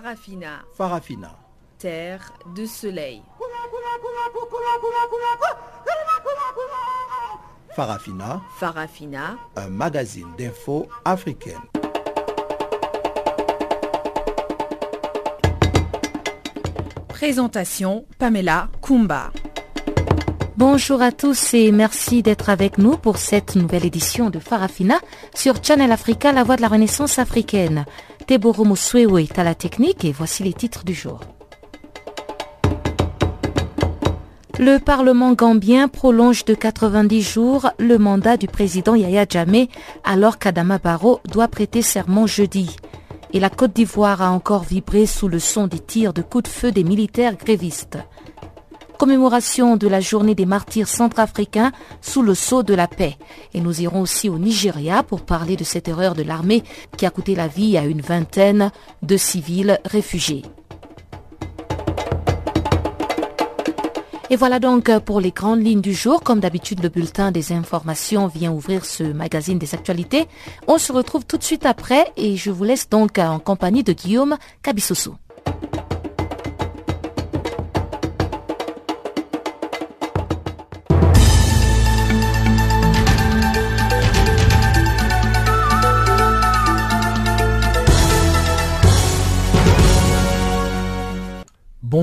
Farafina. 0.00 0.64
Farafina. 0.76 1.30
Terre 1.76 2.32
de 2.54 2.66
soleil. 2.66 3.20
Farafina. 7.74 8.40
Farafina. 8.60 9.36
Un 9.56 9.68
magazine 9.70 10.28
d'infos 10.38 10.86
africaine. 11.04 11.58
Présentation 17.08 18.06
Pamela 18.20 18.68
Kumba. 18.80 19.32
Bonjour 20.56 21.02
à 21.02 21.10
tous 21.10 21.54
et 21.54 21.72
merci 21.72 22.22
d'être 22.22 22.50
avec 22.50 22.78
nous 22.78 22.96
pour 22.96 23.16
cette 23.16 23.56
nouvelle 23.56 23.86
édition 23.86 24.30
de 24.30 24.38
Farafina 24.38 25.00
sur 25.34 25.62
Channel 25.62 25.90
Africa, 25.90 26.30
la 26.32 26.44
voix 26.44 26.54
de 26.54 26.62
la 26.62 26.68
renaissance 26.68 27.18
africaine. 27.18 27.84
Teboro 28.28 28.66
Muswewe 28.66 29.22
est 29.22 29.38
à 29.38 29.42
la 29.42 29.54
technique 29.54 30.04
et 30.04 30.12
voici 30.12 30.42
les 30.42 30.52
titres 30.52 30.84
du 30.84 30.92
jour. 30.92 31.20
Le 34.58 34.76
Parlement 34.76 35.32
gambien 35.32 35.88
prolonge 35.88 36.44
de 36.44 36.52
90 36.52 37.22
jours 37.22 37.70
le 37.78 37.96
mandat 37.96 38.36
du 38.36 38.46
président 38.46 38.94
Yaya 38.94 39.24
Jammeh 39.26 39.70
alors 40.04 40.38
qu'Adama 40.38 40.76
Barrow 40.76 41.20
doit 41.24 41.48
prêter 41.48 41.80
serment 41.80 42.26
jeudi. 42.26 42.76
Et 43.32 43.40
la 43.40 43.48
Côte 43.48 43.72
d'Ivoire 43.72 44.20
a 44.20 44.30
encore 44.30 44.64
vibré 44.64 45.06
sous 45.06 45.28
le 45.28 45.38
son 45.38 45.66
des 45.66 45.80
tirs 45.80 46.12
de 46.12 46.20
coups 46.20 46.44
de 46.44 46.48
feu 46.48 46.70
des 46.70 46.84
militaires 46.84 47.36
grévistes. 47.36 47.96
Commémoration 48.98 49.76
de 49.76 49.86
la 49.86 50.00
journée 50.00 50.34
des 50.34 50.44
martyrs 50.44 50.88
centrafricains 50.88 51.70
sous 52.00 52.20
le 52.20 52.34
sceau 52.34 52.64
de 52.64 52.74
la 52.74 52.88
paix. 52.88 53.16
Et 53.54 53.60
nous 53.60 53.80
irons 53.80 54.00
aussi 54.00 54.28
au 54.28 54.38
Nigeria 54.38 55.04
pour 55.04 55.20
parler 55.20 55.54
de 55.54 55.62
cette 55.62 55.86
erreur 55.86 56.16
de 56.16 56.24
l'armée 56.24 56.64
qui 56.96 57.06
a 57.06 57.10
coûté 57.10 57.36
la 57.36 57.46
vie 57.46 57.78
à 57.78 57.84
une 57.84 58.00
vingtaine 58.00 58.72
de 59.02 59.16
civils 59.16 59.78
réfugiés. 59.84 60.42
Et 64.30 64.36
voilà 64.36 64.58
donc 64.58 64.90
pour 65.04 65.20
les 65.20 65.30
grandes 65.30 65.64
lignes 65.64 65.80
du 65.80 65.94
jour. 65.94 66.20
Comme 66.22 66.40
d'habitude, 66.40 66.82
le 66.82 66.88
bulletin 66.88 67.30
des 67.30 67.52
informations 67.52 68.26
vient 68.26 68.50
ouvrir 68.50 68.84
ce 68.84 69.04
magazine 69.04 69.60
des 69.60 69.74
actualités. 69.76 70.26
On 70.66 70.76
se 70.76 70.92
retrouve 70.92 71.24
tout 71.24 71.38
de 71.38 71.44
suite 71.44 71.66
après 71.66 72.12
et 72.16 72.36
je 72.36 72.50
vous 72.50 72.64
laisse 72.64 72.88
donc 72.88 73.18
en 73.18 73.38
compagnie 73.38 73.84
de 73.84 73.92
Guillaume 73.92 74.36
Kabissoso. 74.62 75.14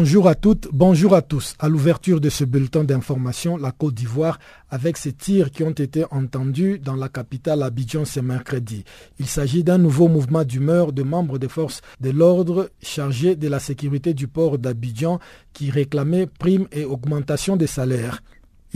Bonjour 0.06 0.28
à 0.28 0.36
toutes, 0.36 0.68
bonjour 0.72 1.16
à 1.16 1.24
tous. 1.24 1.56
À 1.58 1.68
l'ouverture 1.68 2.22
de 2.22 2.30
ce 2.30 2.44
bulletin 2.44 2.84
d'information, 2.84 3.58
la 3.58 3.72
Côte 3.72 3.96
d'Ivoire, 3.96 4.38
avec 4.70 4.98
ces 4.98 5.14
tirs 5.14 5.50
qui 5.50 5.64
ont 5.64 5.72
été 5.72 6.06
entendus 6.12 6.78
dans 6.78 6.96
la 6.96 7.10
capitale 7.10 7.64
Abidjan 7.64 8.06
ce 8.06 8.20
mercredi. 8.20 8.84
Il 9.18 9.26
s'agit 9.26 9.64
d'un 9.64 9.80
nouveau 9.80 10.08
mouvement 10.08 10.44
d'humeur 10.44 10.94
de 10.94 11.02
membres 11.02 11.40
des 11.40 11.48
forces 11.48 11.82
de 12.02 12.12
l'ordre 12.12 12.70
chargés 12.84 13.36
de 13.36 13.48
la 13.48 13.58
sécurité 13.58 14.14
du 14.14 14.28
port 14.28 14.60
d'Abidjan 14.60 15.18
qui 15.54 15.72
réclamaient 15.72 16.28
primes 16.28 16.68
et 16.72 16.86
augmentation 16.86 17.56
des 17.56 17.66
salaires. 17.66 18.22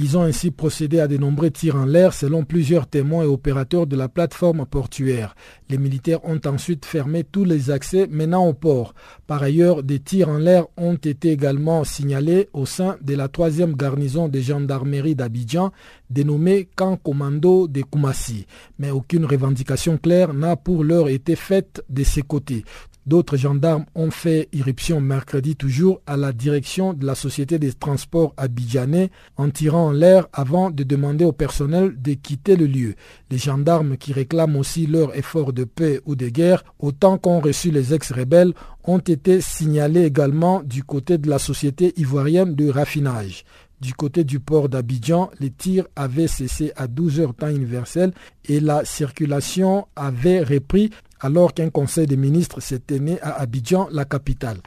Ils 0.01 0.17
ont 0.17 0.23
ainsi 0.23 0.49
procédé 0.49 1.01
à 1.01 1.09
de 1.09 1.17
nombreux 1.17 1.51
tirs 1.51 1.75
en 1.75 1.83
l'air 1.83 2.13
selon 2.13 2.45
plusieurs 2.45 2.87
témoins 2.87 3.25
et 3.25 3.27
opérateurs 3.27 3.85
de 3.85 3.97
la 3.97 4.07
plateforme 4.07 4.65
portuaire. 4.65 5.35
Les 5.69 5.77
militaires 5.77 6.23
ont 6.23 6.39
ensuite 6.45 6.85
fermé 6.85 7.25
tous 7.25 7.43
les 7.43 7.69
accès 7.69 8.07
menant 8.09 8.47
au 8.47 8.53
port. 8.53 8.93
Par 9.27 9.43
ailleurs, 9.43 9.83
des 9.83 9.99
tirs 9.99 10.29
en 10.29 10.37
l'air 10.37 10.67
ont 10.77 10.95
été 10.95 11.31
également 11.31 11.83
signalés 11.83 12.47
au 12.53 12.65
sein 12.65 12.95
de 13.01 13.13
la 13.13 13.27
troisième 13.27 13.75
garnison 13.75 14.29
de 14.29 14.39
gendarmerie 14.39 15.15
d'Abidjan, 15.15 15.73
dénommée 16.09 16.69
Camp 16.77 16.95
Commando 16.95 17.67
de 17.67 17.81
Koumassi. 17.81 18.45
Mais 18.77 18.91
aucune 18.91 19.25
revendication 19.25 19.97
claire 19.97 20.33
n'a 20.33 20.55
pour 20.55 20.85
l'heure 20.85 21.09
été 21.09 21.35
faite 21.35 21.83
de 21.89 22.05
ces 22.05 22.21
côtés. 22.21 22.63
D'autres 23.09 23.37
gendarmes 23.37 23.85
ont 23.95 24.11
fait 24.11 24.49
irruption 24.53 25.01
mercredi 25.01 25.55
toujours 25.55 25.99
à 26.05 26.15
la 26.15 26.31
direction 26.31 26.93
de 26.93 27.07
la 27.07 27.15
société 27.15 27.57
des 27.57 27.73
transports 27.73 28.35
abidjanais 28.37 29.09
en 29.35 29.49
tirant 29.49 29.91
l'air 29.91 30.27
avant 30.31 30.69
de 30.69 30.83
demander 30.83 31.25
au 31.25 31.31
personnel 31.31 31.99
de 31.99 32.13
quitter 32.13 32.55
le 32.55 32.67
lieu. 32.67 32.93
Les 33.31 33.39
gendarmes 33.39 33.97
qui 33.97 34.13
réclament 34.13 34.57
aussi 34.57 34.85
leur 34.85 35.17
effort 35.17 35.53
de 35.53 35.63
paix 35.63 36.01
ou 36.05 36.15
de 36.15 36.29
guerre, 36.29 36.63
autant 36.77 37.17
qu'ont 37.17 37.39
reçu 37.39 37.71
les 37.71 37.95
ex-rebelles, 37.95 38.53
ont 38.83 38.99
été 38.99 39.41
signalés 39.41 40.03
également 40.03 40.61
du 40.61 40.83
côté 40.83 41.17
de 41.17 41.31
la 41.31 41.39
société 41.39 41.93
ivoirienne 41.97 42.53
de 42.53 42.69
raffinage. 42.69 43.43
Du 43.81 43.93
côté 43.93 44.23
du 44.25 44.39
port 44.41 44.67
d'Abidjan, 44.67 45.31
les 45.39 45.51
tirs 45.51 45.87
avaient 45.95 46.27
cessé 46.27 46.73
à 46.75 46.87
12 46.87 47.21
heures 47.21 47.33
temps 47.33 47.47
universel 47.47 48.11
et 48.45 48.59
la 48.59 48.83
circulation 48.83 49.87
avait 49.95 50.43
repris 50.43 50.91
alors 51.19 51.53
qu'un 51.53 51.69
conseil 51.69 52.07
des 52.07 52.17
ministres 52.17 52.59
s'est 52.61 52.79
tenu 52.79 53.17
à 53.21 53.39
Abidjan, 53.39 53.87
la 53.91 54.05
capitale. 54.05 54.57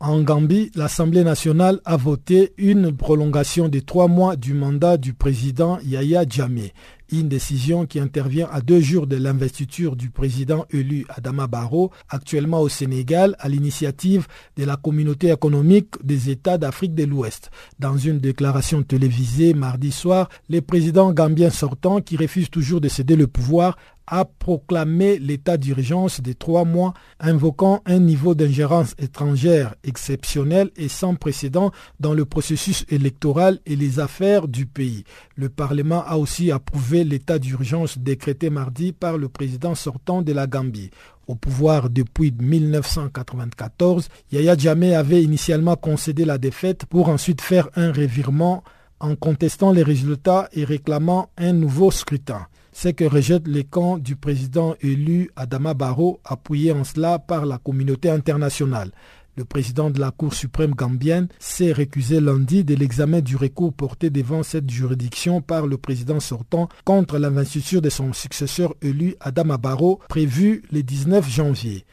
En 0.00 0.22
Gambie, 0.22 0.70
l'Assemblée 0.76 1.24
nationale 1.24 1.80
a 1.84 1.96
voté 1.96 2.52
une 2.56 2.96
prolongation 2.96 3.68
de 3.68 3.80
trois 3.80 4.06
mois 4.06 4.36
du 4.36 4.54
mandat 4.54 4.96
du 4.96 5.12
président 5.12 5.80
Yaya 5.84 6.24
Jammeh. 6.28 6.72
Une 7.10 7.28
décision 7.28 7.84
qui 7.84 7.98
intervient 7.98 8.48
à 8.52 8.60
deux 8.60 8.80
jours 8.80 9.08
de 9.08 9.16
l'investiture 9.16 9.96
du 9.96 10.10
président 10.10 10.66
élu 10.70 11.04
Adama 11.08 11.48
Barrow, 11.48 11.90
actuellement 12.10 12.60
au 12.60 12.68
Sénégal, 12.68 13.34
à 13.40 13.48
l'initiative 13.48 14.28
de 14.56 14.64
la 14.64 14.76
communauté 14.76 15.32
économique 15.32 15.94
des 16.04 16.30
États 16.30 16.58
d'Afrique 16.58 16.94
de 16.94 17.04
l'Ouest. 17.04 17.50
Dans 17.80 17.96
une 17.96 18.18
déclaration 18.20 18.84
télévisée 18.84 19.52
mardi 19.52 19.90
soir, 19.90 20.28
le 20.48 20.60
président 20.60 21.12
gambien 21.12 21.50
sortant, 21.50 22.00
qui 22.00 22.16
refuse 22.16 22.50
toujours 22.50 22.80
de 22.80 22.88
céder 22.88 23.16
le 23.16 23.26
pouvoir, 23.26 23.76
a 24.10 24.24
proclamé 24.24 25.18
l'état 25.18 25.56
d'urgence 25.56 26.20
de 26.20 26.32
trois 26.32 26.64
mois, 26.64 26.94
invoquant 27.20 27.82
un 27.84 27.98
niveau 27.98 28.34
d'ingérence 28.34 28.94
étrangère 28.98 29.74
exceptionnel 29.84 30.70
et 30.76 30.88
sans 30.88 31.14
précédent 31.14 31.70
dans 32.00 32.14
le 32.14 32.24
processus 32.24 32.84
électoral 32.88 33.58
et 33.66 33.76
les 33.76 34.00
affaires 34.00 34.48
du 34.48 34.66
pays. 34.66 35.04
Le 35.36 35.48
Parlement 35.48 36.02
a 36.06 36.16
aussi 36.16 36.50
approuvé 36.50 37.04
l'état 37.04 37.38
d'urgence 37.38 37.98
décrété 37.98 38.50
mardi 38.50 38.92
par 38.92 39.18
le 39.18 39.28
président 39.28 39.74
sortant 39.74 40.22
de 40.22 40.32
la 40.32 40.46
Gambie. 40.46 40.90
Au 41.26 41.34
pouvoir 41.34 41.90
depuis 41.90 42.32
1994, 42.32 44.08
Yaya 44.32 44.56
Jammeh 44.56 44.94
avait 44.94 45.22
initialement 45.22 45.76
concédé 45.76 46.24
la 46.24 46.38
défaite 46.38 46.86
pour 46.86 47.10
ensuite 47.10 47.42
faire 47.42 47.68
un 47.76 47.92
revirement 47.92 48.64
en 49.00 49.14
contestant 49.14 49.70
les 49.70 49.82
résultats 49.82 50.48
et 50.52 50.64
réclamant 50.64 51.28
un 51.36 51.52
nouveau 51.52 51.90
scrutin 51.90 52.46
c'est 52.80 52.94
que 52.94 53.02
rejette 53.02 53.48
les 53.48 53.64
camps 53.64 53.98
du 53.98 54.14
président 54.14 54.76
élu 54.80 55.32
Adama 55.34 55.74
Barrow, 55.74 56.20
appuyé 56.24 56.70
en 56.70 56.84
cela 56.84 57.18
par 57.18 57.44
la 57.44 57.58
communauté 57.58 58.08
internationale. 58.08 58.92
Le 59.36 59.44
président 59.44 59.90
de 59.90 59.98
la 59.98 60.12
Cour 60.12 60.32
suprême 60.32 60.76
gambienne 60.76 61.26
s'est 61.40 61.72
récusé 61.72 62.20
lundi 62.20 62.62
de 62.62 62.76
l'examen 62.76 63.20
du 63.20 63.34
recours 63.34 63.72
porté 63.72 64.10
devant 64.10 64.44
cette 64.44 64.70
juridiction 64.70 65.40
par 65.40 65.66
le 65.66 65.76
président 65.76 66.20
sortant 66.20 66.68
contre 66.84 67.18
l'investiture 67.18 67.82
de 67.82 67.90
son 67.90 68.12
successeur 68.12 68.72
élu 68.80 69.16
Adama 69.18 69.56
Barrow 69.56 69.98
prévu 70.08 70.62
le 70.70 70.84
19 70.84 71.28
janvier. 71.28 71.84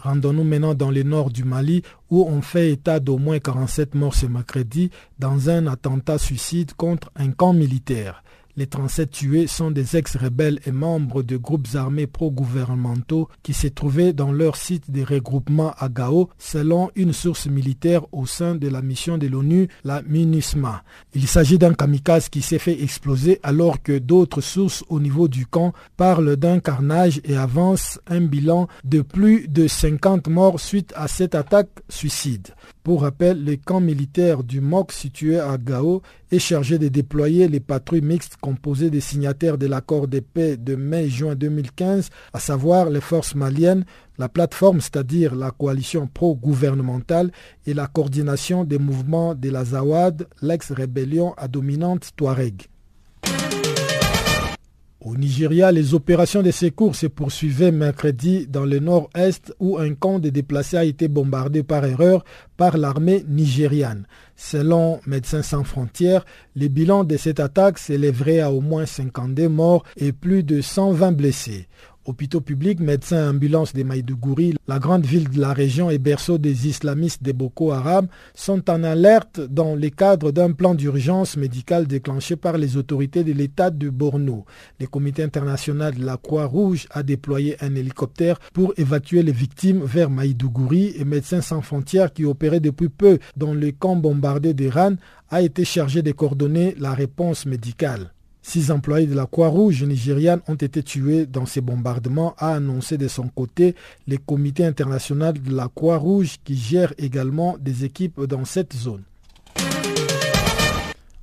Rendons-nous 0.00 0.44
maintenant 0.44 0.74
dans 0.74 0.90
le 0.90 1.02
nord 1.02 1.30
du 1.30 1.42
Mali 1.42 1.82
où 2.10 2.24
on 2.28 2.40
fait 2.40 2.70
état 2.70 3.00
d'au 3.00 3.18
moins 3.18 3.40
47 3.40 3.96
morts 3.96 4.14
ce 4.14 4.26
mercredi 4.26 4.90
dans 5.18 5.50
un 5.50 5.66
attentat 5.66 6.18
suicide 6.18 6.74
contre 6.74 7.10
un 7.16 7.32
camp 7.32 7.52
militaire. 7.52 8.23
Les 8.56 8.68
37 8.68 9.10
tués 9.10 9.46
sont 9.48 9.72
des 9.72 9.96
ex-rebelles 9.96 10.60
et 10.64 10.70
membres 10.70 11.24
de 11.24 11.36
groupes 11.36 11.66
armés 11.74 12.06
pro-gouvernementaux 12.06 13.28
qui 13.42 13.52
se 13.52 13.66
trouvaient 13.66 14.12
dans 14.12 14.30
leur 14.30 14.54
site 14.54 14.92
de 14.92 15.02
regroupement 15.02 15.72
à 15.76 15.88
Gao, 15.88 16.30
selon 16.38 16.88
une 16.94 17.12
source 17.12 17.48
militaire 17.48 18.06
au 18.12 18.26
sein 18.26 18.54
de 18.54 18.68
la 18.68 18.80
mission 18.80 19.18
de 19.18 19.26
l'ONU, 19.26 19.66
la 19.82 20.02
MINUSMA. 20.02 20.84
Il 21.14 21.26
s'agit 21.26 21.58
d'un 21.58 21.74
kamikaze 21.74 22.28
qui 22.28 22.42
s'est 22.42 22.60
fait 22.60 22.80
exploser 22.80 23.40
alors 23.42 23.82
que 23.82 23.98
d'autres 23.98 24.40
sources 24.40 24.84
au 24.88 25.00
niveau 25.00 25.26
du 25.26 25.46
camp 25.46 25.72
parlent 25.96 26.36
d'un 26.36 26.60
carnage 26.60 27.20
et 27.24 27.36
avancent 27.36 27.98
un 28.06 28.20
bilan 28.20 28.68
de 28.84 29.00
plus 29.00 29.48
de 29.48 29.66
50 29.66 30.28
morts 30.28 30.60
suite 30.60 30.92
à 30.94 31.08
cette 31.08 31.34
attaque 31.34 31.70
suicide. 31.88 32.54
Pour 32.84 33.02
rappel, 33.02 33.42
le 33.44 33.56
camp 33.56 33.80
militaire 33.80 34.44
du 34.44 34.60
MOC 34.60 34.92
situé 34.92 35.40
à 35.40 35.56
Gao 35.58 36.02
est 36.34 36.38
chargé 36.40 36.78
de 36.78 36.88
déployer 36.88 37.46
les 37.46 37.60
patrouilles 37.60 38.00
mixtes 38.00 38.36
composées 38.40 38.90
des 38.90 39.00
signataires 39.00 39.56
de 39.56 39.66
l'accord 39.66 40.08
de 40.08 40.18
paix 40.20 40.56
de 40.56 40.74
mai-juin 40.74 41.36
2015, 41.36 42.10
à 42.32 42.40
savoir 42.40 42.90
les 42.90 43.00
forces 43.00 43.34
maliennes, 43.34 43.84
la 44.18 44.28
plateforme, 44.28 44.80
c'est-à-dire 44.80 45.34
la 45.34 45.52
coalition 45.52 46.08
pro-gouvernementale 46.08 47.30
et 47.66 47.74
la 47.74 47.86
coordination 47.86 48.64
des 48.64 48.78
mouvements 48.78 49.34
de 49.34 49.50
la 49.50 49.64
Zawad, 49.64 50.26
l'ex-rébellion 50.42 51.34
à 51.36 51.46
dominante 51.46 52.10
Touareg. 52.16 52.73
Au 55.04 55.18
Nigeria, 55.18 55.70
les 55.70 55.92
opérations 55.92 56.42
de 56.42 56.50
secours 56.50 56.96
se 56.96 57.06
poursuivaient 57.06 57.72
mercredi 57.72 58.46
dans 58.46 58.64
le 58.64 58.78
nord-est 58.78 59.54
où 59.60 59.76
un 59.76 59.94
camp 59.94 60.18
de 60.18 60.30
déplacés 60.30 60.78
a 60.78 60.84
été 60.84 61.08
bombardé 61.08 61.62
par 61.62 61.84
erreur 61.84 62.24
par 62.56 62.78
l'armée 62.78 63.22
nigériane. 63.28 64.06
Selon 64.34 65.00
Médecins 65.06 65.42
sans 65.42 65.62
frontières, 65.62 66.24
le 66.56 66.68
bilan 66.68 67.04
de 67.04 67.18
cette 67.18 67.38
attaque 67.38 67.78
s'élèverait 67.78 68.40
à 68.40 68.50
au 68.50 68.62
moins 68.62 68.86
52 68.86 69.46
morts 69.46 69.84
et 69.98 70.12
plus 70.12 70.42
de 70.42 70.62
120 70.62 71.12
blessés. 71.12 71.68
Hôpitaux 72.06 72.42
publics, 72.42 72.80
médecins 72.80 73.30
ambulances 73.30 73.72
de 73.72 73.82
Maïdougouri, 73.82 74.56
la 74.68 74.78
grande 74.78 75.06
ville 75.06 75.30
de 75.30 75.40
la 75.40 75.54
région 75.54 75.88
et 75.88 75.96
berceau 75.96 76.36
des 76.36 76.68
islamistes 76.68 77.22
de 77.22 77.32
Boko 77.32 77.72
Haram, 77.72 78.08
sont 78.34 78.68
en 78.70 78.84
alerte 78.84 79.40
dans 79.40 79.74
le 79.74 79.88
cadre 79.88 80.30
d'un 80.30 80.52
plan 80.52 80.74
d'urgence 80.74 81.38
médicale 81.38 81.86
déclenché 81.86 82.36
par 82.36 82.58
les 82.58 82.76
autorités 82.76 83.24
de 83.24 83.32
l'État 83.32 83.70
de 83.70 83.88
Borno. 83.88 84.44
Le 84.78 84.86
comité 84.86 85.22
international 85.22 85.94
de 85.94 86.04
la 86.04 86.18
Croix-Rouge 86.18 86.86
a 86.90 87.02
déployé 87.02 87.56
un 87.62 87.74
hélicoptère 87.74 88.38
pour 88.52 88.74
évacuer 88.76 89.22
les 89.22 89.32
victimes 89.32 89.82
vers 89.82 90.10
Maïdougouri 90.10 90.94
et 90.98 91.06
Médecins 91.06 91.40
sans 91.40 91.62
frontières 91.62 92.12
qui 92.12 92.26
opéraient 92.26 92.60
depuis 92.60 92.90
peu 92.90 93.18
dans 93.36 93.54
le 93.54 93.72
camp 93.72 93.96
bombardé 93.96 94.52
d'Iran 94.52 94.96
a 95.30 95.40
été 95.40 95.64
chargé 95.64 96.02
de 96.02 96.12
coordonner 96.12 96.74
la 96.78 96.92
réponse 96.92 97.46
médicale. 97.46 98.13
Six 98.46 98.70
employés 98.70 99.06
de 99.06 99.14
la 99.14 99.24
Croix-Rouge 99.24 99.84
nigériane 99.84 100.42
ont 100.48 100.54
été 100.54 100.82
tués 100.82 101.24
dans 101.24 101.46
ces 101.46 101.62
bombardements, 101.62 102.34
a 102.36 102.54
annoncé 102.54 102.98
de 102.98 103.08
son 103.08 103.28
côté 103.28 103.74
le 104.06 104.18
comité 104.18 104.66
international 104.66 105.40
de 105.40 105.56
la 105.56 105.68
Croix-Rouge 105.74 106.36
qui 106.44 106.54
gère 106.54 106.92
également 106.98 107.56
des 107.58 107.86
équipes 107.86 108.20
dans 108.24 108.44
cette 108.44 108.74
zone. 108.74 109.02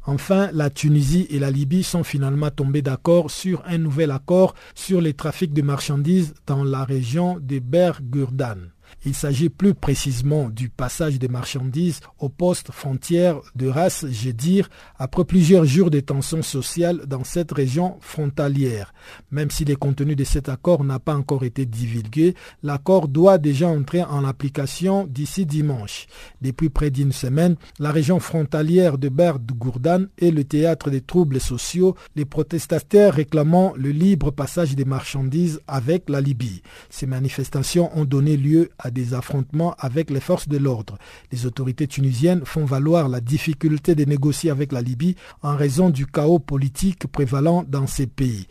Enfin, 0.07 0.49
la 0.51 0.71
Tunisie 0.71 1.27
et 1.29 1.37
la 1.37 1.51
Libye 1.51 1.83
sont 1.83 2.03
finalement 2.03 2.49
tombés 2.49 2.81
d'accord 2.81 3.29
sur 3.29 3.61
un 3.67 3.77
nouvel 3.77 4.09
accord 4.09 4.55
sur 4.73 4.99
les 4.99 5.13
trafics 5.13 5.53
de 5.53 5.61
marchandises 5.61 6.33
dans 6.47 6.63
la 6.63 6.83
région 6.83 7.37
de 7.39 7.59
Bergurdan. 7.59 8.57
Il 9.05 9.15
s'agit 9.15 9.49
plus 9.49 9.73
précisément 9.73 10.49
du 10.49 10.69
passage 10.69 11.19
des 11.19 11.27
marchandises 11.27 11.99
au 12.19 12.29
poste 12.29 12.71
frontière 12.71 13.39
de 13.55 13.67
Ras 13.67 14.05
Jedir 14.09 14.69
après 14.97 15.25
plusieurs 15.25 15.65
jours 15.65 15.89
de 15.89 15.99
tensions 15.99 16.41
sociales 16.41 17.05
dans 17.07 17.23
cette 17.23 17.51
région 17.51 17.97
frontalière. 17.99 18.93
Même 19.31 19.51
si 19.51 19.65
le 19.65 19.75
contenu 19.75 20.15
de 20.15 20.23
cet 20.23 20.49
accord 20.49 20.83
n'a 20.83 20.99
pas 20.99 21.15
encore 21.15 21.43
été 21.43 21.65
divulgué, 21.65 22.35
l'accord 22.63 23.07
doit 23.07 23.37
déjà 23.37 23.67
entrer 23.67 24.03
en 24.03 24.25
application 24.25 25.07
d'ici 25.07 25.45
dimanche. 25.45 26.07
Depuis 26.41 26.69
près 26.69 26.91
d'une 26.91 27.11
semaine, 27.11 27.55
la 27.79 27.91
région 27.91 28.19
frontalière 28.19 28.97
de 28.97 29.09
Berd-Gourdan 29.09 30.05
est 30.19 30.31
le 30.31 30.43
théâtre 30.43 30.89
des 30.89 31.01
troubles 31.01 31.39
sociaux, 31.39 31.95
les 32.15 32.25
protestataires 32.25 33.13
réclamant 33.13 33.73
le 33.75 33.89
libre 33.89 34.31
passage 34.31 34.75
des 34.75 34.85
marchandises 34.85 35.59
avec 35.67 36.09
la 36.09 36.21
Libye. 36.21 36.61
Ces 36.89 37.05
manifestations 37.05 37.95
ont 37.97 38.05
donné 38.05 38.37
lieu 38.37 38.69
à 38.81 38.91
des 38.91 39.13
affrontements 39.13 39.75
avec 39.79 40.09
les 40.09 40.19
forces 40.19 40.47
de 40.47 40.57
l'ordre. 40.57 40.97
Les 41.31 41.45
autorités 41.45 41.87
tunisiennes 41.87 42.43
font 42.45 42.65
valoir 42.65 43.07
la 43.09 43.21
difficulté 43.21 43.95
de 43.95 44.05
négocier 44.05 44.49
avec 44.49 44.71
la 44.71 44.81
Libye 44.81 45.15
en 45.41 45.55
raison 45.55 45.89
du 45.89 46.05
chaos 46.05 46.39
politique 46.39 47.07
prévalant 47.07 47.63
dans 47.67 47.87
ces 47.87 48.07
pays. 48.07 48.47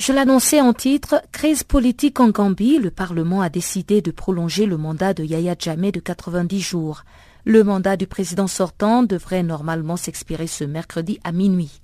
Je 0.00 0.12
l'annonçais 0.12 0.60
en 0.60 0.72
titre, 0.72 1.22
crise 1.30 1.62
politique 1.62 2.18
en 2.18 2.30
Gambie, 2.30 2.78
le 2.78 2.90
Parlement 2.90 3.40
a 3.40 3.50
décidé 3.50 4.02
de 4.02 4.10
prolonger 4.10 4.66
le 4.66 4.76
mandat 4.76 5.14
de 5.14 5.22
Yaya 5.22 5.54
Jammeh 5.56 5.92
de 5.92 6.00
90 6.00 6.60
jours. 6.60 7.04
Le 7.44 7.62
mandat 7.62 7.96
du 7.96 8.08
président 8.08 8.48
sortant 8.48 9.04
devrait 9.04 9.44
normalement 9.44 9.96
s'expirer 9.96 10.48
ce 10.48 10.64
mercredi 10.64 11.20
à 11.22 11.30
minuit. 11.30 11.80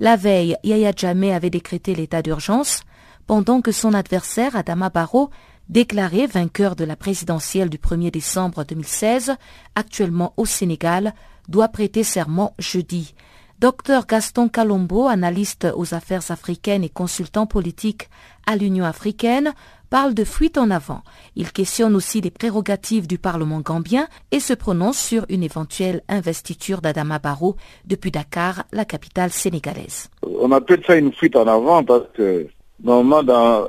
La 0.00 0.16
veille, 0.16 0.56
Yaya 0.64 0.90
Jammeh 0.96 1.32
avait 1.32 1.50
décrété 1.50 1.94
l'état 1.94 2.22
d'urgence, 2.22 2.80
pendant 3.28 3.60
que 3.60 3.70
son 3.70 3.94
adversaire, 3.94 4.56
Adama 4.56 4.90
Barrow, 4.90 5.30
déclaré 5.68 6.26
vainqueur 6.26 6.74
de 6.74 6.84
la 6.84 6.96
présidentielle 6.96 7.70
du 7.70 7.78
1er 7.78 8.10
décembre 8.10 8.64
2016, 8.64 9.36
actuellement 9.74 10.32
au 10.36 10.44
Sénégal, 10.44 11.14
doit 11.48 11.68
prêter 11.68 12.02
serment 12.02 12.54
jeudi. 12.58 13.14
Dr 13.58 14.04
Gaston 14.06 14.48
Calombo, 14.48 15.06
analyste 15.06 15.66
aux 15.76 15.94
affaires 15.94 16.30
africaines 16.30 16.84
et 16.84 16.90
consultant 16.90 17.46
politique 17.46 18.10
à 18.46 18.54
l'Union 18.54 18.84
africaine, 18.84 19.54
parle 19.88 20.12
de 20.12 20.24
fuite 20.24 20.58
en 20.58 20.70
avant. 20.70 21.02
Il 21.36 21.52
questionne 21.52 21.94
aussi 21.94 22.20
les 22.20 22.30
prérogatives 22.30 23.06
du 23.06 23.16
Parlement 23.16 23.60
gambien 23.60 24.08
et 24.30 24.40
se 24.40 24.52
prononce 24.52 24.98
sur 24.98 25.24
une 25.30 25.42
éventuelle 25.42 26.02
investiture 26.08 26.82
d'Adama 26.82 27.18
Barrow 27.18 27.56
depuis 27.86 28.10
Dakar, 28.10 28.64
la 28.72 28.84
capitale 28.84 29.30
sénégalaise. 29.30 30.10
On 30.22 30.52
appelle 30.52 30.82
ça 30.86 30.96
une 30.96 31.12
fuite 31.12 31.36
en 31.36 31.46
avant 31.46 31.82
parce 31.82 32.08
que 32.14 32.46
normalement, 32.82 33.64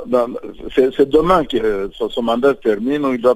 c'est 0.75 1.09
demain 1.09 1.45
que 1.45 1.89
son, 1.93 2.21
mandat 2.21 2.55
se 2.55 2.59
termine 2.59 3.05
où 3.05 3.13
il 3.13 3.21
doit 3.21 3.35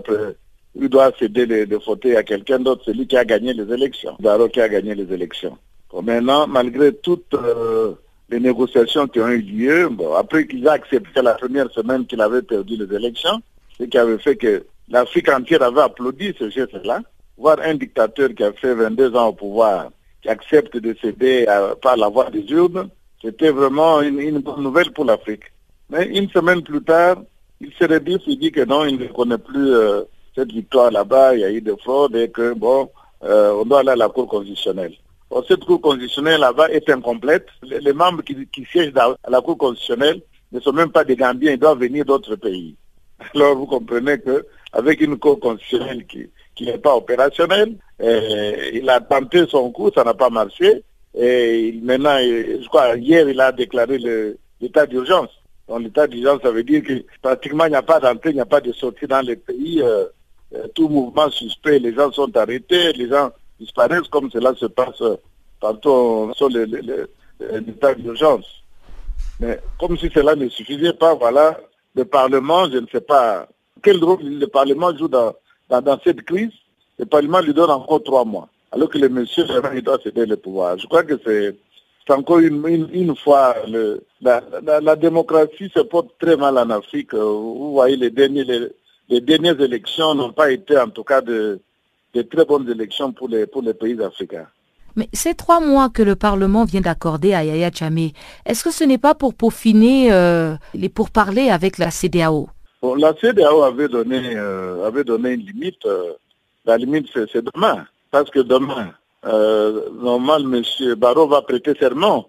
il 0.75 0.90
doit 0.90 1.12
céder 1.20 1.46
les, 1.46 1.66
les 1.66 1.80
fauteuils 1.80 2.16
à 2.16 2.24
quelqu'un 2.24 2.60
d'autre, 2.60 2.84
celui 2.86 3.08
qui 3.08 3.18
a 3.18 3.25
gagné 3.25 3.54
les 3.54 3.74
élections. 3.74 4.16
Daro 4.20 4.48
qui 4.48 4.62
a 4.62 4.70
gagné 4.70 4.96
les 4.96 5.12
élections. 5.13 5.58
maintenant, 6.01 6.48
malgré 6.48 6.94
toutes 6.94 7.34
euh, 7.34 7.94
les 8.30 8.40
négociations 8.40 9.08
qui 9.08 9.20
ont 9.20 9.28
eu 9.28 9.42
lieu, 9.42 9.90
bon, 9.90 10.13
après 10.13 10.48
qu'il 10.48 10.68
a 10.68 10.74
accepté 10.74 11.22
la 11.22 11.34
première 11.34 11.70
semaine 11.72 12.06
qu'il 12.06 12.22
avait 12.22 12.42
perdu 12.42 12.78
les 12.78 12.96
élections, 12.96 13.42
ce 13.78 13.84
qui 13.84 13.98
avait 13.98 14.18
fait 14.18 14.38
que 14.38 14.66
l'Afrique 14.90 15.30
entière 15.30 15.63
avait 15.63 15.82
applaudi 15.82 16.34
ce 16.40 16.50
geste-là, 16.50 17.01
voir 17.38 17.58
un 17.63 17.75
dictateur 17.75 18.30
qui 18.36 18.44
a 18.44 18.54
fait 18.54 18.74
22 18.74 19.16
ans 19.16 19.28
au 19.28 19.34
pouvoir, 19.34 19.92
qui 20.22 20.30
accepte 20.30 20.78
de 20.78 20.96
céder 21.01 21.46
par 21.82 21.98
la 21.98 22.08
voie 22.08 22.30
des 22.30 22.44
urnes, 22.51 22.90
c'était 23.22 23.51
vraiment 23.51 24.01
une, 24.01 24.40
bonne 24.40 24.63
nouvelle 24.63 24.92
pour 24.92 25.06
l'Afrique. 25.06 25.44
Mais 25.90 26.08
une 26.08 26.30
semaine 26.30 26.63
plus 26.63 26.82
tard, 26.82 27.18
il 27.60 27.72
s'est 27.74 28.00
dit, 28.00 28.18
il 28.28 28.40
dit 28.40 28.51
que 28.51 28.66
non, 28.66 28.86
il 28.86 28.98
ne 28.98 29.08
connaît 29.08 29.38
plus 29.38 29.74
euh, 29.74 30.01
cette 30.36 30.52
victoire 30.52 30.92
là-bas, 30.92 31.36
il 31.36 31.42
y 31.42 31.44
a 31.44 31.52
eu 31.52 31.62
des 31.62 31.76
fraudes 31.78 32.16
et 32.16 32.30
que, 32.30 32.54
bon, 32.54 32.90
euh, 33.24 33.54
on 33.54 33.66
doit 33.66 33.80
aller 33.80 33.90
à 33.90 33.96
la 33.96 34.10
Cour 34.10 34.28
constitutionnelle. 34.28 34.94
cette 35.48 35.66
Cour 35.66 35.82
constitutionnelle 35.82 36.40
là-bas 36.40 36.70
est 36.70 36.90
incomplète. 36.90 37.48
Les, 37.64 37.94
membres 37.94 38.24
qui, 38.24 38.66
siègent 38.72 38.94
à 38.96 39.30
la 39.30 39.42
Cour 39.42 39.58
constitutionnelle 39.58 40.22
ne 40.52 40.60
sont 40.60 40.74
même 40.74 40.92
pas 40.92 41.04
des 41.04 41.16
Gambiens, 41.16 41.52
ils 41.54 41.60
doivent 41.60 41.80
venir 41.80 42.06
d'autres 42.06 42.36
pays. 42.36 42.76
Alors 43.36 43.56
vous 43.56 43.66
comprenez 43.68 44.20
que 44.20 44.46
avec 44.74 45.02
une 45.02 45.18
Cour 45.18 45.40
constitutionnelle 45.40 46.06
qui, 46.08 46.30
n'est 46.62 46.78
pas 46.78 46.96
opérationnelle, 46.96 47.76
euh, 48.02 48.70
il 48.74 48.88
a 48.90 49.02
tenté 49.02 49.46
son 49.48 49.72
coup, 49.72 49.90
ça 49.94 50.04
n'a 50.04 50.14
pas 50.14 50.30
marché. 50.30 50.84
Et 51.14 51.78
maintenant, 51.82 52.18
je 52.20 52.68
crois, 52.68 52.96
hier, 52.96 53.28
il 53.28 53.40
a 53.42 53.52
déclaré 53.52 53.98
l'état 54.62 54.86
d'urgence. 54.86 55.30
Donc 55.68 55.82
l'état 55.84 56.08
d'urgence, 56.08 56.42
ça 56.44 56.52
veut 56.52 56.64
dire 56.64 56.84
que 56.84 57.04
pratiquement 57.22 57.66
il 57.66 57.70
n'y 57.70 57.76
a 57.76 57.82
pas 57.82 58.00
d'entrée, 58.00 58.32
il 58.32 58.36
n'y 58.36 58.42
a 58.42 58.46
pas 58.46 58.62
de 58.62 58.72
sortie 58.74 59.08
dans 59.08 59.22
les 59.22 59.36
pays. 59.36 59.82
Euh, 59.82 60.06
euh, 60.53 60.67
tout 60.75 60.89
mouvement 60.89 61.29
suspect, 61.29 61.79
les 61.79 61.93
gens 61.93 62.12
sont 62.12 62.36
arrêtés, 62.36 62.93
les 62.93 63.08
gens 63.10 63.31
disparaissent 63.60 64.08
comme 64.10 64.29
cela 64.31 64.53
se 64.55 64.65
passe 64.65 65.01
tantôt 65.60 66.34
sur 66.34 66.50
l'état 66.50 67.93
d'urgence. 67.96 68.63
Mais 69.39 69.60
comme 69.79 69.98
si 69.98 70.10
cela 70.13 70.36
ne 70.36 70.50
suffisait 70.50 70.93
pas, 70.93 71.15
voilà, 71.15 71.60
le 71.96 72.05
Parlement, 72.05 72.70
je 72.70 72.77
ne 72.77 72.88
sais 72.91 73.01
pas 73.01 73.48
quel 73.81 74.03
rôle 74.03 74.24
le 74.24 74.48
Parlement 74.48 74.96
joue 74.96 75.08
dans, 75.08 75.34
dans, 75.70 76.00
cette 76.03 76.24
crise. 76.24 76.51
Le 77.00 77.05
Parlement 77.05 77.39
lui 77.39 77.53
donne 77.53 77.72
encore 77.72 78.03
trois 78.03 78.25
mois, 78.25 78.50
alors 78.72 78.89
que 78.89 78.98
le 78.98 79.10
monsieur, 79.10 79.46
il 79.74 79.81
doit 79.81 80.00
céder 80.03 80.25
le 80.25 80.38
pouvoir. 80.38 80.77
Je 80.77 80.86
crois 80.86 81.03
que 81.03 81.20
c'est 81.25 81.55
encore 82.13 82.39
une, 82.39 82.89
une, 82.91 83.15
fois, 83.15 83.55
le, 83.67 84.03
la, 84.22 84.41
la, 84.81 84.96
démocratie 84.96 85.72
se 85.74 85.79
porte 85.79 86.10
très 86.20 86.36
mal 86.36 86.58
en 86.58 86.70
Afrique. 86.70 87.13
Vous 87.13 87.72
voyez 87.72 87.96
les 87.96 88.10
derniers, 88.10 88.43
les 88.43 88.67
dernières 89.20 89.60
élections 89.60 90.15
n'ont 90.15 90.32
pas 90.32 90.51
été 90.51 90.77
en 90.77 90.89
tout 90.89 91.03
cas 91.03 91.22
de, 91.22 91.60
très 92.13 92.46
bonnes 92.46 92.70
élections 92.70 93.12
pour 93.12 93.27
les, 93.27 93.46
pour 93.46 93.62
les 93.62 93.74
pays 93.74 94.01
africains. 94.01 94.48
Mais 94.96 95.08
ces 95.13 95.36
trois 95.36 95.60
mois 95.60 95.89
que 95.89 96.01
le 96.01 96.15
Parlement 96.15 96.65
vient 96.65 96.82
d'accorder 96.82 97.34
à 97.34 97.44
Yaya 97.44 97.72
Tchame, 97.72 98.10
est-ce 98.46 98.63
que 98.63 98.72
ce 98.72 98.84
n'est 98.84 98.98
pas 98.98 99.15
pour 99.15 99.34
peaufiner 99.34 100.12
euh, 100.12 100.56
les 100.74 100.89
pourparlers 100.89 101.50
avec 101.50 101.77
la 101.77 101.91
CDAO 101.91 102.50
La 102.98 103.13
CDAO 103.13 103.63
avait 103.63 103.88
donné, 103.88 104.36
euh, 104.36 104.86
avait 104.86 105.03
donné 105.03 105.32
une 105.32 105.41
limite. 105.41 105.86
Euh, 105.86 106.13
la 106.65 106.77
limite, 106.77 107.08
c'est 107.13 107.44
demain. 107.53 107.86
Parce 108.12 108.30
que 108.30 108.39
demain, 108.39 108.91
normalement, 109.24 110.58
M. 110.58 110.96
Barrault 110.96 111.27
va 111.27 111.41
prêter 111.41 111.74
serment, 111.80 112.27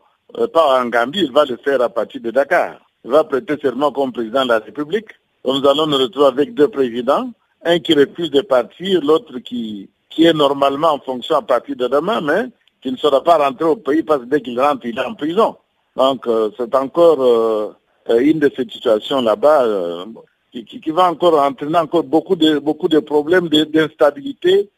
pas 0.52 0.80
en 0.80 0.86
Gambie, 0.86 1.24
il 1.24 1.32
va 1.32 1.44
le 1.44 1.56
faire 1.56 1.80
à 1.82 1.88
partir 1.88 2.20
de 2.20 2.30
Dakar. 2.30 2.76
Il 3.04 3.10
va 3.10 3.24
prêter 3.24 3.56
serment 3.60 3.90
comme 3.90 4.12
président 4.12 4.44
de 4.44 4.50
la 4.50 4.60
République 4.60 5.08
nous 5.44 5.66
allons 5.66 5.86
nous 5.86 5.98
retrouver 5.98 6.26
avec 6.26 6.54
deux 6.54 6.68
présidents, 6.68 7.30
un 7.64 7.78
qui 7.78 7.94
refuse 7.94 8.30
de 8.30 8.42
partir, 8.42 9.02
l'autre 9.02 9.38
qui, 9.38 9.88
qui 10.08 10.24
est 10.24 10.32
normalement 10.32 10.92
en 10.92 10.98
fonction 11.00 11.36
à 11.36 11.42
partir 11.42 11.76
de 11.76 11.88
demain, 11.88 12.20
mais 12.20 12.46
qui 12.82 12.90
ne 12.90 12.96
sera 12.96 13.22
pas 13.22 13.38
rentré 13.38 13.64
au 13.64 13.76
pays 13.76 14.02
parce 14.02 14.20
que 14.20 14.26
dès 14.26 14.40
qu'il 14.40 14.60
rentre, 14.60 14.86
il 14.86 14.98
est 14.98 15.04
en 15.04 15.14
prison. 15.14 15.56
Donc 15.96 16.26
euh, 16.26 16.50
c'est 16.56 16.74
encore 16.74 17.22
euh, 17.22 17.72
une 18.18 18.38
de 18.38 18.50
ces 18.56 18.64
situations 18.68 19.20
là-bas 19.20 19.64
euh, 19.64 20.04
qui, 20.52 20.64
qui, 20.64 20.90
va 20.90 21.10
encore 21.10 21.40
entraîner 21.40 21.78
encore 21.78 22.04
beaucoup 22.04 22.36
de, 22.36 22.58
beaucoup 22.58 22.88
de 22.88 22.98
problèmes 22.98 23.48
d'instabilité 23.48 24.70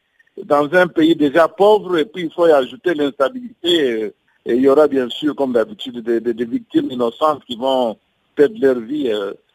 dans 0.43 0.73
un 0.75 0.89
pays 0.89 1.15
déjà 1.15 1.49
pauvre 1.49 1.99
et 1.99 2.05
puis 2.05 2.25
il 2.25 2.33
faut 2.33 2.47
y 2.47 2.53
ajouter 2.53 2.95
l'instabilité 2.95 4.13
et 4.47 4.55
il 4.55 4.61
y 4.61 4.69
aura 4.69 4.89
bien 4.89 5.09
sûr, 5.09 5.35
comme 5.35 5.53
d'habitude, 5.53 6.01
des, 6.01 6.45
victimes 6.45 6.91
innocentes 6.91 7.45
qui 7.47 7.57
vont 7.57 7.97
perdre 8.35 8.57
leur 8.61 8.79
vie. 8.79 9.11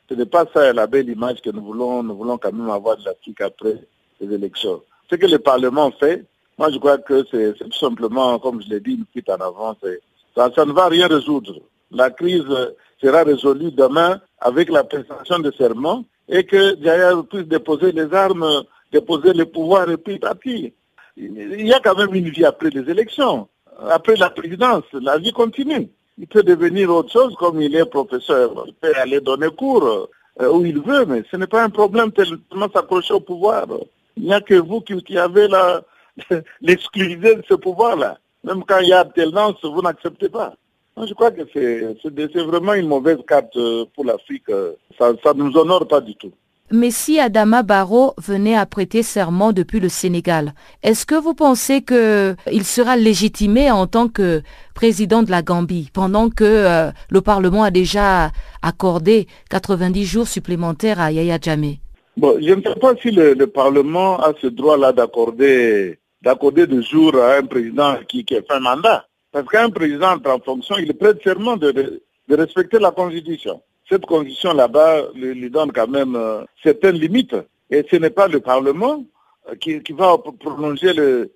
Ce 0.10 0.16
n'est 0.16 0.26
pas 0.26 0.46
ça 0.52 0.74
la 0.74 0.88
belle 0.88 1.08
image 1.08 1.40
que 1.42 1.52
nous 1.52 1.62
voulons, 1.62 2.02
nous 2.02 2.18
voulons 2.18 2.40
quand 2.40 2.52
même 2.52 2.70
avoir 2.72 2.98
de 2.98 3.06
l'Afrique 3.06 3.42
après 3.42 3.76
les 4.20 4.34
élections. 4.34 4.82
Ce 5.10 5.16
que 5.16 5.28
le 5.28 5.38
Parlement 5.38 5.92
fait, 5.92 6.26
moi 6.58 6.72
je 6.72 6.80
crois 6.80 6.98
que 6.98 7.24
c'est 7.30 7.54
tout 7.60 7.72
simplement, 7.74 8.40
comme 8.40 8.60
je 8.62 8.70
l'ai 8.70 8.80
dit 8.80 8.94
une 8.94 9.06
petite 9.06 9.30
en 9.30 9.36
avant, 9.36 9.78
ça, 10.36 10.66
ne 10.66 10.72
va 10.72 10.88
rien 10.88 11.08
résoudre. 11.08 11.62
La 11.92 12.10
crise 12.10 12.46
sera 13.00 13.24
résolue 13.24 13.72
demain 13.72 14.20
avec 14.40 14.72
la 14.72 14.84
prestation 14.84 15.38
de 15.40 15.52
serment 15.52 16.04
et 16.28 16.44
que 16.44 16.74
d'ailleurs 16.74 17.26
puisse 17.28 17.48
déposer 17.48 17.92
les 17.92 18.12
armes, 18.12 18.64
déposer 18.92 19.34
le 19.34 19.46
pouvoir 19.46 19.92
et 19.92 19.98
puis 19.98 20.18
partir. 20.18 20.72
Il 21.18 21.68
y 21.68 21.74
a 21.74 21.80
quand 21.82 21.96
même 21.96 22.16
une 22.16 22.30
vie 22.30 22.46
après 22.46 22.72
les 22.72 22.90
élections. 22.90 23.48
Après 23.90 24.16
la 24.16 24.32
présidence, 24.32 24.86
la 24.94 25.20
vie 25.20 25.34
continue 25.34 25.90
il 26.20 26.28
peut 26.28 26.44
devenir 26.44 26.90
autre 26.90 27.12
chose 27.12 27.34
comme 27.36 27.62
il 27.62 27.74
est 27.76 27.86
professeur. 27.86 28.66
Il 28.68 28.74
peut 28.74 28.92
aller 28.96 29.22
donner 29.22 29.48
cours 29.50 30.10
euh, 30.42 30.52
où 30.52 30.66
il 30.66 30.80
veut, 30.82 31.06
mais 31.06 31.24
ce 31.32 31.38
n'est 31.38 31.48
pas 31.48 31.64
un 31.64 31.70
problème 31.70 32.12
tellement 32.12 32.70
s'accrocher 32.74 33.14
au 33.14 33.22
pouvoir. 33.22 33.66
Il 34.18 34.24
n'y 34.24 34.34
a 34.34 34.42
que 34.42 34.56
vous 34.56 34.82
qui, 34.82 35.18
avez 35.18 35.48
l'exclusivité 36.62 37.36
de 37.36 37.44
ce 37.48 37.54
pouvoir-là. 37.54 38.18
Même 38.44 38.64
quand 38.66 38.80
il 38.80 38.90
y 38.90 38.94
a 38.94 39.06
tendance, 39.06 39.64
vous 39.64 39.82
n'acceptez 39.82 40.28
pas. 40.28 40.56
je 40.98 41.14
crois 41.14 41.32
que 41.32 41.44
c'est 41.54 42.44
vraiment 42.44 42.74
une 42.74 42.88
mauvaise 42.88 43.20
carte 43.26 43.56
euh, 43.56 43.86
pour 43.96 44.04
l'Afrique. 44.04 44.52
Ça 44.98 45.14
ne 45.14 45.44
nous 45.44 45.58
honore 45.58 45.88
pas 45.88 46.02
du 46.02 46.16
tout. 46.16 46.34
Mais 46.72 46.92
si 46.92 47.20
Adama 47.20 47.64
Barrow 47.64 48.14
venait 48.20 48.56
à 48.56 48.68
prêter 48.68 49.02
serment 49.02 49.54
depuis 49.54 49.80
le 49.80 49.90
Sénégal, 49.90 50.54
est-ce 50.84 51.04
que 51.04 51.16
vous 51.16 51.34
pensez 51.34 51.82
qu'il 51.82 52.64
sera 52.64 52.96
légitimé 52.96 53.72
en 53.72 53.88
tant 53.88 54.08
que 54.08 54.44
président 54.76 55.24
de 55.24 55.32
la 55.32 55.42
Gambie 55.42 55.90
pendant 55.92 56.30
que 56.30 56.44
euh, 56.44 56.92
le 57.10 57.22
Parlement 57.22 57.64
a 57.64 57.72
déjà 57.72 58.30
accordé 58.62 59.28
90 59.50 60.06
jours 60.06 60.28
supplémentaires 60.28 61.00
à 61.00 61.12
Yaya 61.12 61.40
Jammeh 61.42 61.80
Bon, 62.18 62.38
je 62.40 62.54
ne 62.54 62.62
sais 62.62 62.76
pas 62.80 62.94
si 63.02 63.10
le, 63.10 63.34
Parlement 63.48 64.20
a 64.20 64.34
ce 64.40 64.48
droit-là 64.48 64.92
d'accorder 64.92 65.98
d'accorder 66.22 66.68
des 66.68 66.84
jours 66.84 67.16
à 67.16 67.38
un 67.38 67.44
président 67.44 67.96
qui, 68.08 68.26
qui 68.26 68.36
fait 68.36 68.44
un 68.52 68.60
mandat. 68.60 69.06
Parce 69.32 69.48
qu'un 69.48 69.70
président 69.70 70.18
en 70.24 70.40
fonction, 70.40 70.76
il 70.78 70.94
prête 70.94 71.24
serment 71.24 71.56
de 71.58 72.02
respecter 72.30 72.78
la 72.78 72.92
Constitution 72.92 73.62
cette 73.90 74.06
condition 74.06 74.54
là-bas 74.54 75.08
lui, 75.16 75.50
donne 75.50 75.72
quand 75.72 75.88
même 75.88 76.16
euh, 76.16 76.44
certaines 76.64 76.98
limites. 76.98 77.36
Et 77.72 77.86
ce 77.90 77.96
n'est 77.98 78.10
pas 78.10 78.28
le 78.28 78.40
Parlement 78.40 79.04
euh, 79.50 79.56
qui, 79.56 79.82
va 79.92 80.18
prolonger 80.18 80.94
le, 80.94 81.32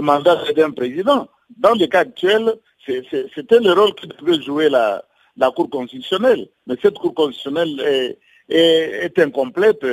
mandat 0.00 0.52
d'un 0.56 0.70
président. 0.70 1.28
Dans 1.56 1.74
le 1.74 1.86
cas 1.86 2.00
actuel, 2.00 2.54
c'était 2.86 3.60
le 3.60 3.72
rôle 3.72 3.94
que 3.94 4.06
devait 4.06 4.42
jouer 4.42 4.68
la, 4.68 5.02
Cour 5.54 5.68
constitutionnelle. 5.68 6.48
Mais 6.66 6.76
cette 6.80 6.98
Cour 6.98 7.14
constitutionnelle 7.14 8.16
est, 8.48 9.18
incomplète, 9.18 9.84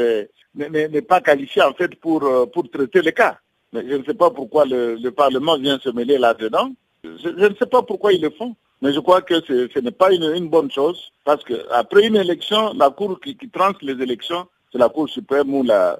n'est 0.55 1.01
pas 1.01 1.21
qualifiée 1.21 1.62
en 1.62 1.74
fait 1.74 1.95
pour, 1.95 2.24
euh, 2.24 2.45
pour 2.45 2.69
traiter 2.69 3.01
les 3.01 3.13
cas. 3.13 3.38
Mais 3.74 3.88
je 3.88 3.95
ne 3.95 4.03
sais 4.03 4.13
pas 4.13 4.29
pourquoi 4.29 4.65
le, 4.65 5.10
Parlement 5.10 5.57
vient 5.57 5.79
se 5.79 5.89
mêler 5.89 6.17
là-dedans. 6.17 6.71
je, 7.03 7.29
ne 7.29 7.55
sais 7.55 7.65
pas 7.65 7.81
pourquoi 7.81 8.13
ils 8.13 8.21
le 8.21 8.29
font. 8.29 8.55
Mais 8.81 8.93
je 8.93 9.00
crois 9.00 9.21
que 9.21 9.39
ce 9.41 9.79
n'est 9.79 9.91
pas 9.91 10.11
une, 10.11 10.50
bonne 10.50 10.71
chose 10.71 11.11
parce 11.23 11.43
qu'après 11.43 12.07
une 12.07 12.15
élection, 12.15 12.73
la 12.73 12.89
Cour 12.89 13.19
qui, 13.19 13.38
tranche 13.50 13.75
les 13.81 14.01
élections, 14.01 14.47
c'est 14.71 14.79
la 14.79 14.89
Cour 14.89 15.07
suprême 15.07 15.53
ou 15.53 15.63
la, 15.63 16.00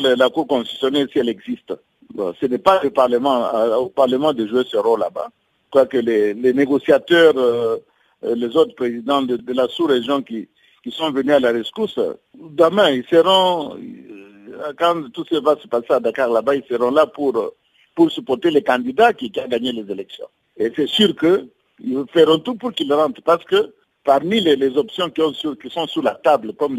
la, 0.00 0.30
Cour 0.30 0.46
constitutionnelle 0.46 1.08
si 1.12 1.18
elle 1.18 1.28
existe. 1.28 1.74
ce 2.16 2.46
n'est 2.46 2.58
pas 2.58 2.82
le 2.82 2.90
Parlement, 2.90 3.54
euh, 3.54 3.76
au 3.76 3.88
Parlement 3.90 4.32
de 4.32 4.46
jouer 4.46 4.64
ce 4.66 4.78
rôle 4.78 5.00
là-bas. 5.00 5.28
Je 5.66 5.70
crois 5.70 5.86
que 5.86 5.98
les, 5.98 6.34
négociateurs, 6.54 7.34
euh, 7.36 7.76
euh, 8.24 8.34
les 8.34 8.56
autres 8.56 8.74
présidents 8.74 9.20
de, 9.20 9.38
la 9.52 9.68
sous-région 9.68 10.22
qui, 10.22 10.48
qui 10.82 10.90
sont 10.90 11.10
venus 11.10 11.34
à 11.34 11.40
la 11.40 11.52
rescousse, 11.52 11.98
demain, 12.34 12.90
ils 12.90 13.04
seront, 13.10 13.76
quand 14.78 15.10
tout 15.12 15.26
ce 15.28 15.36
va 15.36 15.56
se 15.56 15.68
passer 15.68 15.92
à 15.92 16.00
Dakar 16.00 16.30
là-bas, 16.30 16.54
ils 16.54 16.64
seront 16.64 16.90
là 16.92 17.06
pour, 17.06 17.52
pour 17.94 18.10
supporter 18.10 18.50
les 18.50 18.62
candidats 18.62 19.12
qui, 19.12 19.30
qui 19.30 19.40
ont 19.40 19.48
gagné 19.48 19.72
les 19.72 19.90
élections. 19.92 20.28
Et 20.56 20.72
c'est 20.74 20.88
sûr 20.88 21.14
que 21.14 21.46
ils 21.82 22.04
feront 22.12 22.38
tout 22.38 22.54
pour 22.54 22.72
qu'ils 22.72 22.92
rentrent 22.92 23.22
parce 23.22 23.44
que 23.44 23.74
parmi 24.04 24.40
les, 24.40 24.76
options 24.76 25.10
qui, 25.10 25.70
sont 25.70 25.86
sur 25.86 26.02
la 26.02 26.14
table, 26.14 26.52
comme 26.54 26.76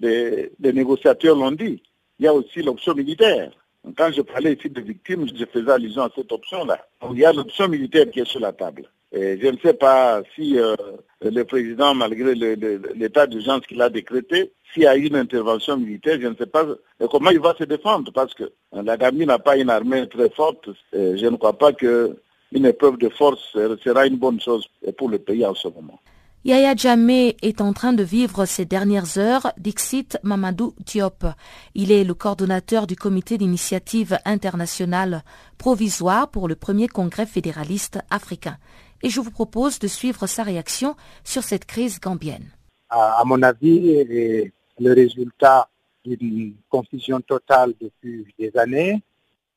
les, 0.00 0.50
négociateurs 0.60 1.36
l'ont 1.36 1.52
dit, 1.52 1.82
il 2.18 2.24
y 2.24 2.28
a 2.28 2.34
aussi 2.34 2.62
l'option 2.62 2.94
militaire. 2.94 3.50
Quand 3.96 4.10
je 4.12 4.22
parlais 4.22 4.54
ici 4.54 4.68
de 4.68 4.80
victimes, 4.80 5.26
je 5.34 5.44
faisais 5.44 5.70
allusion 5.70 6.02
à 6.02 6.10
cette 6.14 6.30
option-là. 6.32 6.84
Il 7.12 7.18
y 7.18 7.24
a 7.24 7.32
l'option 7.32 7.68
militaire 7.68 8.10
qui 8.10 8.20
est 8.20 8.28
sur 8.28 8.40
la 8.40 8.52
table. 8.52 8.90
Et 9.12 9.38
je 9.40 9.46
ne 9.46 9.56
sais 9.58 9.72
pas 9.72 10.20
si 10.34 10.58
euh, 10.58 10.74
le 11.22 11.42
président, 11.44 11.94
malgré 11.94 12.34
l'état 12.34 13.26
d'urgence 13.26 13.66
qu'il 13.66 13.80
a 13.80 13.88
décrété, 13.88 14.52
s'il 14.72 14.82
y 14.82 14.86
a 14.86 14.96
une 14.96 15.16
intervention 15.16 15.78
militaire, 15.78 16.18
je 16.20 16.26
ne 16.26 16.34
sais 16.34 16.46
pas 16.46 16.66
comment 17.10 17.30
il 17.30 17.40
va 17.40 17.54
se 17.56 17.64
défendre, 17.64 18.12
parce 18.12 18.34
que 18.34 18.52
la 18.72 18.98
Gambie 18.98 19.24
n'a 19.24 19.38
pas 19.38 19.56
une 19.56 19.70
armée 19.70 20.06
très 20.08 20.28
forte. 20.28 20.68
je 20.92 21.26
ne 21.26 21.36
crois 21.36 21.56
pas 21.56 21.72
que 21.72 22.16
une 22.52 22.66
épreuve 22.66 22.98
de 22.98 23.08
force 23.08 23.40
sera 23.52 24.06
une 24.06 24.16
bonne 24.16 24.40
chose 24.40 24.66
pour 24.96 25.08
le 25.08 25.18
pays 25.18 25.44
en 25.44 25.54
ce 25.54 25.68
moment. 25.68 26.00
Yaya 26.44 26.74
Jammeh 26.76 27.36
est 27.42 27.60
en 27.60 27.72
train 27.72 27.92
de 27.92 28.02
vivre 28.02 28.46
ses 28.46 28.64
dernières 28.64 29.18
heures, 29.18 29.52
Dixit 29.58 30.18
Mamadou 30.22 30.72
Diop. 30.86 31.26
Il 31.74 31.90
est 31.90 32.04
le 32.04 32.14
coordonnateur 32.14 32.86
du 32.86 32.94
comité 32.94 33.36
d'initiative 33.38 34.18
internationale 34.24 35.24
provisoire 35.58 36.30
pour 36.30 36.46
le 36.46 36.54
premier 36.54 36.86
congrès 36.86 37.26
fédéraliste 37.26 37.98
africain. 38.08 38.56
Et 39.02 39.10
je 39.10 39.20
vous 39.20 39.32
propose 39.32 39.78
de 39.78 39.88
suivre 39.88 40.26
sa 40.26 40.44
réaction 40.44 40.94
sur 41.24 41.42
cette 41.42 41.66
crise 41.66 42.00
gambienne. 42.00 42.46
À 42.88 43.22
mon 43.26 43.42
avis, 43.42 44.04
le 44.04 44.92
résultat 44.94 45.68
d'une 46.04 46.54
confusion 46.70 47.20
totale 47.20 47.74
depuis 47.80 48.26
des 48.38 48.56
années. 48.56 49.02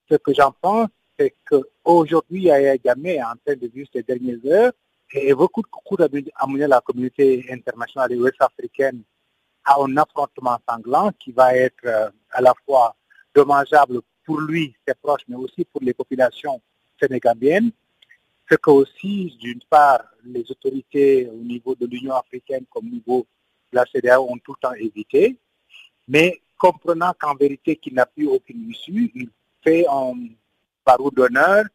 Ce 0.10 0.16
que 0.16 0.34
j'en 0.34 0.54
pense, 0.62 0.90
c'est 1.22 1.36
qu'aujourd'hui, 1.48 2.44
Yaya 2.44 2.76
Jammeh 2.84 3.16
est 3.16 3.24
en 3.24 3.36
train 3.46 3.56
de 3.56 3.68
vivre 3.68 3.88
ces 3.94 4.04
dernières 4.04 4.44
heures 4.46 4.74
et 5.14 5.34
beaucoup 5.34 5.62
de 5.62 5.68
coups 5.68 6.00
d'amener 6.00 6.68
la 6.68 6.82
communauté 6.82 7.46
internationale 7.52 8.14
et 8.14 8.18
ouest-africaine 8.18 9.04
à 9.64 9.80
un 9.80 9.98
affrontement 9.98 10.58
sanglant 10.68 11.12
qui 11.20 11.32
va 11.32 11.56
être 11.56 11.86
euh, 11.86 12.10
à 12.32 12.42
la 12.42 12.54
fois 12.66 12.96
dommageable 13.36 14.02
pour 14.26 14.40
lui, 14.40 14.76
ses 14.88 14.96
proches, 14.96 15.22
mais 15.28 15.36
aussi 15.36 15.66
pour 15.66 15.82
les 15.82 15.94
populations 15.94 16.62
sénégambiennes. 17.00 17.72
Ce 18.50 18.56
que 18.56 18.72
aussi, 18.72 19.38
d'une 19.40 19.62
part, 19.70 20.04
les 20.24 20.50
autorités 20.50 21.30
au 21.30 21.44
niveau 21.44 21.76
de 21.76 21.86
l'Union 21.86 22.16
africaine 22.16 22.66
comme 22.70 22.88
au 22.88 22.92
niveau 22.92 23.28
de 23.72 23.78
la 23.78 23.86
CDAO 23.86 24.28
ont 24.30 24.38
tout 24.40 24.54
le 24.54 24.68
temps 24.68 24.74
évité, 24.74 25.38
mais 26.08 26.42
comprenant 26.58 27.14
qu'en 27.20 27.36
vérité 27.36 27.76
qu'il 27.76 27.94
n'a 27.94 28.06
plus 28.06 28.28
aucune 28.28 28.70
issue, 28.70 29.12
il 29.16 29.30
fait 29.64 29.86
un 29.88 30.14
par 30.84 30.98
d'honneur, 31.12 31.66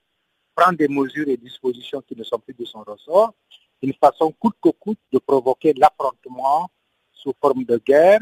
prendre 0.55 0.79
des 0.79 0.89
mesures 0.89 1.29
et 1.29 1.37
dispositions 1.37 2.01
qui 2.03 2.17
ne 2.17 2.25
sont 2.25 2.39
plus 2.39 2.55
de 2.55 2.65
son 2.65 2.83
ressort, 2.83 3.35
une 3.83 3.95
façon 3.95 4.33
coûte 4.33 4.57
que 4.63 4.71
coûte 4.71 4.99
de 5.13 5.19
provoquer 5.19 5.75
l'affrontement 5.75 6.71
sous 7.13 7.35
forme 7.41 7.65
de 7.65 7.77
guerre. 7.79 8.21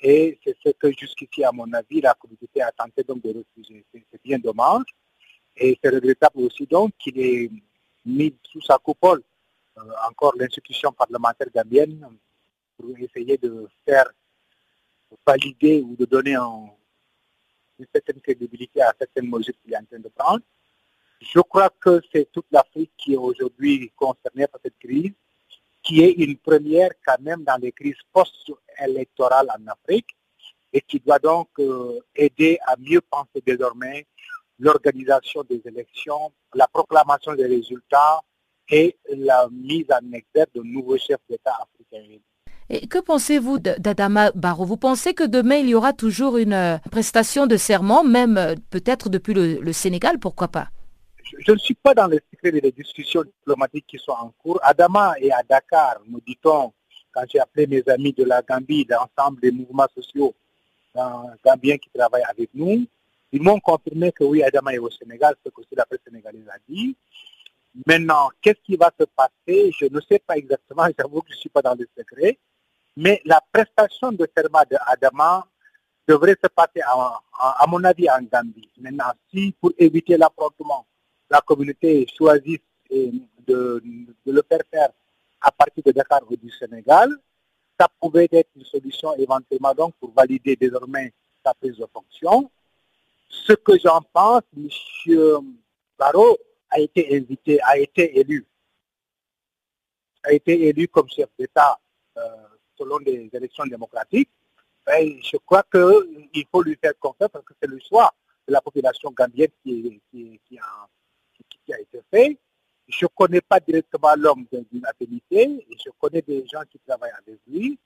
Et 0.00 0.38
c'est 0.44 0.56
ce 0.64 0.70
que 0.70 0.90
jusqu'ici, 0.92 1.44
à 1.44 1.52
mon 1.52 1.70
avis, 1.72 2.00
la 2.00 2.14
communauté 2.14 2.60
a 2.62 2.70
tenté 2.72 3.02
donc 3.02 3.22
de 3.22 3.28
refuser. 3.28 3.84
C'est 3.92 4.22
bien 4.22 4.38
dommage. 4.38 4.84
Et 5.56 5.78
c'est 5.82 5.90
regrettable 5.90 6.40
aussi 6.40 6.66
donc 6.66 6.92
qu'il 6.98 7.18
ait 7.18 7.50
mis 8.04 8.34
sous 8.42 8.60
sa 8.60 8.76
coupole 8.78 9.22
euh, 9.78 9.82
encore 10.08 10.34
l'institution 10.36 10.92
parlementaire 10.92 11.48
gambienne 11.54 12.06
pour 12.76 12.96
essayer 12.98 13.38
de 13.38 13.66
faire 13.84 14.06
valider 15.26 15.80
ou 15.80 15.96
de 15.96 16.04
donner 16.04 16.34
un, 16.34 16.68
une 17.78 17.86
certaine 17.92 18.20
crédibilité 18.20 18.82
à 18.82 18.94
certaines 18.98 19.28
mesures 19.28 19.54
qu'il 19.62 19.72
est 19.72 19.76
en 19.76 19.84
train 19.84 19.98
de 19.98 20.08
prendre. 20.08 20.42
Je 21.20 21.40
crois 21.40 21.70
que 21.70 22.00
c'est 22.12 22.30
toute 22.30 22.46
l'Afrique 22.50 22.92
qui 22.96 23.14
est 23.14 23.18
aujourd'hui 23.18 23.90
concernée 23.96 24.46
par 24.46 24.60
cette 24.62 24.78
crise, 24.78 25.12
qui 25.82 26.02
est 26.02 26.12
une 26.12 26.36
première 26.36 26.90
quand 27.04 27.20
même 27.20 27.44
dans 27.44 27.56
les 27.56 27.72
crises 27.72 27.96
post-électorales 28.12 29.48
en 29.56 29.66
Afrique 29.70 30.08
et 30.72 30.80
qui 30.80 31.00
doit 31.00 31.18
donc 31.18 31.48
euh, 31.58 32.00
aider 32.14 32.58
à 32.66 32.76
mieux 32.76 33.00
penser 33.00 33.42
désormais 33.46 34.06
l'organisation 34.58 35.42
des 35.44 35.62
élections, 35.64 36.32
la 36.54 36.66
proclamation 36.66 37.34
des 37.34 37.46
résultats 37.46 38.20
et 38.68 38.96
la 39.08 39.48
mise 39.50 39.86
en 39.90 40.12
exergue 40.12 40.50
de 40.54 40.62
nouveaux 40.62 40.98
chefs 40.98 41.20
d'État 41.28 41.56
africains. 41.60 42.18
Et 42.68 42.88
que 42.88 42.98
pensez-vous 42.98 43.60
d'Adama 43.60 44.32
Barrow? 44.32 44.64
Vous 44.64 44.76
pensez 44.76 45.14
que 45.14 45.22
demain, 45.22 45.56
il 45.56 45.68
y 45.68 45.74
aura 45.74 45.92
toujours 45.92 46.36
une 46.36 46.52
euh, 46.52 46.78
prestation 46.90 47.46
de 47.46 47.56
serment, 47.56 48.02
même 48.02 48.36
euh, 48.36 48.54
peut-être 48.70 49.08
depuis 49.08 49.34
le, 49.34 49.72
Sénégal, 49.72 50.18
pourquoi 50.18 50.48
pas? 50.48 50.68
Je, 51.22 51.52
ne 51.52 51.58
suis 51.58 51.74
pas 51.74 51.94
dans 51.94 52.08
les 52.08 52.20
secrets 52.32 52.50
des 52.50 52.72
discussions 52.72 53.22
diplomatiques 53.22 53.86
qui 53.86 53.98
sont 53.98 54.12
en 54.12 54.32
cours. 54.42 54.58
Adama 54.62 55.14
et 55.20 55.30
à 55.30 55.42
Dakar, 55.48 55.98
nous 56.08 56.20
dit-on, 56.26 56.72
quand 57.12 57.22
j'ai 57.32 57.38
appelé 57.38 57.68
mes 57.68 57.82
amis 57.88 58.12
de 58.12 58.24
la 58.24 58.42
Gambie, 58.42 58.86
l'ensemble 58.88 59.40
des 59.40 59.52
mouvements 59.52 59.88
sociaux 59.94 60.34
gambiens 61.44 61.76
qui 61.76 61.90
travaillent 61.94 62.24
avec 62.28 62.48
nous, 62.54 62.86
ils 63.30 63.42
m'ont 63.42 63.60
confirmé 63.60 64.10
que 64.12 64.24
oui, 64.24 64.42
Adama 64.42 64.72
est 64.72 64.78
au 64.78 64.90
Sénégal, 64.90 65.34
ce 65.44 65.50
que 65.50 65.60
la 65.76 65.84
presse 65.84 66.00
sénégalaise 66.04 66.48
a 66.48 66.56
dit. 66.68 66.96
Maintenant, 67.86 68.30
qu'est-ce 68.40 68.60
qui 68.64 68.76
va 68.76 68.90
se 68.98 69.04
passer? 69.04 69.70
Je 69.78 69.86
ne 69.86 70.00
sais 70.00 70.20
pas 70.26 70.36
exactement, 70.36 70.86
j'avoue 70.98 71.20
que 71.20 71.28
je 71.30 71.34
ne 71.34 71.40
suis 71.40 71.50
pas 71.50 71.62
dans 71.62 71.74
les 71.74 71.86
secrets. 71.96 72.38
Mais 72.96 73.20
la 73.24 73.42
prestation 73.52 74.10
de 74.12 74.26
serment 74.34 74.62
de 74.70 74.76
Adama 74.86 75.46
devrait 76.08 76.36
se 76.42 76.48
passer, 76.48 76.80
à, 76.82 77.66
mon 77.68 77.82
avis, 77.84 78.08
en 78.08 78.22
Gambie. 78.22 78.70
Maintenant, 78.78 79.12
si 79.30 79.54
pour 79.60 79.72
éviter 79.76 80.16
l'affrontement, 80.16 80.86
la 81.28 81.40
communauté 81.40 82.06
choisit 82.16 82.62
de, 82.90 83.82
le 84.24 84.42
faire 84.48 84.60
faire 84.70 84.88
à 85.40 85.50
partir 85.52 85.82
de 85.84 85.92
Dakar 85.92 86.20
ou 86.30 86.36
du 86.36 86.50
Sénégal, 86.50 87.10
ça 87.78 87.88
pouvait 88.00 88.28
être 88.32 88.48
une 88.56 88.64
solution 88.64 89.14
éventuellement 89.16 89.74
donc 89.74 89.94
pour 90.00 90.10
valider 90.12 90.56
désormais 90.56 91.12
sa 91.44 91.52
prise 91.52 91.76
de 91.76 91.86
fonction. 91.92 92.50
Ce 93.28 93.52
que 93.52 93.78
j'en 93.78 94.00
pense, 94.12 94.42
M. 94.56 95.54
Barrault 95.98 96.38
a 96.70 96.80
été 96.80 97.14
invité, 97.16 97.60
a 97.62 97.78
été 97.78 98.18
élu, 98.18 98.46
a 100.24 100.32
été 100.32 100.68
élu 100.68 100.88
comme 100.88 101.08
chef 101.08 101.28
d'État 101.38 101.78
euh, 102.16 102.22
selon 102.78 102.98
des 102.98 103.28
élections 103.32 103.64
démocratiques, 103.66 104.30
ben, 104.84 105.18
je 105.22 105.36
crois 105.44 105.64
qu'il 105.70 106.46
faut 106.50 106.62
lui 106.62 106.76
faire 106.80 106.92
confiance 106.98 107.30
parce 107.32 107.44
que 107.44 107.54
c'est 107.60 107.68
le 107.68 107.78
choix 107.80 108.12
de 108.46 108.52
la 108.52 108.60
population 108.60 109.10
gambienne 109.10 109.48
qui, 109.62 110.00
a, 110.58 111.80
été 111.80 112.00
fait. 112.10 112.38
Je 112.88 113.04
ne 113.04 113.08
connais 113.08 113.40
pas 113.40 113.58
directement 113.58 114.14
l'homme 114.16 114.46
d'une 114.52 114.86
affinité, 114.86 115.66
je 115.84 115.90
connais 115.98 116.22
des 116.22 116.46
gens 116.46 116.62
qui 116.70 116.78
travaillent 116.86 117.10
avec 117.18 117.40
lui, 117.48 117.76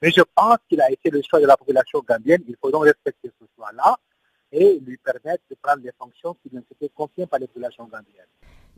mais 0.00 0.10
je 0.12 0.22
pense 0.34 0.58
qu'il 0.68 0.80
a 0.80 0.90
été 0.90 1.10
le 1.10 1.20
choix 1.28 1.40
de 1.40 1.46
la 1.46 1.56
population 1.56 2.00
gambienne. 2.06 2.44
Il 2.46 2.56
faut 2.60 2.70
donc 2.70 2.84
respecter 2.84 3.32
ce 3.40 3.44
choix-là 3.56 3.96
et 4.52 4.78
lui 4.78 4.96
permettre 4.98 5.42
de 5.50 5.56
prendre 5.60 5.82
les 5.82 5.92
fonctions 5.98 6.34
qui 6.34 6.48
lui 6.50 6.58
ont 6.58 6.64
été 6.70 6.88
confiées 6.94 7.26
par 7.26 7.40
les 7.40 7.48
populations 7.48 7.84
gambiennes. 7.84 8.24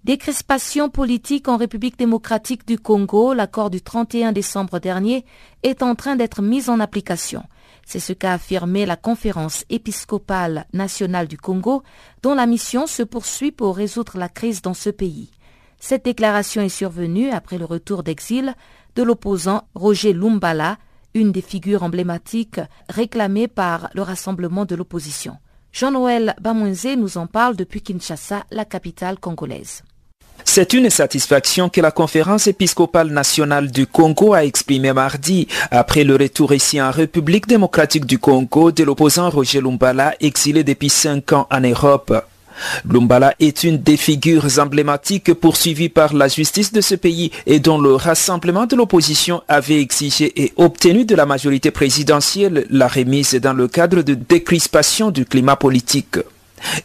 Décrispation 0.05 0.89
politique 0.89 1.49
en 1.49 1.57
République 1.57 1.99
démocratique 1.99 2.67
du 2.67 2.79
Congo, 2.79 3.35
l'accord 3.35 3.69
du 3.69 3.83
31 3.83 4.31
décembre 4.31 4.79
dernier 4.79 5.25
est 5.65 5.83
en 5.83 5.97
train 5.97 6.15
d'être 6.15 6.41
mis 6.41 6.71
en 6.71 6.79
application. 6.79 7.43
C'est 7.85 7.99
ce 7.99 8.13
qu'a 8.13 8.35
affirmé 8.35 8.87
la 8.87 8.97
conférence 8.97 9.65
épiscopale 9.71 10.67
nationale 10.73 11.27
du 11.27 11.37
Congo, 11.37 11.83
dont 12.23 12.35
la 12.35 12.47
mission 12.47 12.87
se 12.87 13.03
poursuit 13.03 13.51
pour 13.51 13.77
résoudre 13.77 14.19
la 14.19 14.29
crise 14.29 14.63
dans 14.63 14.73
ce 14.73 14.89
pays. 14.89 15.33
Cette 15.81 16.05
déclaration 16.05 16.63
est 16.63 16.69
survenue 16.69 17.31
après 17.31 17.59
le 17.59 17.65
retour 17.65 18.05
d'exil 18.05 18.55
de 18.95 19.03
l'opposant 19.03 19.65
Roger 19.75 20.13
Lumbala, 20.13 20.79
une 21.15 21.33
des 21.33 21.43
figures 21.43 21.83
emblématiques 21.83 22.61
réclamées 22.89 23.49
par 23.49 23.91
le 23.95 24.03
rassemblement 24.03 24.65
de 24.65 24.77
l'opposition. 24.77 25.39
Jean-Noël 25.73 26.35
Bamouenze 26.41 26.97
nous 26.97 27.19
en 27.19 27.27
parle 27.27 27.57
depuis 27.57 27.83
Kinshasa, 27.83 28.45
la 28.51 28.65
capitale 28.65 29.19
congolaise. 29.19 29.83
C'est 30.45 30.73
une 30.73 30.89
satisfaction 30.89 31.69
que 31.69 31.81
la 31.81 31.91
conférence 31.91 32.47
épiscopale 32.47 33.09
nationale 33.09 33.71
du 33.71 33.87
Congo 33.87 34.35
a 34.35 34.45
exprimée 34.45 34.93
mardi 34.93 35.47
après 35.71 36.05
le 36.05 36.17
retour 36.17 36.53
ici 36.55 36.81
en 36.81 36.91
République 36.91 37.47
démocratique 37.47 38.07
du 38.07 38.19
Congo 38.19 38.73
de 38.73 38.85
l'opposant 38.85 39.31
Roger 39.31 39.61
Lumbala 39.61 40.15
exilé 40.21 40.65
depuis 40.65 40.91
cinq 40.91 41.33
ans 41.33 41.47
en 41.51 41.61
Europe. 41.61 42.25
Lumbala 42.89 43.35
est 43.41 43.65
une 43.65 43.79
des 43.79 43.97
figures 43.97 44.59
emblématiques 44.59 45.35
poursuivies 45.35 45.89
par 45.89 46.15
la 46.15 46.29
justice 46.29 46.73
de 46.73 46.81
ce 46.81 46.95
pays 46.95 47.31
et 47.47 47.61
dont 47.61 47.79
le 47.79 47.95
rassemblement 47.95 48.67
de 48.67 48.77
l'opposition 48.77 49.43
avait 49.49 49.81
exigé 49.81 50.43
et 50.43 50.53
obtenu 50.57 51.05
de 51.05 51.15
la 51.15 51.27
majorité 51.27 51.71
présidentielle 51.71 52.67
la 52.71 52.89
remise 52.89 53.35
dans 53.35 53.53
le 53.53 53.69
cadre 53.69 54.03
de 54.03 54.15
décrispation 54.15 55.11
du 55.11 55.25
climat 55.25 55.57
politique. 55.57 56.19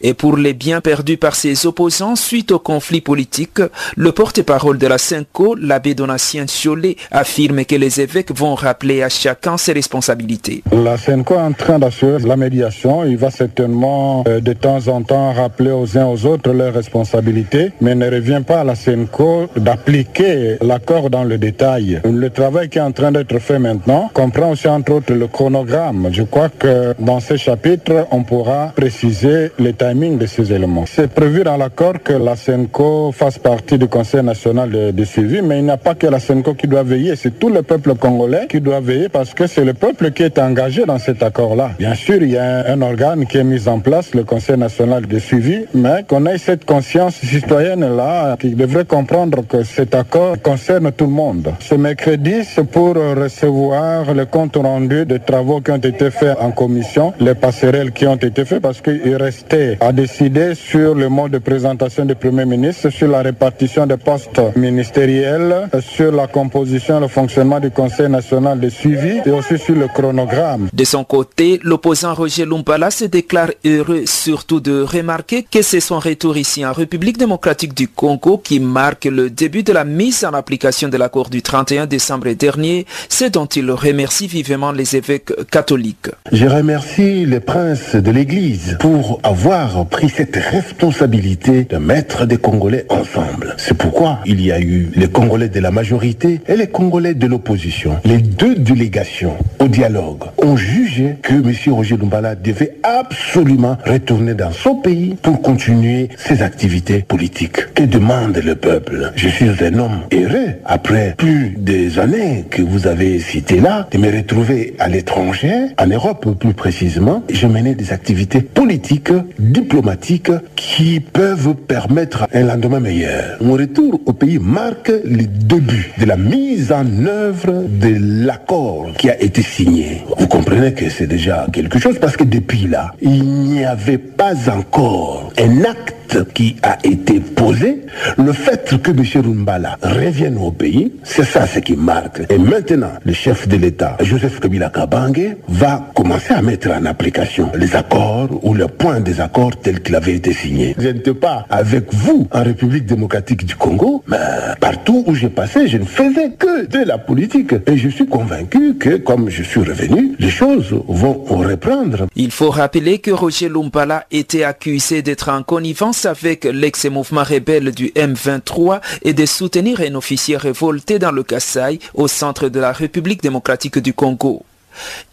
Et 0.02 0.14
pour 0.14 0.38
les 0.38 0.54
biens 0.54 0.82
perdus 0.82 1.18
par 1.18 1.36
ses 1.36 1.66
opposants 1.66 2.16
suite 2.16 2.52
au 2.52 2.60
conflit 2.60 3.02
politique, 3.02 3.60
le 3.96 4.12
porte-parole 4.12 4.78
de 4.78 4.88
la 4.88 4.98
Cinco, 4.98 5.56
l'abbé 5.56 5.96
Donatien 5.96 6.46
Chollet, 6.48 6.96
affirme 7.12 7.66
que 7.66 7.76
les 7.76 8.02
évêques 8.02 8.32
vont 8.32 8.56
rappeler 8.56 9.04
à 9.04 9.10
chacun 9.10 9.58
ses 9.58 9.74
responsabilités. 9.74 10.64
La 10.72 10.98
Cinco 10.98 11.36
est 11.36 11.38
en 11.38 11.54
train 11.54 11.80
d'assurer 11.80 12.20
la 12.26 12.36
médiation. 12.36 13.06
Il 13.06 13.18
va 13.18 13.32
certainement 13.32 14.24
euh, 14.28 14.40
de 14.40 14.54
temps 14.54 14.88
en 14.88 15.02
temps 15.02 15.34
rappeler 15.34 15.72
aux 15.72 15.98
uns 15.98 16.06
aux 16.06 16.26
autres 16.26 16.52
leurs 16.52 16.74
responsabilités, 16.74 17.72
mais 17.82 17.96
ne 17.96 18.10
revient 18.10 18.42
pas 18.46 18.62
à 18.62 18.64
la 18.64 18.76
Cinco 18.76 19.48
d'appliquer 19.56 20.58
l'accord 20.62 21.10
dans 21.10 21.24
le 21.24 21.38
détail. 21.38 22.02
Le 22.04 22.30
travail 22.30 22.70
qui 22.70 22.78
est 22.78 22.82
en 22.82 22.92
train 22.92 23.12
d'être 23.12 23.40
fait 23.40 23.60
maintenant 23.60 24.10
comprend 24.14 24.52
aussi 24.52 24.68
entre 24.68 24.94
autres 24.94 25.14
le 25.14 25.28
chronogramme. 25.28 26.10
Je 26.12 26.24
crois 26.24 26.50
que 26.50 26.94
dans 27.00 27.20
ce 27.20 27.36
chapitre, 27.38 28.08
on 28.12 28.24
pourra 28.24 28.72
préciser 28.76 29.52
le 29.64 29.74
timing 29.74 30.18
de 30.18 30.26
ces 30.26 30.52
éléments. 30.52 30.86
C'est 30.86 31.10
prévu 31.10 31.44
dans 31.44 31.56
l'accord 31.56 32.04
que 32.04 32.14
la 32.14 32.36
SENCO 32.36 33.12
fasse 33.14 33.40
partie 33.40 33.78
du 33.78 33.88
Conseil 33.88 34.22
national 34.22 34.70
de, 34.94 35.06
suivi, 35.06 35.42
mais 35.42 35.60
il 35.60 35.66
n'y 35.66 35.72
a 35.72 35.78
pas 35.78 35.96
que 35.96 36.08
la 36.08 36.20
SENCO 36.20 36.54
qui 36.54 36.68
doit 36.68 36.84
veiller, 36.84 37.16
c'est 37.16 37.40
tout 37.40 37.50
le 37.50 37.64
peuple 37.64 37.96
congolais 37.96 38.48
qui 38.50 38.60
doit 38.60 38.82
veiller 38.82 39.08
parce 39.10 39.34
que 39.34 39.48
c'est 39.48 39.64
le 39.64 39.74
peuple 39.74 40.12
qui 40.12 40.24
est 40.24 40.38
engagé 40.38 40.86
dans 40.86 41.00
cet 41.00 41.24
accord-là. 41.24 41.72
Bien 41.80 41.96
sûr, 41.96 42.22
il 42.22 42.32
y 42.32 42.38
a 42.38 42.72
un, 42.72 42.82
organe 42.82 43.26
qui 43.26 43.38
est 43.38 43.44
mis 43.44 43.68
en 43.68 43.80
place, 43.80 44.14
le 44.14 44.24
Conseil 44.24 44.58
national 44.58 45.08
de 45.08 45.20
suivi, 45.20 45.66
mais 45.74 46.04
qu'on 46.08 46.26
ait 46.26 46.38
cette 46.38 46.66
conscience 46.66 47.16
citoyenne-là 47.16 48.36
qui 48.40 48.56
devrait 48.56 48.86
comprendre 48.86 49.48
que 49.48 49.64
cet 49.64 49.96
accord 49.96 50.36
concerne 50.42 50.92
tout 50.92 51.06
le 51.06 51.12
monde. 51.12 51.54
Ce 51.62 51.76
mercredi, 51.76 52.44
c'est 52.44 52.68
pour 52.68 52.96
recevoir 52.96 54.14
le 54.14 54.26
compte 54.26 54.58
rendu 54.58 55.06
des 55.06 55.20
travaux 55.20 55.62
qui 55.62 55.72
ont 55.72 55.78
été 55.78 56.12
faits 56.12 56.38
en 56.42 56.52
commission, 56.52 57.14
les 57.22 57.36
passerelles 57.36 57.94
qui 57.94 58.06
ont 58.08 58.16
été 58.16 58.44
faits 58.44 58.62
parce 58.62 58.82
qu'il 58.82 59.16
reste 59.16 59.53
a 59.80 59.92
décidé 59.92 60.56
sur 60.56 60.96
le 60.96 61.10
mode 61.10 61.32
de 61.32 61.38
présentation 61.38 62.06
du 62.06 62.16
Premier 62.16 62.46
ministre, 62.46 62.90
sur 62.90 63.08
la 63.08 63.22
répartition 63.22 63.86
des 63.86 63.98
postes 63.98 64.42
ministériels, 64.56 65.70
sur 65.80 66.12
la 66.12 66.26
composition 66.26 66.98
et 66.98 67.02
le 67.02 67.08
fonctionnement 67.08 67.60
du 67.60 67.70
Conseil 67.70 68.10
national 68.10 68.60
de 68.60 68.70
suivi 68.70 69.20
et 69.24 69.30
aussi 69.30 69.60
sur 69.60 69.76
le 69.76 69.88
chronogramme. 69.88 70.70
De 70.74 70.84
son 70.84 71.04
côté, 71.04 71.60
l'opposant 71.64 72.16
Roger 72.16 72.46
Lumpala 72.46 72.90
se 72.90 73.06
déclare 73.06 73.52
heureux 73.64 74.06
surtout 74.06 74.60
de 74.60 74.82
remarquer 74.82 75.44
que 75.44 75.62
c'est 75.62 75.80
son 75.80 76.00
retour 76.00 76.36
ici 76.36 76.66
en 76.66 76.74
République 76.74 77.20
démocratique 77.20 77.76
du 77.76 77.88
Congo 77.88 78.40
qui 78.40 78.60
marque 78.60 79.06
le 79.06 79.30
début 79.30 79.62
de 79.62 79.72
la 79.72 79.86
mise 79.86 80.26
en 80.26 80.34
application 80.34 80.90
de 80.90 80.98
l'accord 80.98 81.30
du 81.30 81.44
31 81.44 81.86
décembre 81.86 82.32
dernier, 82.34 82.88
ce 83.08 83.26
dont 83.26 83.46
il 83.46 83.70
remercie 83.70 84.26
vivement 84.26 84.72
les 84.72 84.96
évêques 84.96 85.32
catholiques. 85.52 86.10
Je 86.32 86.48
remercie 86.48 87.28
les 87.28 87.40
princes 87.40 87.96
de 87.96 88.10
l'Église 88.10 88.78
pour 88.80 89.20
avoir 89.24 89.43
avoir 89.52 89.86
pris 89.86 90.10
cette 90.10 90.36
responsabilité 90.36 91.66
de 91.66 91.78
mettre 91.78 92.26
des 92.26 92.38
Congolais 92.38 92.86
ensemble. 92.90 93.56
C'est 93.58 93.78
pourquoi 93.78 94.20
il 94.26 94.40
y 94.42 94.52
a 94.52 94.60
eu 94.60 94.90
les 94.96 95.08
Congolais 95.08 95.50
de 95.50 95.60
la 95.60 95.72
majorité 95.72 96.40
et 96.48 96.56
les 96.56 96.68
Congolais 96.68 97.14
de 97.14 97.28
l'opposition. 97.28 97.98
Les 98.06 98.20
deux 98.20 98.56
délégations 98.56 99.36
au 99.60 99.68
dialogue 99.68 100.24
ont 100.38 100.56
jugé 100.56 101.18
que 101.22 101.34
M. 101.34 101.74
Roger 101.74 101.98
Lumbala 101.98 102.36
devait 102.36 102.78
absolument 102.84 103.78
retourner 103.86 104.34
dans 104.34 104.52
son 104.52 104.76
pays 104.76 105.16
pour 105.22 105.42
continuer 105.42 106.10
ses 106.18 106.42
activités 106.42 107.00
politiques. 107.00 107.74
Que 107.74 107.84
demande 107.84 108.38
le 108.38 108.56
peuple? 108.56 109.12
Je 109.16 109.28
suis 109.28 109.50
un 109.50 109.78
homme 109.78 110.02
heureux, 110.14 110.54
après 110.66 111.16
plus 111.18 111.56
des 111.58 112.00
années 112.00 112.46
que 112.50 112.62
vous 112.62 112.88
avez 112.88 113.20
citées 113.20 113.60
là, 113.60 113.88
de 113.92 113.98
me 113.98 114.10
retrouver 114.16 114.76
à 114.80 114.88
l'étranger, 114.88 115.68
en 115.78 115.88
Europe 115.88 116.28
plus 116.40 116.54
précisément. 116.54 117.24
Je 117.32 117.48
menais 117.48 117.76
des 117.76 117.92
activités 117.92 118.42
politiques 118.42 119.12
diplomatiques 119.40 120.32
qui 120.56 121.00
peuvent 121.00 121.56
permettre 121.56 122.28
un 122.34 122.44
lendemain 122.44 122.80
meilleur. 122.80 123.38
Mon 123.42 123.54
retour 123.54 124.00
au 124.06 124.14
pays 124.14 124.40
marque 124.40 124.92
le 125.04 125.26
début 125.26 125.92
de 125.98 126.06
la 126.06 126.18
mise 126.18 126.72
en 126.72 126.86
œuvre 127.06 127.64
de 127.68 128.26
l'accord 128.26 128.88
qui 128.98 129.10
a 129.10 129.22
été 129.22 129.42
signé. 129.42 130.04
Vous 130.18 130.28
comprenez 130.28 130.74
que 130.74 130.90
c'est 130.90 131.08
déjà 131.08 131.48
quelque 131.52 131.80
chose 131.80 131.98
parce 132.00 132.18
que 132.18 132.24
depuis 132.24 132.68
là, 132.68 132.94
il 133.02 133.24
n'y 133.24 133.66
avait 133.66 133.98
pas 133.98 134.34
encore 134.50 135.32
un 135.38 135.64
acte 135.64 135.96
qui 136.20 136.56
a 136.62 136.78
été 136.84 137.20
posé, 137.20 137.82
le 138.18 138.34
fait 138.34 138.82
que 138.82 138.92
M. 138.92 139.04
Rumbala 139.26 139.78
revienne 139.82 140.38
au 140.38 140.52
pays, 140.52 140.92
c'est 141.04 141.24
ça 141.26 141.48
ce 141.48 141.60
qui 141.60 141.76
marque. 141.76 142.22
Et 142.30 142.38
maintenant, 142.38 142.92
le 143.06 143.14
chef 143.14 143.48
de 143.48 143.58
l'État, 143.58 143.98
Joseph 144.02 144.40
Kabila 144.40 144.70
Kabange, 144.70 145.36
va 145.48 145.90
commencer 145.96 146.34
à 146.34 146.42
mettre 146.42 146.70
en 146.72 146.86
application 146.86 147.52
les 147.56 147.76
accords 147.76 148.30
ou 148.44 148.54
le 148.54 148.68
point 148.68 149.00
des 149.00 149.22
accords 149.22 149.56
tels 149.62 149.82
qu'ils 149.82 149.96
avaient 149.96 150.16
été 150.16 150.34
signés. 150.34 150.76
Je 150.78 150.90
n'étais 150.90 151.14
pas 151.14 151.46
avec 151.50 151.94
vous 151.94 152.28
en 152.32 152.44
République 152.44 152.86
démocratique 152.86 153.46
du 153.46 153.56
Congo, 153.56 154.04
mais 154.08 154.18
partout 154.60 155.04
où 155.08 155.16
j'ai 155.16 155.30
passé, 155.30 155.68
je 155.68 155.78
ne 155.78 155.86
faisais 155.86 156.32
que 156.38 156.66
de 156.68 156.86
la 156.86 156.98
politique. 156.98 157.54
Et 157.68 157.78
je 157.78 157.90
suis 157.90 158.06
convaincu 158.06 158.76
que, 158.76 158.98
comme 158.98 159.30
je 159.30 159.44
suis 159.44 159.62
revenu, 159.62 160.16
les 160.20 160.30
choses 160.30 160.74
vont 160.88 161.24
reprendre. 161.28 162.08
Il 162.16 162.32
faut 162.32 162.50
rappeler 162.50 163.00
que 163.00 163.12
Roger 163.12 163.50
Lumpala 163.50 164.06
était 164.12 164.44
accusé 164.44 165.02
d'être 165.02 165.30
en 165.30 165.44
connivence 165.44 166.03
avec 166.06 166.46
l'ex-mouvement 166.46 167.24
rebelle 167.24 167.72
du 167.72 167.88
M23 167.88 168.82
et 169.02 169.14
de 169.14 169.26
soutenir 169.26 169.82
un 169.82 169.96
officier 169.96 170.38
révolté 170.38 171.00
dans 171.00 171.12
le 171.12 171.24
Kassai 171.24 171.80
au 171.94 172.08
centre 172.08 172.50
de 172.50 172.60
la 172.60 172.72
République 172.72 173.22
démocratique 173.22 173.80
du 173.80 173.94
Congo. 173.94 174.44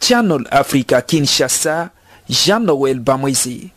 Channel 0.00 0.46
Africa 0.50 1.02
Kinshasa, 1.02 1.90
Jean-Noël 2.28 3.00
Bamoisi. 3.00 3.70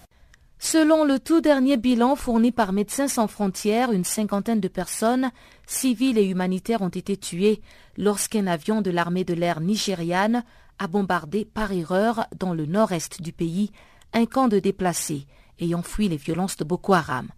Selon 0.59 1.03
le 1.03 1.19
tout 1.19 1.41
dernier 1.41 1.75
bilan 1.75 2.15
fourni 2.15 2.51
par 2.51 2.71
Médecins 2.71 3.09
sans 3.09 3.27
frontières, 3.27 3.91
une 3.91 4.05
cinquantaine 4.05 4.61
de 4.61 4.69
personnes, 4.69 5.29
civiles 5.67 6.17
et 6.17 6.25
humanitaires, 6.25 6.81
ont 6.81 6.89
été 6.89 7.17
tuées 7.17 7.61
lorsqu'un 7.97 8.47
avion 8.47 8.81
de 8.81 8.89
l'armée 8.89 9.25
de 9.25 9.33
l'air 9.33 9.59
nigériane 9.59 10.43
a 10.79 10.87
bombardé 10.87 11.45
par 11.45 11.71
erreur 11.71 12.25
dans 12.39 12.53
le 12.53 12.65
nord-est 12.65 13.21
du 13.21 13.33
pays 13.33 13.71
un 14.13 14.25
camp 14.25 14.47
de 14.47 14.59
déplacés 14.59 15.25
ayant 15.59 15.83
fui 15.83 16.09
les 16.09 16.17
violences 16.17 16.57
de 16.57 16.63
Boko 16.63 16.93
Haram. 16.93 17.29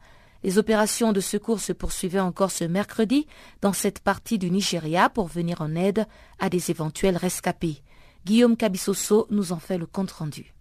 Les 0.44 0.58
opérations 0.58 1.12
de 1.12 1.22
secours 1.22 1.60
se 1.60 1.74
poursuivaient 1.74 2.20
encore 2.20 2.52
ce 2.52 2.64
mercredi 2.64 3.28
dans 3.62 3.74
cette 3.74 4.00
partie 4.00 4.38
du 4.38 4.52
Nigeria 4.52 5.10
pour 5.10 5.28
venir 5.28 5.62
en 5.62 5.76
aide 5.76 6.06
à 6.40 6.50
des 6.50 6.72
éventuels 6.72 7.18
rescapés. 7.18 7.82
Guillaume 8.26 8.58
Kabisoso 8.58 9.28
nous 9.30 9.52
en 9.52 9.60
fait 9.60 9.78
le 9.78 9.86
compte 9.86 10.12
rendu. 10.12 10.55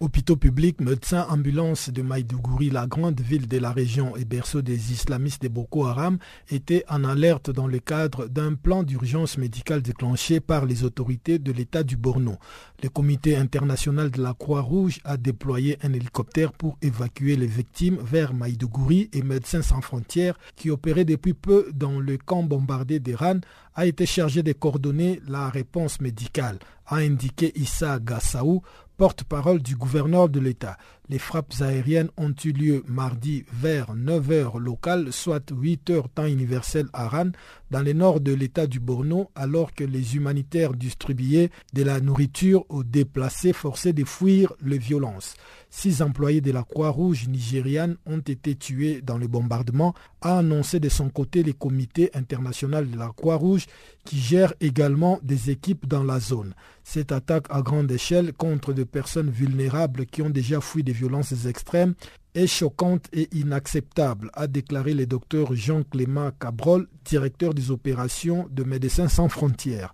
Hôpitaux 0.00 0.36
publics, 0.36 0.80
médecins, 0.80 1.26
ambulances 1.28 1.90
de 1.90 2.02
Maïdougouri, 2.02 2.70
la 2.70 2.86
grande 2.86 3.20
ville 3.20 3.48
de 3.48 3.58
la 3.58 3.72
région 3.72 4.16
et 4.16 4.24
berceau 4.24 4.62
des 4.62 4.92
islamistes 4.92 5.42
de 5.42 5.48
Boko 5.48 5.86
Haram, 5.86 6.18
étaient 6.50 6.84
en 6.88 7.02
alerte 7.02 7.50
dans 7.50 7.66
le 7.66 7.80
cadre 7.80 8.28
d'un 8.28 8.54
plan 8.54 8.84
d'urgence 8.84 9.38
médicale 9.38 9.82
déclenché 9.82 10.38
par 10.38 10.66
les 10.66 10.84
autorités 10.84 11.40
de 11.40 11.50
l'État 11.50 11.82
du 11.82 11.96
Borno. 11.96 12.36
Le 12.80 12.88
comité 12.90 13.36
international 13.36 14.12
de 14.12 14.22
la 14.22 14.34
Croix-Rouge 14.34 15.00
a 15.02 15.16
déployé 15.16 15.78
un 15.82 15.92
hélicoptère 15.92 16.52
pour 16.52 16.78
évacuer 16.80 17.34
les 17.34 17.48
victimes 17.48 17.98
vers 18.00 18.34
Maïdougouri 18.34 19.10
et 19.12 19.22
Médecins 19.22 19.62
sans 19.62 19.80
frontières 19.80 20.38
qui 20.54 20.70
opéraient 20.70 21.04
depuis 21.04 21.34
peu 21.34 21.72
dans 21.74 21.98
le 21.98 22.18
camp 22.18 22.44
bombardé 22.44 23.00
d'Iran 23.00 23.40
a 23.74 23.86
été 23.86 24.06
chargé 24.06 24.44
de 24.44 24.52
coordonner 24.52 25.20
la 25.28 25.48
réponse 25.48 26.00
médicale, 26.00 26.58
a 26.86 26.96
indiqué 26.96 27.52
Issa 27.56 27.98
Gassaou, 28.00 28.62
porte-parole 28.98 29.60
du 29.60 29.76
gouverneur 29.76 30.28
de 30.28 30.40
l'État. 30.40 30.76
Les 31.10 31.18
frappes 31.18 31.54
aériennes 31.60 32.10
ont 32.18 32.34
eu 32.44 32.52
lieu 32.52 32.84
mardi 32.86 33.44
vers 33.50 33.94
9h 33.94 34.58
local, 34.58 35.10
soit 35.10 35.50
8h 35.50 36.04
temps 36.14 36.26
universel 36.26 36.86
à 36.92 37.08
Ran, 37.08 37.30
dans 37.70 37.80
le 37.80 37.94
nord 37.94 38.20
de 38.20 38.34
l'État 38.34 38.66
du 38.66 38.78
Borno, 38.78 39.30
alors 39.34 39.72
que 39.72 39.84
les 39.84 40.16
humanitaires 40.16 40.74
distribuaient 40.74 41.50
de 41.72 41.82
la 41.82 42.00
nourriture 42.00 42.66
aux 42.68 42.84
déplacés 42.84 43.54
forcés 43.54 43.94
de 43.94 44.04
fuir 44.04 44.52
les 44.62 44.76
violences. 44.76 45.34
Six 45.70 46.02
employés 46.02 46.40
de 46.40 46.52
la 46.52 46.62
Croix-Rouge 46.62 47.28
nigériane 47.28 47.96
ont 48.06 48.20
été 48.20 48.54
tués 48.54 49.00
dans 49.02 49.18
le 49.18 49.28
bombardement, 49.28 49.94
a 50.20 50.38
annoncé 50.38 50.80
de 50.80 50.88
son 50.88 51.08
côté 51.10 51.42
le 51.42 51.52
comité 51.52 52.10
international 52.14 52.90
de 52.90 52.98
la 52.98 53.12
Croix-Rouge 53.14 53.66
qui 54.04 54.18
gère 54.18 54.54
également 54.60 55.20
des 55.22 55.50
équipes 55.50 55.86
dans 55.86 56.04
la 56.04 56.20
zone. 56.20 56.54
Cette 56.84 57.12
attaque 57.12 57.46
à 57.50 57.60
grande 57.60 57.92
échelle 57.92 58.32
contre 58.32 58.72
des 58.72 58.86
personnes 58.86 59.30
vulnérables 59.30 60.06
qui 60.06 60.22
ont 60.22 60.30
déjà 60.30 60.62
fui 60.62 60.82
des 60.82 60.94
violences 60.98 61.46
extrêmes 61.46 61.94
est 62.34 62.46
choquante 62.46 63.06
et 63.12 63.28
inacceptable, 63.32 64.30
a 64.34 64.46
déclaré 64.46 64.94
le 64.94 65.06
docteur 65.06 65.54
Jean-Clément 65.54 66.30
Cabrol, 66.38 66.86
directeur 67.04 67.54
des 67.54 67.70
opérations 67.70 68.46
de 68.50 68.64
Médecins 68.64 69.08
sans 69.08 69.28
frontières. 69.28 69.92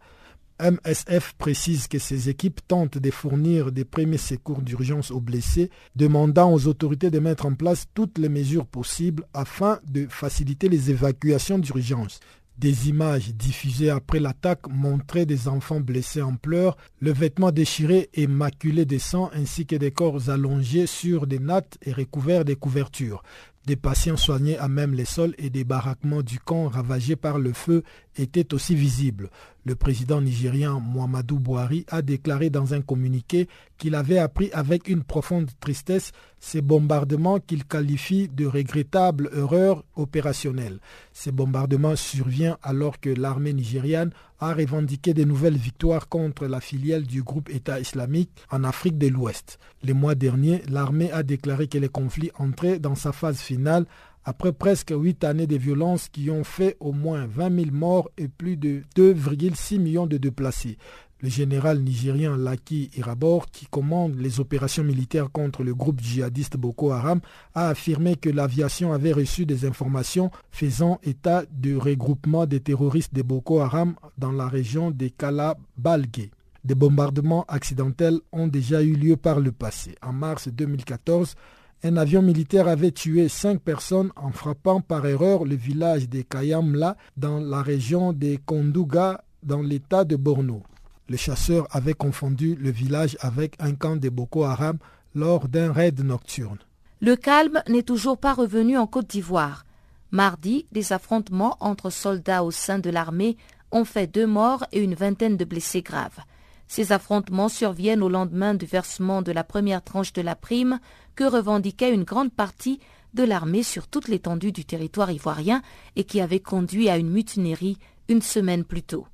MSF 0.60 1.32
précise 1.36 1.88
que 1.88 1.98
ses 1.98 2.28
équipes 2.28 2.60
tentent 2.68 2.98
de 2.98 3.10
fournir 3.10 3.72
des 3.72 3.84
premiers 3.84 4.18
secours 4.18 4.62
d'urgence 4.62 5.10
aux 5.10 5.20
blessés, 5.20 5.70
demandant 5.96 6.52
aux 6.52 6.68
autorités 6.68 7.10
de 7.10 7.18
mettre 7.18 7.46
en 7.46 7.54
place 7.54 7.86
toutes 7.92 8.18
les 8.18 8.28
mesures 8.28 8.66
possibles 8.66 9.24
afin 9.34 9.80
de 9.88 10.06
faciliter 10.08 10.68
les 10.68 10.90
évacuations 10.90 11.58
d'urgence. 11.58 12.20
Des 12.56 12.88
images 12.88 13.34
diffusées 13.34 13.90
après 13.90 14.20
l'attaque 14.20 14.68
montraient 14.68 15.26
des 15.26 15.48
enfants 15.48 15.80
blessés 15.80 16.22
en 16.22 16.36
pleurs, 16.36 16.76
le 17.00 17.12
vêtement 17.12 17.50
déchiré 17.50 18.10
et 18.14 18.28
maculé 18.28 18.84
de 18.84 18.98
sang 18.98 19.28
ainsi 19.34 19.66
que 19.66 19.74
des 19.74 19.90
corps 19.90 20.30
allongés 20.30 20.86
sur 20.86 21.26
des 21.26 21.40
nattes 21.40 21.78
et 21.82 21.92
recouverts 21.92 22.44
de 22.44 22.54
couvertures. 22.54 23.24
Des 23.66 23.76
patients 23.76 24.16
soignés 24.16 24.58
à 24.58 24.68
même 24.68 24.94
les 24.94 25.06
sols 25.06 25.34
et 25.38 25.50
des 25.50 25.64
baraquements 25.64 26.22
du 26.22 26.38
camp 26.38 26.68
ravagés 26.68 27.16
par 27.16 27.38
le 27.38 27.52
feu 27.52 27.82
étaient 28.16 28.54
aussi 28.54 28.74
visibles. 28.74 29.30
Le 29.66 29.74
président 29.74 30.20
nigérien 30.20 30.78
Muhammadu 30.78 31.38
Buhari 31.38 31.86
a 31.88 32.02
déclaré 32.02 32.50
dans 32.50 32.74
un 32.74 32.82
communiqué 32.82 33.48
qu'il 33.78 33.94
avait 33.94 34.18
appris 34.18 34.50
avec 34.52 34.88
une 34.88 35.02
profonde 35.02 35.50
tristesse 35.58 36.12
ces 36.38 36.60
bombardements 36.60 37.40
qu'il 37.40 37.64
qualifie 37.64 38.28
de 38.28 38.44
regrettables 38.44 39.30
erreurs 39.34 39.82
opérationnelles. 39.96 40.80
Ces 41.14 41.32
bombardements 41.32 41.96
surviennent 41.96 42.58
alors 42.62 43.00
que 43.00 43.08
l'armée 43.08 43.54
nigériane 43.54 44.10
a 44.38 44.52
revendiqué 44.52 45.14
de 45.14 45.24
nouvelles 45.24 45.56
victoires 45.56 46.08
contre 46.08 46.46
la 46.46 46.60
filiale 46.60 47.04
du 47.04 47.22
groupe 47.22 47.48
État 47.48 47.80
islamique 47.80 48.30
en 48.50 48.64
Afrique 48.64 48.98
de 48.98 49.08
l'Ouest. 49.08 49.58
Le 49.82 49.94
mois 49.94 50.14
dernier, 50.14 50.60
l'armée 50.68 51.10
a 51.10 51.22
déclaré 51.22 51.68
que 51.68 51.78
le 51.78 51.88
conflit 51.88 52.30
entrait 52.38 52.78
dans 52.78 52.94
sa 52.94 53.12
phase 53.12 53.38
finale 53.38 53.86
après 54.24 54.52
presque 54.52 54.92
huit 54.96 55.22
années 55.24 55.46
de 55.46 55.56
violences 55.56 56.08
qui 56.08 56.30
ont 56.30 56.44
fait 56.44 56.76
au 56.80 56.92
moins 56.92 57.26
20 57.26 57.64
000 57.64 57.70
morts 57.72 58.10
et 58.16 58.28
plus 58.28 58.56
de 58.56 58.82
2,6 58.96 59.78
millions 59.78 60.06
de 60.06 60.16
déplacés. 60.16 60.78
Le 61.20 61.30
général 61.30 61.80
nigérien 61.80 62.36
Laki 62.36 62.90
Irabor, 62.98 63.46
qui 63.46 63.66
commande 63.66 64.16
les 64.18 64.40
opérations 64.40 64.84
militaires 64.84 65.30
contre 65.30 65.62
le 65.62 65.74
groupe 65.74 66.00
djihadiste 66.00 66.58
Boko 66.58 66.90
Haram, 66.90 67.20
a 67.54 67.68
affirmé 67.68 68.16
que 68.16 68.28
l'aviation 68.28 68.92
avait 68.92 69.12
reçu 69.12 69.46
des 69.46 69.64
informations 69.64 70.30
faisant 70.50 70.98
état 71.02 71.44
du 71.50 71.78
regroupement 71.78 72.44
des 72.44 72.60
terroristes 72.60 73.14
de 73.14 73.22
Boko 73.22 73.60
Haram 73.60 73.94
dans 74.18 74.32
la 74.32 74.48
région 74.48 74.90
de 74.90 75.08
Kala-Balgue. 75.08 76.30
Des 76.62 76.74
bombardements 76.74 77.44
accidentels 77.48 78.20
ont 78.32 78.46
déjà 78.46 78.82
eu 78.82 78.94
lieu 78.94 79.16
par 79.16 79.40
le 79.40 79.52
passé. 79.52 79.94
En 80.02 80.12
mars 80.12 80.48
2014, 80.48 81.36
un 81.84 81.98
avion 81.98 82.22
militaire 82.22 82.66
avait 82.66 82.92
tué 82.92 83.28
cinq 83.28 83.60
personnes 83.60 84.10
en 84.16 84.30
frappant 84.30 84.80
par 84.80 85.04
erreur 85.04 85.44
le 85.44 85.54
village 85.54 86.08
de 86.08 86.22
Kayamla 86.22 86.96
dans 87.18 87.38
la 87.38 87.60
région 87.60 88.14
de 88.14 88.38
Kondouga 88.46 89.22
dans 89.42 89.60
l'état 89.60 90.04
de 90.04 90.16
Borno. 90.16 90.62
Les 91.10 91.18
chasseurs 91.18 91.66
avaient 91.70 91.92
confondu 91.92 92.56
le 92.56 92.70
village 92.70 93.18
avec 93.20 93.54
un 93.58 93.74
camp 93.74 93.96
de 93.96 94.08
Boko 94.08 94.44
Haram 94.44 94.78
lors 95.14 95.46
d'un 95.46 95.72
raid 95.72 96.02
nocturne. 96.02 96.58
Le 97.02 97.16
calme 97.16 97.62
n'est 97.68 97.82
toujours 97.82 98.16
pas 98.16 98.32
revenu 98.32 98.78
en 98.78 98.86
Côte 98.86 99.10
d'Ivoire. 99.10 99.66
Mardi, 100.10 100.64
des 100.72 100.94
affrontements 100.94 101.58
entre 101.60 101.90
soldats 101.90 102.44
au 102.44 102.50
sein 102.50 102.78
de 102.78 102.88
l'armée 102.88 103.36
ont 103.72 103.84
fait 103.84 104.06
deux 104.06 104.26
morts 104.26 104.64
et 104.72 104.82
une 104.82 104.94
vingtaine 104.94 105.36
de 105.36 105.44
blessés 105.44 105.82
graves. 105.82 106.20
Ces 106.66 106.92
affrontements 106.92 107.48
surviennent 107.48 108.02
au 108.02 108.08
lendemain 108.08 108.54
du 108.54 108.64
versement 108.64 109.22
de 109.22 109.32
la 109.32 109.44
première 109.44 109.82
tranche 109.82 110.12
de 110.12 110.22
la 110.22 110.34
prime 110.34 110.80
que 111.14 111.24
revendiquait 111.24 111.92
une 111.92 112.04
grande 112.04 112.32
partie 112.32 112.80
de 113.14 113.22
l'armée 113.22 113.62
sur 113.62 113.86
toute 113.86 114.08
l'étendue 114.08 114.52
du 114.52 114.64
territoire 114.64 115.10
ivoirien 115.10 115.62
et 115.96 116.04
qui 116.04 116.20
avait 116.20 116.40
conduit 116.40 116.88
à 116.88 116.96
une 116.96 117.10
mutinerie 117.10 117.78
une 118.08 118.22
semaine 118.22 118.64
plus 118.64 118.82
tôt. 118.82 119.06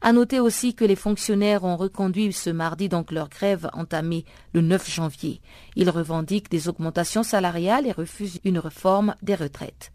À 0.00 0.12
noter 0.12 0.38
aussi 0.38 0.74
que 0.74 0.84
les 0.84 0.94
fonctionnaires 0.94 1.64
ont 1.64 1.76
reconduit 1.76 2.32
ce 2.32 2.50
mardi 2.50 2.88
donc 2.88 3.10
leur 3.10 3.28
grève 3.28 3.68
entamée 3.72 4.24
le 4.52 4.60
9 4.60 4.88
janvier. 4.88 5.40
Ils 5.74 5.90
revendiquent 5.90 6.50
des 6.50 6.68
augmentations 6.68 7.24
salariales 7.24 7.86
et 7.86 7.92
refusent 7.92 8.40
une 8.44 8.60
réforme 8.60 9.16
des 9.22 9.34
retraites. 9.34 9.90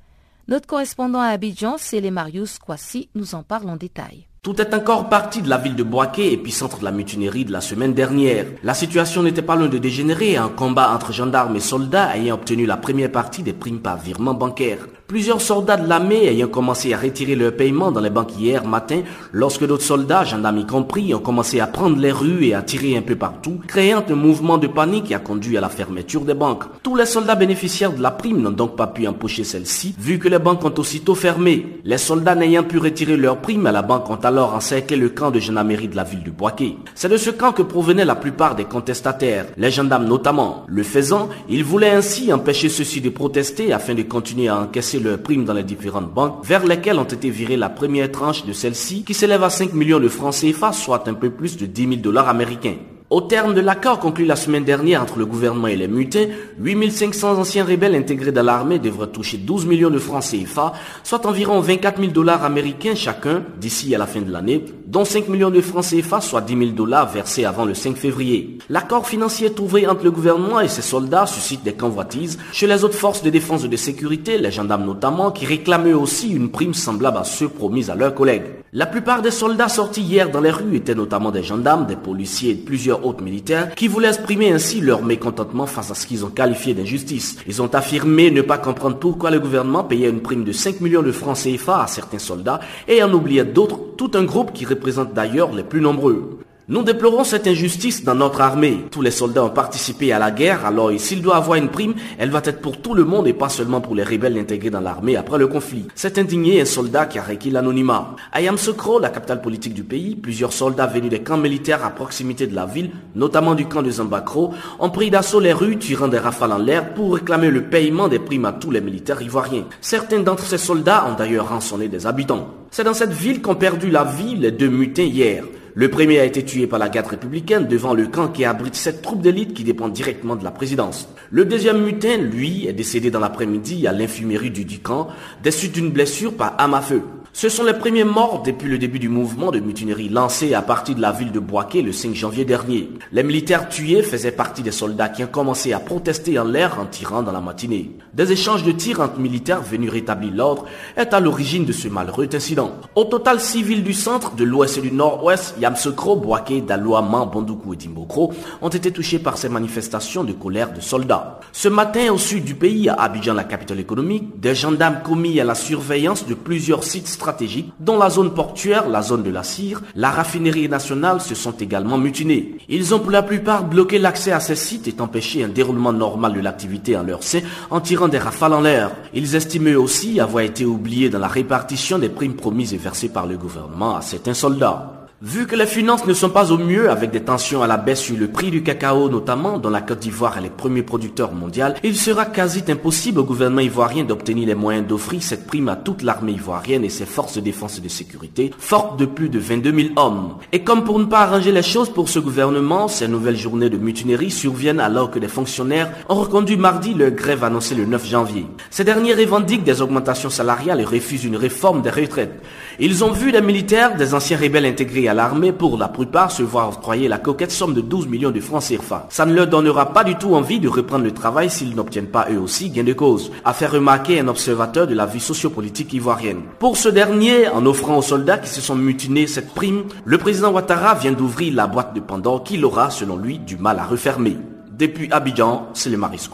Notre 0.49 0.67
correspondant 0.67 1.21
à 1.21 1.27
Abidjan, 1.27 1.77
c'est 1.77 2.01
Marius 2.11 2.59
Kwasi, 2.59 3.09
nous 3.15 3.33
en 3.33 3.43
parle 3.43 3.69
en 3.69 3.77
détail. 3.77 4.27
Tout 4.43 4.59
est 4.59 4.73
encore 4.73 5.07
parti 5.07 5.41
de 5.41 5.47
la 5.47 5.57
ville 5.57 5.77
de 5.77 5.83
Boaké, 5.83 6.33
épicentre 6.33 6.79
de 6.79 6.83
la 6.83 6.91
mutinerie 6.91 7.45
de 7.45 7.53
la 7.53 7.61
semaine 7.61 7.93
dernière. 7.93 8.45
La 8.61 8.73
situation 8.73 9.23
n'était 9.23 9.41
pas 9.41 9.55
loin 9.55 9.69
de 9.69 9.77
dégénérer, 9.77 10.35
un 10.35 10.49
combat 10.49 10.91
entre 10.93 11.13
gendarmes 11.13 11.55
et 11.55 11.61
soldats 11.61 12.13
ayant 12.17 12.35
obtenu 12.35 12.65
la 12.65 12.75
première 12.75 13.09
partie 13.09 13.41
des 13.41 13.53
primes 13.53 13.79
par 13.79 13.95
virement 13.95 14.33
bancaire. 14.33 14.79
Plusieurs 15.13 15.41
soldats 15.41 15.77
de 15.77 15.87
l'armée 15.87 16.25
ayant 16.25 16.47
commencé 16.47 16.91
à 16.91 16.97
retirer 16.97 17.35
leur 17.35 17.55
paiement 17.55 17.91
dans 17.91 18.01
les 18.01 18.09
banques 18.09 18.35
hier 18.35 18.65
matin, 18.65 19.03
lorsque 19.31 19.63
d'autres 19.63 19.83
soldats, 19.83 20.23
gendarmes 20.23 20.57
y 20.57 20.65
compris, 20.65 21.13
ont 21.13 21.19
commencé 21.19 21.59
à 21.59 21.67
prendre 21.67 21.99
les 21.99 22.11
rues 22.11 22.45
et 22.45 22.55
à 22.55 22.63
tirer 22.63 22.97
un 22.97 23.03
peu 23.03 23.15
partout, 23.15 23.59
créant 23.67 24.03
un 24.09 24.15
mouvement 24.15 24.57
de 24.57 24.65
panique 24.65 25.03
qui 25.03 25.13
a 25.13 25.19
conduit 25.19 25.55
à 25.55 25.61
la 25.61 25.69
fermeture 25.69 26.21
des 26.21 26.33
banques. 26.33 26.63
Tous 26.81 26.95
les 26.95 27.05
soldats 27.05 27.35
bénéficiaires 27.35 27.93
de 27.93 28.01
la 28.01 28.09
prime 28.09 28.41
n'ont 28.41 28.49
donc 28.49 28.75
pas 28.75 28.87
pu 28.87 29.05
empocher 29.05 29.43
celle-ci, 29.43 29.93
vu 29.99 30.17
que 30.17 30.27
les 30.27 30.39
banques 30.39 30.65
ont 30.65 30.73
aussitôt 30.79 31.13
fermé. 31.13 31.79
Les 31.83 31.99
soldats 31.99 32.33
n'ayant 32.33 32.63
pu 32.63 32.79
retirer 32.79 33.15
leur 33.15 33.37
prime 33.37 33.67
à 33.67 33.71
la 33.71 33.83
banque 33.83 34.09
ont 34.09 34.15
alors 34.15 34.55
encerclé 34.55 34.97
le 34.97 35.09
camp 35.09 35.29
de 35.29 35.39
gendarmerie 35.39 35.89
de 35.89 35.95
la 35.95 36.05
ville 36.05 36.23
du 36.23 36.31
Boisquet. 36.31 36.75
C'est 36.95 37.09
de 37.09 37.17
ce 37.17 37.29
camp 37.29 37.51
que 37.51 37.61
provenaient 37.61 38.03
la 38.03 38.15
plupart 38.15 38.55
des 38.55 38.65
contestataires, 38.65 39.45
les 39.57 39.69
gendarmes 39.69 40.07
notamment. 40.07 40.63
Le 40.65 40.81
faisant, 40.81 41.29
ils 41.49 41.63
voulaient 41.63 41.91
ainsi 41.91 42.33
empêcher 42.33 42.69
ceux-ci 42.69 42.99
de 42.99 43.09
protester 43.09 43.71
afin 43.73 43.93
de 43.93 44.01
continuer 44.01 44.47
à 44.47 44.59
encaisser 44.59 45.02
leurs 45.03 45.19
primes 45.21 45.45
dans 45.45 45.53
les 45.53 45.63
différentes 45.63 46.13
banques 46.13 46.45
vers 46.45 46.65
lesquelles 46.65 46.97
ont 46.97 47.03
été 47.03 47.29
virées 47.29 47.57
la 47.57 47.69
première 47.69 48.11
tranche 48.11 48.45
de 48.45 48.53
celle-ci 48.53 49.03
qui 49.03 49.13
s'élève 49.13 49.43
à 49.43 49.49
5 49.49 49.73
millions 49.73 49.99
de 49.99 50.07
francs 50.07 50.33
CFA, 50.33 50.71
soit 50.71 51.07
un 51.07 51.13
peu 51.13 51.29
plus 51.29 51.57
de 51.57 51.65
10 51.65 51.81
000 51.89 51.95
dollars 51.97 52.29
américains. 52.29 52.77
Au 53.13 53.21
terme 53.21 53.53
de 53.53 53.61
l'accord 53.61 53.99
conclu 53.99 54.25
la 54.25 54.35
semaine 54.35 54.63
dernière 54.63 55.03
entre 55.03 55.19
le 55.19 55.27
gouvernement 55.27 55.67
et 55.67 55.75
les 55.75 55.87
mutins, 55.87 56.25
8500 56.57 57.37
anciens 57.37 57.63
rebelles 57.63 57.93
intégrés 57.93 58.31
dans 58.31 58.41
l'armée 58.41 58.79
devraient 58.79 59.05
toucher 59.05 59.37
12 59.37 59.67
millions 59.67 59.91
de 59.91 59.99
francs 59.99 60.23
CFA, 60.23 60.73
soit 61.03 61.27
environ 61.27 61.59
24 61.59 61.99
000 61.99 62.11
dollars 62.11 62.43
américains 62.43 62.95
chacun 62.95 63.43
d'ici 63.59 63.93
à 63.93 63.99
la 63.99 64.07
fin 64.07 64.21
de 64.21 64.31
l'année, 64.31 64.65
dont 64.87 65.05
5 65.05 65.27
millions 65.27 65.51
de 65.51 65.61
francs 65.61 65.85
CFA, 65.85 66.21
soit 66.21 66.41
10 66.41 66.57
000 66.57 66.71
dollars 66.71 67.07
versés 67.11 67.45
avant 67.45 67.65
le 67.65 67.75
5 67.75 67.97
février. 67.97 68.57
L'accord 68.67 69.05
financier 69.05 69.53
trouvé 69.53 69.85
entre 69.85 70.05
le 70.05 70.09
gouvernement 70.09 70.59
et 70.59 70.67
ses 70.67 70.81
soldats 70.81 71.27
suscite 71.27 71.63
des 71.63 71.73
convoitises 71.73 72.39
chez 72.51 72.65
les 72.65 72.83
autres 72.83 72.97
forces 72.97 73.21
de 73.21 73.29
défense 73.29 73.63
et 73.63 73.67
de 73.67 73.77
sécurité, 73.77 74.39
les 74.39 74.49
gendarmes 74.49 74.85
notamment, 74.85 75.29
qui 75.29 75.45
réclamaient 75.45 75.93
aussi 75.93 76.31
une 76.31 76.49
prime 76.49 76.73
semblable 76.73 77.19
à 77.19 77.23
ceux 77.25 77.49
promis 77.49 77.91
à 77.91 77.95
leurs 77.95 78.15
collègues. 78.15 78.62
La 78.75 78.87
plupart 78.87 79.21
des 79.21 79.29
soldats 79.29 79.69
sortis 79.69 80.01
hier 80.01 80.31
dans 80.31 80.41
les 80.41 80.49
rues 80.49 80.75
étaient 80.75 80.95
notamment 80.95 81.29
des 81.29 81.43
gendarmes, 81.43 81.85
des 81.85 81.95
policiers 81.95 82.53
et 82.53 82.55
plusieurs 82.55 83.05
autres 83.05 83.23
militaires 83.23 83.75
qui 83.75 83.87
voulaient 83.87 84.07
exprimer 84.07 84.51
ainsi 84.51 84.81
leur 84.81 85.03
mécontentement 85.03 85.67
face 85.67 85.91
à 85.91 85.93
ce 85.93 86.07
qu'ils 86.07 86.25
ont 86.25 86.31
qualifié 86.31 86.73
d'injustice. 86.73 87.37
Ils 87.45 87.61
ont 87.61 87.71
affirmé 87.75 88.31
ne 88.31 88.41
pas 88.41 88.57
comprendre 88.57 88.97
pourquoi 88.97 89.29
le 89.29 89.39
gouvernement 89.39 89.83
payait 89.83 90.09
une 90.09 90.23
prime 90.23 90.43
de 90.43 90.51
5 90.51 90.81
millions 90.81 91.03
de 91.03 91.11
francs 91.11 91.37
CFA 91.37 91.83
à 91.83 91.87
certains 91.87 92.17
soldats 92.17 92.61
et 92.87 93.03
en 93.03 93.13
oubliait 93.13 93.45
d'autres, 93.45 93.77
tout 93.95 94.09
un 94.15 94.23
groupe 94.23 94.53
qui 94.53 94.65
représente 94.65 95.13
d'ailleurs 95.13 95.53
les 95.53 95.61
plus 95.61 95.79
nombreux. 95.79 96.39
Nous 96.69 96.81
déplorons 96.81 97.25
cette 97.25 97.45
injustice 97.45 98.05
dans 98.05 98.15
notre 98.15 98.39
armée. 98.39 98.85
Tous 98.89 99.01
les 99.01 99.11
soldats 99.11 99.43
ont 99.43 99.49
participé 99.49 100.13
à 100.13 100.19
la 100.19 100.31
guerre, 100.31 100.65
alors 100.65 100.91
s'il 100.97 101.21
doit 101.21 101.35
avoir 101.35 101.57
une 101.57 101.67
prime, 101.67 101.93
elle 102.17 102.29
va 102.29 102.39
être 102.41 102.61
pour 102.61 102.77
tout 102.77 102.93
le 102.93 103.03
monde 103.03 103.27
et 103.27 103.33
pas 103.33 103.49
seulement 103.49 103.81
pour 103.81 103.95
les 103.95 104.03
rebelles 104.05 104.37
intégrés 104.37 104.69
dans 104.69 104.79
l'armée 104.79 105.17
après 105.17 105.37
le 105.37 105.47
conflit. 105.47 105.89
C'est 105.93 106.17
indigné 106.17 106.61
un 106.61 106.65
soldat 106.65 107.07
qui 107.07 107.19
a 107.19 107.21
requis 107.21 107.49
l'anonymat. 107.49 108.15
À 108.31 108.39
Yamsokro, 108.39 108.99
la 108.99 109.09
capitale 109.09 109.41
politique 109.41 109.73
du 109.73 109.83
pays, 109.83 110.15
plusieurs 110.15 110.53
soldats 110.53 110.87
venus 110.87 111.09
des 111.09 111.19
camps 111.19 111.35
militaires 111.35 111.83
à 111.83 111.89
proximité 111.89 112.47
de 112.47 112.55
la 112.55 112.65
ville, 112.65 112.91
notamment 113.13 113.55
du 113.55 113.65
camp 113.65 113.81
de 113.81 113.91
Zambakro, 113.91 114.53
ont 114.79 114.89
pris 114.89 115.11
d'assaut 115.11 115.41
les 115.41 115.51
rues, 115.51 115.77
tirant 115.77 116.07
des 116.07 116.17
rafales 116.17 116.53
en 116.53 116.59
l'air 116.59 116.93
pour 116.93 117.15
réclamer 117.15 117.49
le 117.49 117.63
paiement 117.63 118.07
des 118.07 118.19
primes 118.19 118.45
à 118.45 118.53
tous 118.53 118.71
les 118.71 118.79
militaires 118.79 119.21
ivoiriens. 119.21 119.65
Certains 119.81 120.21
d'entre 120.21 120.45
ces 120.45 120.57
soldats 120.57 121.07
ont 121.11 121.17
d'ailleurs 121.17 121.49
rançonné 121.49 121.89
des 121.89 122.07
habitants. 122.07 122.47
C'est 122.71 122.85
dans 122.85 122.93
cette 122.93 123.11
ville 123.11 123.41
qu'ont 123.41 123.55
perdu 123.55 123.89
la 123.89 124.05
vie 124.05 124.37
les 124.37 124.51
deux 124.51 124.69
mutins 124.69 125.03
hier. 125.03 125.43
Le 125.75 125.89
premier 125.89 126.19
a 126.19 126.25
été 126.25 126.45
tué 126.45 126.67
par 126.67 126.77
la 126.77 126.87
garde 126.87 127.07
républicaine 127.07 127.67
devant 127.67 127.95
le 127.95 128.05
camp 128.05 128.27
qui 128.27 128.45
abrite 128.45 128.75
cette 128.75 129.01
troupe 129.01 129.23
d'élite 129.23 129.55
qui 129.55 129.63
dépend 129.63 129.89
directement 129.89 130.35
de 130.35 130.43
la 130.43 130.51
présidence. 130.51 131.07
Le 131.31 131.45
deuxième 131.45 131.83
mutin, 131.83 132.17
lui, 132.17 132.67
est 132.67 132.73
décédé 132.73 133.09
dans 133.09 133.19
l'après-midi 133.19 133.87
à 133.87 133.91
l'infirmerie 133.91 134.51
du 134.51 134.79
camp 134.79 135.07
des 135.41 135.49
suites 135.49 135.73
d'une 135.73 135.89
blessure 135.89 136.35
par 136.35 136.53
arme 136.59 136.75
à 136.75 136.81
feu. 136.81 137.01
Ce 137.35 137.49
sont 137.49 137.63
les 137.63 137.73
premiers 137.73 138.03
morts 138.03 138.43
depuis 138.45 138.69
le 138.69 138.77
début 138.77 138.99
du 138.99 139.09
mouvement 139.09 139.49
de 139.49 139.59
mutinerie 139.59 140.07
lancé 140.07 140.53
à 140.53 140.61
partir 140.61 140.93
de 140.93 141.01
la 141.01 141.11
ville 141.11 141.31
de 141.31 141.39
Boaké 141.39 141.81
le 141.81 141.91
5 141.91 142.13
janvier 142.13 142.45
dernier. 142.45 142.91
Les 143.11 143.23
militaires 143.23 143.69
tués 143.69 144.03
faisaient 144.03 144.31
partie 144.31 144.61
des 144.61 144.71
soldats 144.71 145.09
qui 145.09 145.23
ont 145.23 145.27
commencé 145.27 145.73
à 145.73 145.79
protester 145.79 146.37
en 146.37 146.43
l'air 146.43 146.79
en 146.79 146.85
tirant 146.85 147.23
dans 147.23 147.31
la 147.31 147.41
matinée. 147.41 147.97
Des 148.13 148.31
échanges 148.31 148.63
de 148.63 148.71
tirs 148.71 149.01
entre 149.01 149.19
militaires 149.19 149.63
venus 149.63 149.89
rétablir 149.89 150.31
l'ordre 150.31 150.65
est 150.95 151.11
à 151.11 151.19
l'origine 151.19 151.65
de 151.65 151.71
ce 151.71 151.87
malheureux 151.87 152.29
incident. 152.31 152.75
Au 152.93 153.05
total, 153.05 153.39
six 153.39 153.63
villes 153.63 153.83
du 153.83 153.93
centre, 153.93 154.35
de 154.35 154.43
l'ouest 154.43 154.77
et 154.77 154.81
du 154.81 154.91
nord-ouest, 154.91 155.55
Yamsekro, 155.59 156.17
Boaké, 156.17 156.61
Daloa, 156.61 157.01
Bondoukou 157.01 157.73
et 157.73 157.77
Dimbokro, 157.77 158.31
ont 158.61 158.69
été 158.69 158.91
touchés 158.91 159.17
par 159.17 159.39
ces 159.39 159.49
manifestations 159.49 160.23
de 160.23 160.33
colère 160.33 160.71
de 160.71 160.81
soldats. 160.81 161.39
Ce 161.51 161.67
matin, 161.67 162.13
au 162.13 162.19
sud 162.19 162.43
du 162.43 162.53
pays, 162.53 162.89
à 162.89 162.93
Abidjan, 162.93 163.33
la 163.33 163.43
capitale 163.43 163.79
économique, 163.79 164.39
des 164.39 164.53
gendarmes 164.53 164.99
commis 165.03 165.39
à 165.39 165.43
la 165.43 165.55
surveillance 165.55 166.27
de 166.27 166.35
plusieurs 166.35 166.83
sites 166.83 167.07
stratégiques, 167.23 167.71
dont 167.79 167.97
la 167.97 168.09
zone 168.09 168.33
portuaire, 168.33 168.89
la 168.89 169.01
zone 169.01 169.23
de 169.23 169.29
la 169.29 169.43
Cire, 169.43 169.81
la 169.95 170.11
raffinerie 170.11 170.67
nationale 170.67 171.21
se 171.21 171.35
sont 171.35 171.53
également 171.53 171.97
mutinés. 171.97 172.57
Ils 172.67 172.93
ont 172.93 172.99
pour 172.99 173.11
la 173.11 173.23
plupart 173.23 173.63
bloqué 173.63 173.97
l'accès 173.97 174.33
à 174.33 174.41
ces 174.41 174.57
sites 174.57 174.89
et 174.89 174.95
empêché 174.99 175.41
un 175.41 175.47
déroulement 175.47 175.93
normal 175.93 176.33
de 176.33 176.41
l'activité 176.41 176.97
en 176.97 177.03
leur 177.03 177.23
sein 177.23 177.39
en 177.69 177.79
tirant 177.79 178.09
des 178.09 178.17
rafales 178.17 178.53
en 178.53 178.61
l'air. 178.61 178.91
Ils 179.13 179.35
estimaient 179.35 179.75
aussi 179.75 180.19
avoir 180.19 180.43
été 180.43 180.65
oubliés 180.65 181.09
dans 181.09 181.19
la 181.19 181.27
répartition 181.29 181.97
des 181.97 182.09
primes 182.09 182.35
promises 182.35 182.73
et 182.73 182.77
versées 182.77 183.09
par 183.09 183.25
le 183.25 183.37
gouvernement 183.37 183.95
à 183.95 184.01
certains 184.01 184.33
soldats. 184.33 184.92
Vu 185.25 185.47
que 185.47 185.55
les 185.55 185.67
finances 185.67 186.05
ne 186.05 186.13
sont 186.13 186.31
pas 186.31 186.51
au 186.51 186.57
mieux 186.57 186.89
avec 186.89 187.09
des 187.09 187.21
tensions 187.21 187.63
à 187.63 187.67
la 187.67 187.77
baisse 187.77 188.01
sur 188.01 188.17
le 188.17 188.27
prix 188.27 188.51
du 188.51 188.61
cacao 188.61 189.07
notamment 189.07 189.57
dont 189.57 189.69
la 189.69 189.79
Côte 189.79 189.99
d'Ivoire 189.99 190.37
est 190.37 190.41
le 190.41 190.49
premier 190.49 190.81
producteur 190.81 191.31
mondial, 191.31 191.75
il 191.81 191.95
sera 191.95 192.25
quasi 192.25 192.61
impossible 192.67 193.21
au 193.21 193.23
gouvernement 193.23 193.61
ivoirien 193.61 194.03
d'obtenir 194.03 194.45
les 194.45 194.53
moyens 194.53 194.85
d'offrir 194.85 195.23
cette 195.23 195.47
prime 195.47 195.69
à 195.69 195.77
toute 195.77 196.01
l'armée 196.01 196.33
ivoirienne 196.33 196.83
et 196.83 196.89
ses 196.89 197.05
forces 197.05 197.35
de 197.35 197.39
défense 197.39 197.77
et 197.77 197.81
de 197.81 197.87
sécurité, 197.87 198.51
fortes 198.59 198.99
de 198.99 199.05
plus 199.05 199.29
de 199.29 199.39
22 199.39 199.73
000 199.73 199.89
hommes. 199.95 200.35
Et 200.51 200.65
comme 200.65 200.83
pour 200.83 200.99
ne 200.99 201.05
pas 201.05 201.21
arranger 201.21 201.53
les 201.53 201.63
choses 201.63 201.89
pour 201.89 202.09
ce 202.09 202.19
gouvernement, 202.19 202.89
ces 202.89 203.07
nouvelles 203.07 203.37
journées 203.37 203.69
de 203.69 203.77
mutinerie 203.77 204.29
surviennent 204.29 204.81
alors 204.81 205.09
que 205.09 205.19
les 205.19 205.29
fonctionnaires 205.29 205.89
ont 206.09 206.15
reconduit 206.15 206.57
mardi 206.57 206.95
leur 206.95 207.11
grève 207.11 207.45
annoncée 207.45 207.75
le 207.75 207.85
9 207.85 208.09
janvier. 208.09 208.45
Ces 208.69 208.83
derniers 208.83 209.13
revendiquent 209.13 209.63
des 209.63 209.81
augmentations 209.81 210.29
salariales 210.29 210.81
et 210.81 210.83
refusent 210.83 211.23
une 211.23 211.37
réforme 211.37 211.81
des 211.81 211.91
retraites. 211.91 212.41
Ils 212.79 213.03
ont 213.03 213.11
vu 213.11 213.31
des 213.31 213.41
militaires, 213.41 213.95
des 213.95 214.15
anciens 214.15 214.37
rebelles 214.37 214.65
intégrés 214.65 215.07
à 215.07 215.13
l'armée, 215.13 215.51
pour 215.51 215.77
la 215.77 215.87
plupart, 215.87 216.31
se 216.31 216.41
voir 216.41 216.69
octroyer 216.69 217.07
la 217.07 217.19
coquette 217.19 217.51
somme 217.51 217.75
de 217.75 217.81
12 217.81 218.07
millions 218.07 218.31
de 218.31 218.39
francs 218.39 218.63
CFA. 218.63 219.05
Ça 219.09 219.25
ne 219.25 219.33
leur 219.33 219.47
donnera 219.47 219.93
pas 219.93 220.03
du 220.03 220.15
tout 220.15 220.33
envie 220.33 220.59
de 220.59 220.67
reprendre 220.67 221.03
le 221.03 221.11
travail 221.11 221.49
s'ils 221.49 221.75
n'obtiennent 221.75 222.07
pas 222.07 222.27
eux 222.31 222.39
aussi 222.39 222.71
gain 222.71 222.83
de 222.83 222.93
cause, 222.93 223.31
a 223.45 223.53
fait 223.53 223.67
remarquer 223.67 224.19
un 224.19 224.27
observateur 224.27 224.87
de 224.87 224.95
la 224.95 225.05
vie 225.05 225.19
sociopolitique 225.19 225.93
ivoirienne. 225.93 226.41
Pour 226.57 226.77
ce 226.77 226.89
dernier, 226.89 227.47
en 227.47 227.65
offrant 227.65 227.97
aux 227.97 228.01
soldats 228.01 228.39
qui 228.39 228.49
se 228.49 228.61
sont 228.61 228.75
mutinés 228.75 229.27
cette 229.27 229.53
prime, 229.53 229.83
le 230.05 230.17
président 230.17 230.51
Ouattara 230.51 230.95
vient 230.95 231.11
d'ouvrir 231.11 231.53
la 231.53 231.67
boîte 231.67 231.93
de 231.93 231.99
Pandore 231.99 232.43
qu'il 232.43 232.65
aura, 232.65 232.89
selon 232.89 233.17
lui, 233.17 233.37
du 233.37 233.57
mal 233.57 233.77
à 233.77 233.83
refermer. 233.83 234.37
Depuis 234.71 235.11
Abidjan, 235.11 235.67
c'est 235.73 235.91
le 235.91 235.97
Maris 235.97 236.27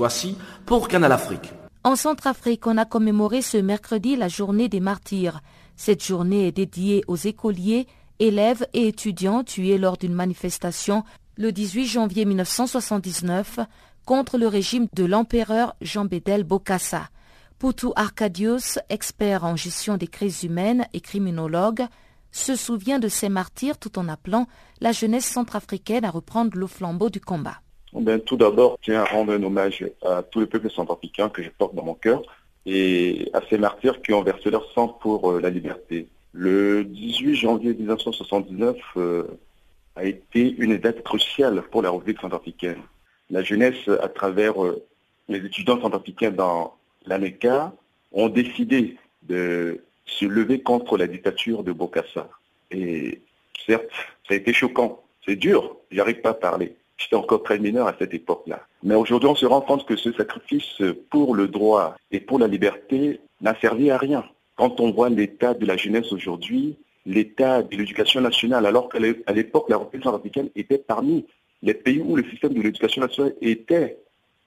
pour 0.66 0.88
Canal 0.88 1.12
Afrique. 1.12 1.52
En 1.84 1.96
Centrafrique, 1.96 2.68
on 2.68 2.78
a 2.78 2.86
commémoré 2.86 3.42
ce 3.42 3.58
mercredi 3.58 4.16
la 4.16 4.28
journée 4.28 4.70
des 4.70 4.80
martyrs. 4.80 5.42
Cette 5.82 6.04
journée 6.04 6.46
est 6.46 6.52
dédiée 6.52 7.06
aux 7.08 7.16
écoliers, 7.16 7.88
élèves 8.20 8.68
et 8.74 8.90
étudiants 8.90 9.46
tués 9.46 9.78
lors 9.78 9.96
d'une 9.96 10.14
manifestation 10.14 11.06
le 11.38 11.54
18 11.54 11.86
janvier 11.86 12.26
1979 12.26 13.62
contre 14.06 14.38
le 14.38 14.48
régime 14.48 14.88
de 14.92 15.06
l'empereur 15.06 15.78
Jean-Bédel 15.80 16.44
Bokassa. 16.44 17.08
Poutou 17.60 17.94
Arcadius, 17.96 18.78
expert 18.90 19.46
en 19.46 19.56
gestion 19.56 19.96
des 19.96 20.08
crises 20.08 20.44
humaines 20.44 20.86
et 20.92 21.00
criminologue, 21.00 21.86
se 22.34 22.58
souvient 22.58 23.00
de 23.00 23.08
ces 23.08 23.30
martyrs 23.30 23.78
tout 23.78 23.98
en 23.98 24.10
appelant 24.10 24.48
la 24.82 24.92
jeunesse 24.92 25.28
centrafricaine 25.28 26.04
à 26.04 26.12
reprendre 26.12 26.58
le 26.58 26.68
flambeau 26.68 27.10
du 27.10 27.22
combat. 27.22 27.62
Ben, 27.94 28.20
tout 28.20 28.36
d'abord, 28.36 28.78
je 28.82 28.92
tiens 28.92 29.04
à 29.04 29.06
rendre 29.06 29.32
un 29.32 29.42
hommage 29.42 29.86
à 30.06 30.24
tout 30.24 30.42
le 30.42 30.46
peuple 30.46 30.70
centrafricain 30.70 31.30
que 31.30 31.42
je 31.42 31.50
porte 31.50 31.74
dans 31.74 31.86
mon 31.86 31.96
cœur 31.96 32.22
et 32.66 33.30
à 33.34 33.42
ces 33.50 33.58
martyrs 33.58 34.02
qui 34.02 34.14
ont 34.14 34.24
versé 34.24 34.50
leur 34.50 34.72
sang 34.74 34.88
pour 34.88 35.32
euh, 35.32 35.42
la 35.42 35.50
liberté. 35.50 36.08
Le 36.34 36.84
18 36.84 37.36
janvier 37.36 37.74
1979 37.74 38.78
euh, 38.98 39.24
a 39.96 40.04
été 40.04 40.56
une 40.58 40.78
date 40.78 41.04
cruciale 41.04 41.64
pour 41.72 41.82
la 41.82 41.92
République 41.92 42.22
centrafricaine. 42.22 42.82
La 43.30 43.44
jeunesse, 43.44 43.88
à 44.02 44.08
travers 44.10 44.64
euh, 44.64 44.84
les 45.28 45.40
étudiants 45.40 45.82
centrafricains 45.82 46.32
dans 46.32 46.76
l'ANECA, 47.06 47.74
ont 48.12 48.30
décidé 48.30 48.98
de 49.24 49.84
se 50.06 50.26
lever 50.26 50.62
contre 50.62 50.98
la 50.98 51.08
dictature 51.08 51.64
de 51.64 51.72
Bokassa. 51.72 52.30
Et 52.72 53.22
certes, 53.66 53.90
ça 54.28 54.34
a 54.34 54.38
été 54.38 54.54
choquant, 54.54 55.04
c'est 55.26 55.36
dur, 55.36 55.78
j'arrive 55.92 56.22
pas 56.22 56.32
à 56.32 56.34
parler. 56.34 56.76
J'étais 57.00 57.16
encore 57.16 57.44
très 57.44 57.58
mineur 57.58 57.88
à 57.88 57.96
cette 57.98 58.14
époque-là. 58.14 58.60
Mais 58.84 58.94
aujourd'hui, 58.94 59.30
on 59.30 59.36
se 59.36 59.46
rend 59.46 59.62
compte 59.62 59.86
que 59.86 59.96
ce 59.96 60.12
sacrifice 60.12 60.82
pour 61.10 61.34
le 61.34 61.48
droit 61.48 61.96
et 62.12 62.20
pour 62.20 62.38
la 62.38 62.48
liberté 62.48 63.22
n'a 63.42 63.60
servi 63.60 63.90
à 63.90 63.98
rien. 63.98 64.26
Quand 64.58 64.82
on 64.82 64.92
voit 64.92 65.10
l'état 65.10 65.54
de 65.54 65.66
la 65.66 65.78
jeunesse 65.78 66.12
aujourd'hui, 66.12 66.78
l'état 67.06 67.64
de 67.64 67.76
l'éducation 67.76 68.20
nationale, 68.20 68.66
alors 68.66 68.90
qu'à 68.90 69.00
l'époque, 69.00 69.70
la 69.70 69.78
République 69.78 70.04
centrafricaine 70.04 70.50
était 70.56 70.78
parmi 70.78 71.26
les 71.62 71.74
pays 71.74 72.02
où 72.02 72.16
le 72.18 72.24
système 72.26 72.54
de 72.54 72.62
l'éducation 72.62 73.02
nationale 73.02 73.34
était 73.42 73.98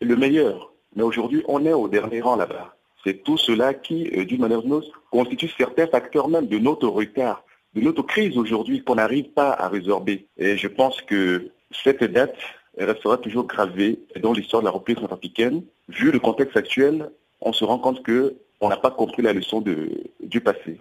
le 0.03 0.15
meilleur. 0.17 0.73
Mais 0.95 1.03
aujourd'hui, 1.03 1.43
on 1.49 1.65
est 1.65 1.73
au 1.73 1.89
dernier 1.89 2.21
rang 2.21 2.37
là-bas. 2.37 2.77
C'est 3.05 3.23
tout 3.23 3.39
cela 3.39 3.75
qui, 3.75 4.11
euh, 4.17 4.25
d'une 4.25 4.41
manière 4.41 4.59
ou 4.59 4.63
d'une 4.63 4.73
autre, 4.75 5.03
constitue 5.11 5.49
certains 5.57 5.87
facteurs 5.87 6.29
même 6.29 6.47
de 6.47 6.59
notre 6.59 6.89
retard, 6.89 7.45
de 7.75 7.81
notre 7.81 8.03
crise 8.03 8.37
aujourd'hui 8.37 8.85
qu'on 8.85 8.97
n'arrive 8.97 9.31
pas 9.31 9.53
à 9.53 9.69
résorber. 9.69 10.27
Et 10.37 10.57
je 10.57 10.69
pense 10.69 11.01
que 11.03 11.51
cette 11.85 12.05
date 12.05 12.37
restera 12.79 13.19
toujours 13.19 13.47
gravée 13.47 13.99
dans 14.21 14.33
l'histoire 14.33 14.63
de 14.63 14.67
la 14.67 14.73
République 14.73 15.01
centrafricaine. 15.01 15.63
Vu 15.89 16.11
le 16.11 16.19
contexte 16.19 16.57
actuel, 16.57 17.11
on 17.41 17.53
se 17.53 17.65
rend 17.65 17.79
compte 17.79 18.03
qu'on 18.05 18.69
n'a 18.69 18.77
pas 18.77 18.91
compris 18.91 19.23
la 19.23 19.33
leçon 19.33 19.61
de, 19.61 19.91
du 20.23 20.41
passé. 20.41 20.81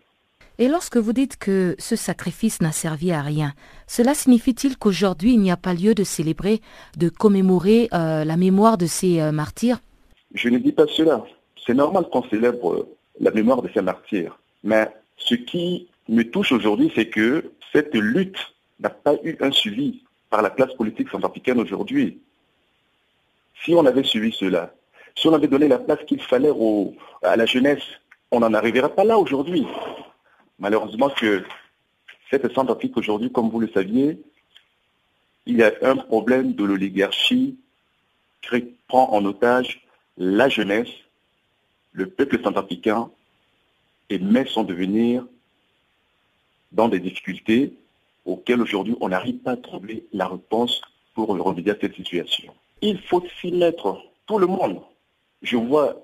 Et 0.57 0.67
lorsque 0.67 0.97
vous 0.97 1.13
dites 1.13 1.37
que 1.37 1.75
ce 1.79 1.95
sacrifice 1.95 2.61
n'a 2.61 2.71
servi 2.71 3.11
à 3.11 3.21
rien, 3.21 3.53
cela 3.87 4.13
signifie-t-il 4.13 4.77
qu'aujourd'hui 4.77 5.33
il 5.33 5.39
n'y 5.39 5.51
a 5.51 5.57
pas 5.57 5.73
lieu 5.73 5.95
de 5.95 6.03
célébrer, 6.03 6.61
de 6.97 7.09
commémorer 7.09 7.89
euh, 7.93 8.23
la 8.23 8.37
mémoire 8.37 8.77
de 8.77 8.85
ces 8.85 9.21
euh, 9.21 9.31
martyrs? 9.31 9.79
Je 10.33 10.49
ne 10.49 10.59
dis 10.59 10.71
pas 10.71 10.85
cela. 10.87 11.25
C'est 11.65 11.73
normal 11.73 12.05
qu'on 12.11 12.23
célèbre 12.23 12.73
euh, 12.73 12.95
la 13.19 13.31
mémoire 13.31 13.61
de 13.61 13.69
ces 13.73 13.81
martyrs. 13.81 14.37
Mais 14.63 14.87
ce 15.17 15.35
qui 15.35 15.87
me 16.09 16.23
touche 16.23 16.51
aujourd'hui, 16.51 16.91
c'est 16.93 17.07
que 17.07 17.51
cette 17.71 17.95
lutte 17.95 18.53
n'a 18.79 18.89
pas 18.89 19.15
eu 19.23 19.37
un 19.39 19.51
suivi 19.51 20.03
par 20.31 20.41
la 20.41 20.49
classe 20.49 20.73
politique 20.73 21.09
centrafricaine 21.09 21.59
aujourd'hui. 21.59 22.19
Si 23.63 23.75
on 23.75 23.85
avait 23.85 24.03
suivi 24.03 24.31
cela, 24.31 24.73
si 25.15 25.27
on 25.27 25.33
avait 25.33 25.49
donné 25.49 25.67
la 25.67 25.77
place 25.77 25.99
qu'il 26.07 26.21
fallait 26.21 26.53
à 27.21 27.35
la 27.35 27.45
jeunesse, 27.45 27.83
on 28.31 28.39
n'en 28.39 28.53
arriverait 28.53 28.95
pas 28.95 29.03
là 29.03 29.19
aujourd'hui. 29.19 29.67
Malheureusement 30.57 31.09
que 31.09 31.43
cette 32.31 32.51
Centrafrique 32.53 32.95
aujourd'hui, 32.97 33.31
comme 33.31 33.49
vous 33.49 33.59
le 33.59 33.67
saviez, 33.67 34.19
il 35.45 35.57
y 35.57 35.63
a 35.63 35.73
un 35.81 35.97
problème 35.97 36.53
de 36.53 36.63
l'oligarchie 36.63 37.57
qui 38.41 38.73
prend 38.87 39.11
en 39.11 39.25
otage 39.25 39.85
la 40.17 40.47
jeunesse, 40.47 40.89
le 41.91 42.07
peuple 42.07 42.41
centrafricain 42.41 43.11
et 44.09 44.17
met 44.17 44.45
son 44.45 44.63
devenir 44.63 45.25
dans 46.71 46.87
des 46.87 46.99
difficultés 46.99 47.73
auxquelles 48.25 48.61
aujourd'hui 48.61 48.95
on 49.01 49.09
n'arrive 49.09 49.37
pas 49.37 49.51
à 49.51 49.57
trouver 49.57 50.05
la 50.13 50.27
réponse 50.27 50.81
pour 51.13 51.29
remédier 51.29 51.71
à 51.71 51.77
cette 51.79 51.95
situation. 51.95 52.53
Il 52.81 52.99
faut 53.01 53.23
s'y 53.39 53.51
mettre, 53.51 53.97
tout 54.27 54.39
le 54.39 54.47
monde. 54.47 54.81
Je 55.41 55.57
vois 55.57 55.95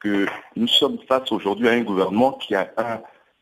que 0.00 0.26
nous 0.56 0.68
sommes 0.68 0.98
face 1.08 1.30
aujourd'hui 1.32 1.68
à 1.68 1.72
un 1.72 1.82
gouvernement 1.82 2.32
qui 2.32 2.54
a 2.54 2.72
un 2.76 3.00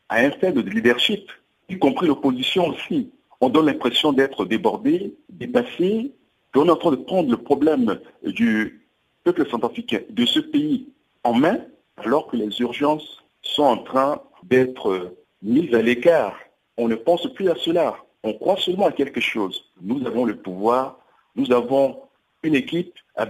à 0.09 0.17
un 0.17 0.31
faible 0.31 0.63
de 0.63 0.69
leadership, 0.69 1.31
y 1.69 1.77
compris 1.77 2.07
l'opposition 2.07 2.67
aussi. 2.67 3.11
On 3.41 3.49
donne 3.49 3.67
l'impression 3.67 4.11
d'être 4.11 4.43
débordé, 4.45 5.15
dépassé, 5.29 6.11
qu'on 6.53 6.65
est 6.65 6.71
en 6.71 6.75
train 6.75 6.91
de 6.91 6.95
prendre 6.97 7.29
le 7.29 7.37
problème 7.37 7.99
du 8.23 8.87
peuple 9.23 9.47
centrafricain, 9.49 10.01
de 10.09 10.25
ce 10.25 10.39
pays, 10.39 10.87
en 11.23 11.33
main, 11.33 11.59
alors 11.97 12.27
que 12.27 12.37
les 12.37 12.59
urgences 12.59 13.23
sont 13.43 13.63
en 13.63 13.77
train 13.77 14.21
d'être 14.43 15.15
mises 15.43 15.73
à 15.75 15.81
l'écart. 15.81 16.35
On 16.77 16.87
ne 16.87 16.95
pense 16.95 17.31
plus 17.33 17.49
à 17.49 17.55
cela. 17.55 17.97
On 18.23 18.33
croit 18.33 18.57
seulement 18.57 18.87
à 18.87 18.91
quelque 18.91 19.21
chose. 19.21 19.65
Nous 19.81 20.05
avons 20.05 20.25
le 20.25 20.35
pouvoir, 20.35 20.99
nous 21.35 21.51
avons 21.51 22.01
une 22.43 22.55
équipe, 22.55 22.93
eh 23.19 23.23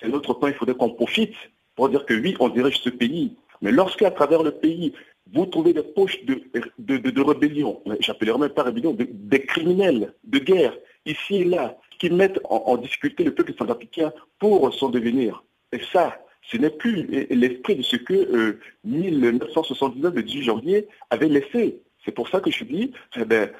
c'est 0.00 0.08
notre 0.08 0.34
temps, 0.34 0.48
il 0.48 0.54
faudrait 0.54 0.74
qu'on 0.74 0.90
profite 0.90 1.34
pour 1.76 1.88
dire 1.88 2.04
que 2.06 2.14
oui, 2.14 2.36
on 2.40 2.48
dirige 2.48 2.80
ce 2.80 2.90
pays. 2.90 3.36
Mais 3.62 3.72
lorsqu'à 3.72 4.10
travers 4.10 4.42
le 4.42 4.52
pays, 4.52 4.92
vous 5.32 5.46
trouvez 5.46 5.72
des 5.72 5.82
poches 5.82 6.24
de, 6.24 6.42
de, 6.78 7.20
rébellion, 7.22 7.82
j'appellerais 8.00 8.38
même 8.38 8.50
pas 8.50 8.64
rébellion, 8.64 8.96
des 8.98 9.42
criminels 9.42 10.14
de 10.24 10.38
guerre, 10.38 10.76
ici 11.06 11.36
et 11.36 11.44
là, 11.44 11.78
qui 11.98 12.10
mettent 12.10 12.40
en, 12.44 12.76
difficulté 12.78 13.24
le 13.24 13.34
peuple 13.34 13.54
centrafricain 13.56 14.12
pour 14.38 14.72
son 14.74 14.88
devenir. 14.88 15.44
Et 15.72 15.80
ça, 15.92 16.18
ce 16.42 16.56
n'est 16.56 16.70
plus 16.70 17.06
l'esprit 17.30 17.76
de 17.76 17.82
ce 17.82 17.96
que 17.96 18.58
1979, 18.84 20.12
euh, 20.12 20.16
le 20.16 20.22
18 20.22 20.42
janvier, 20.42 20.88
avait 21.10 21.28
laissé. 21.28 21.80
C'est 22.04 22.12
pour 22.12 22.28
ça 22.28 22.40
que 22.40 22.50
je 22.50 22.64
dis, 22.64 22.92
eh 23.16 23.24
ben, 23.24 23.50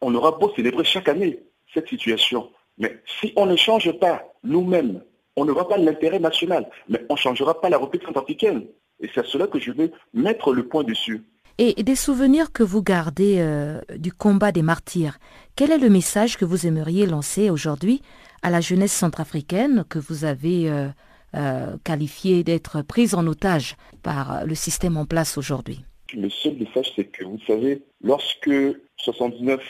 on 0.00 0.14
aura 0.14 0.32
beau 0.32 0.52
célébrer 0.54 0.84
chaque 0.84 1.08
année 1.08 1.40
cette 1.72 1.88
situation. 1.88 2.50
Mais 2.78 3.00
si 3.20 3.32
on 3.36 3.46
ne 3.46 3.56
change 3.56 3.92
pas 3.98 4.24
nous-mêmes, 4.42 5.02
on 5.36 5.44
ne 5.44 5.52
voit 5.52 5.68
pas 5.68 5.78
l'intérêt 5.78 6.18
national, 6.18 6.68
mais 6.88 7.04
on 7.08 7.14
ne 7.14 7.18
changera 7.18 7.60
pas 7.60 7.68
la 7.68 7.78
République 7.78 8.06
centrafricaine. 8.06 8.64
Et 9.00 9.08
c'est 9.14 9.20
à 9.20 9.24
cela 9.24 9.46
que 9.46 9.58
je 9.58 9.72
vais 9.72 9.90
mettre 10.12 10.52
le 10.52 10.66
point 10.66 10.84
dessus. 10.84 11.22
Et 11.58 11.82
des 11.82 11.96
souvenirs 11.96 12.52
que 12.52 12.62
vous 12.62 12.82
gardez 12.82 13.36
euh, 13.38 13.80
du 13.96 14.12
combat 14.12 14.52
des 14.52 14.62
martyrs, 14.62 15.18
quel 15.56 15.70
est 15.70 15.78
le 15.78 15.90
message 15.90 16.36
que 16.36 16.44
vous 16.44 16.66
aimeriez 16.66 17.06
lancer 17.06 17.50
aujourd'hui 17.50 18.00
à 18.42 18.50
la 18.50 18.60
jeunesse 18.60 18.92
centrafricaine 18.92 19.84
que 19.88 19.98
vous 19.98 20.24
avez 20.24 20.70
euh, 20.70 20.88
euh, 21.34 21.76
qualifiée 21.84 22.44
d'être 22.44 22.82
prise 22.82 23.14
en 23.14 23.26
otage 23.26 23.76
par 24.02 24.46
le 24.46 24.54
système 24.54 24.96
en 24.96 25.04
place 25.04 25.36
aujourd'hui? 25.36 25.84
Le 26.14 26.30
seul 26.30 26.56
message, 26.56 26.92
c'est 26.96 27.04
que 27.04 27.24
vous 27.24 27.38
savez, 27.46 27.82
lorsque 28.02 28.50
79 28.96 29.60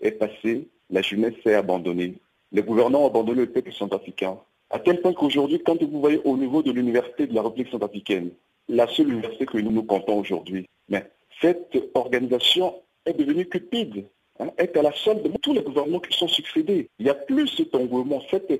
est 0.00 0.12
passé, 0.12 0.68
la 0.90 1.02
jeunesse 1.02 1.34
s'est 1.42 1.54
abandonnée. 1.54 2.14
Les 2.52 2.62
gouvernants 2.62 3.02
ont 3.02 3.08
abandonné 3.08 3.42
le 3.42 3.50
peuple 3.50 3.72
centrafricain. 3.72 4.38
À 4.70 4.78
tel 4.78 5.00
point 5.00 5.12
qu'aujourd'hui, 5.12 5.60
quand 5.64 5.82
vous 5.82 6.00
voyez 6.00 6.20
au 6.24 6.36
niveau 6.36 6.62
de 6.62 6.72
l'université 6.72 7.26
de 7.26 7.34
la 7.34 7.42
République 7.42 7.70
centrafricaine, 7.70 8.30
la 8.68 8.86
seule 8.86 9.12
université 9.12 9.46
que 9.46 9.58
nous 9.58 9.70
nous 9.70 9.82
comptons 9.82 10.18
aujourd'hui. 10.18 10.66
Mais 10.88 11.10
cette 11.40 11.76
organisation 11.94 12.74
est 13.06 13.14
devenue 13.14 13.46
cupide, 13.46 14.04
hein, 14.40 14.50
est 14.58 14.76
à 14.76 14.82
la 14.82 14.92
solde 14.92 15.22
de 15.22 15.38
tous 15.38 15.54
les 15.54 15.62
gouvernements 15.62 16.00
qui 16.00 16.16
sont 16.16 16.28
succédés. 16.28 16.88
Il 16.98 17.04
n'y 17.04 17.10
a 17.10 17.14
plus 17.14 17.48
cet 17.48 17.74
engouement, 17.74 18.22
cette, 18.30 18.50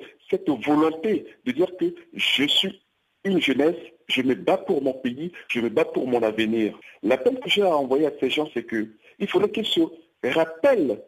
volonté 0.49 1.27
de 1.45 1.53
dire 1.53 1.77
que 1.77 1.95
je 2.15 2.45
suis 2.47 2.81
une 3.25 3.41
jeunesse, 3.41 3.77
je 4.07 4.23
me 4.23 4.35
bats 4.35 4.57
pour 4.57 4.83
mon 4.83 4.95
pays, 4.95 5.33
je 5.49 5.61
me 5.61 5.69
bats 5.69 5.85
pour 5.85 6.07
mon 6.07 6.23
avenir. 6.23 6.79
L'appel 7.03 7.39
que 7.41 7.51
j'ai 7.51 7.63
à 7.63 7.77
envoyer 7.77 8.07
à 8.07 8.13
ces 8.19 8.31
gens, 8.31 8.49
c'est 8.55 8.67
qu'il 8.67 9.29
faudrait 9.29 9.51
qu'ils 9.51 9.67
se 9.67 9.81
rappellent 10.25 11.03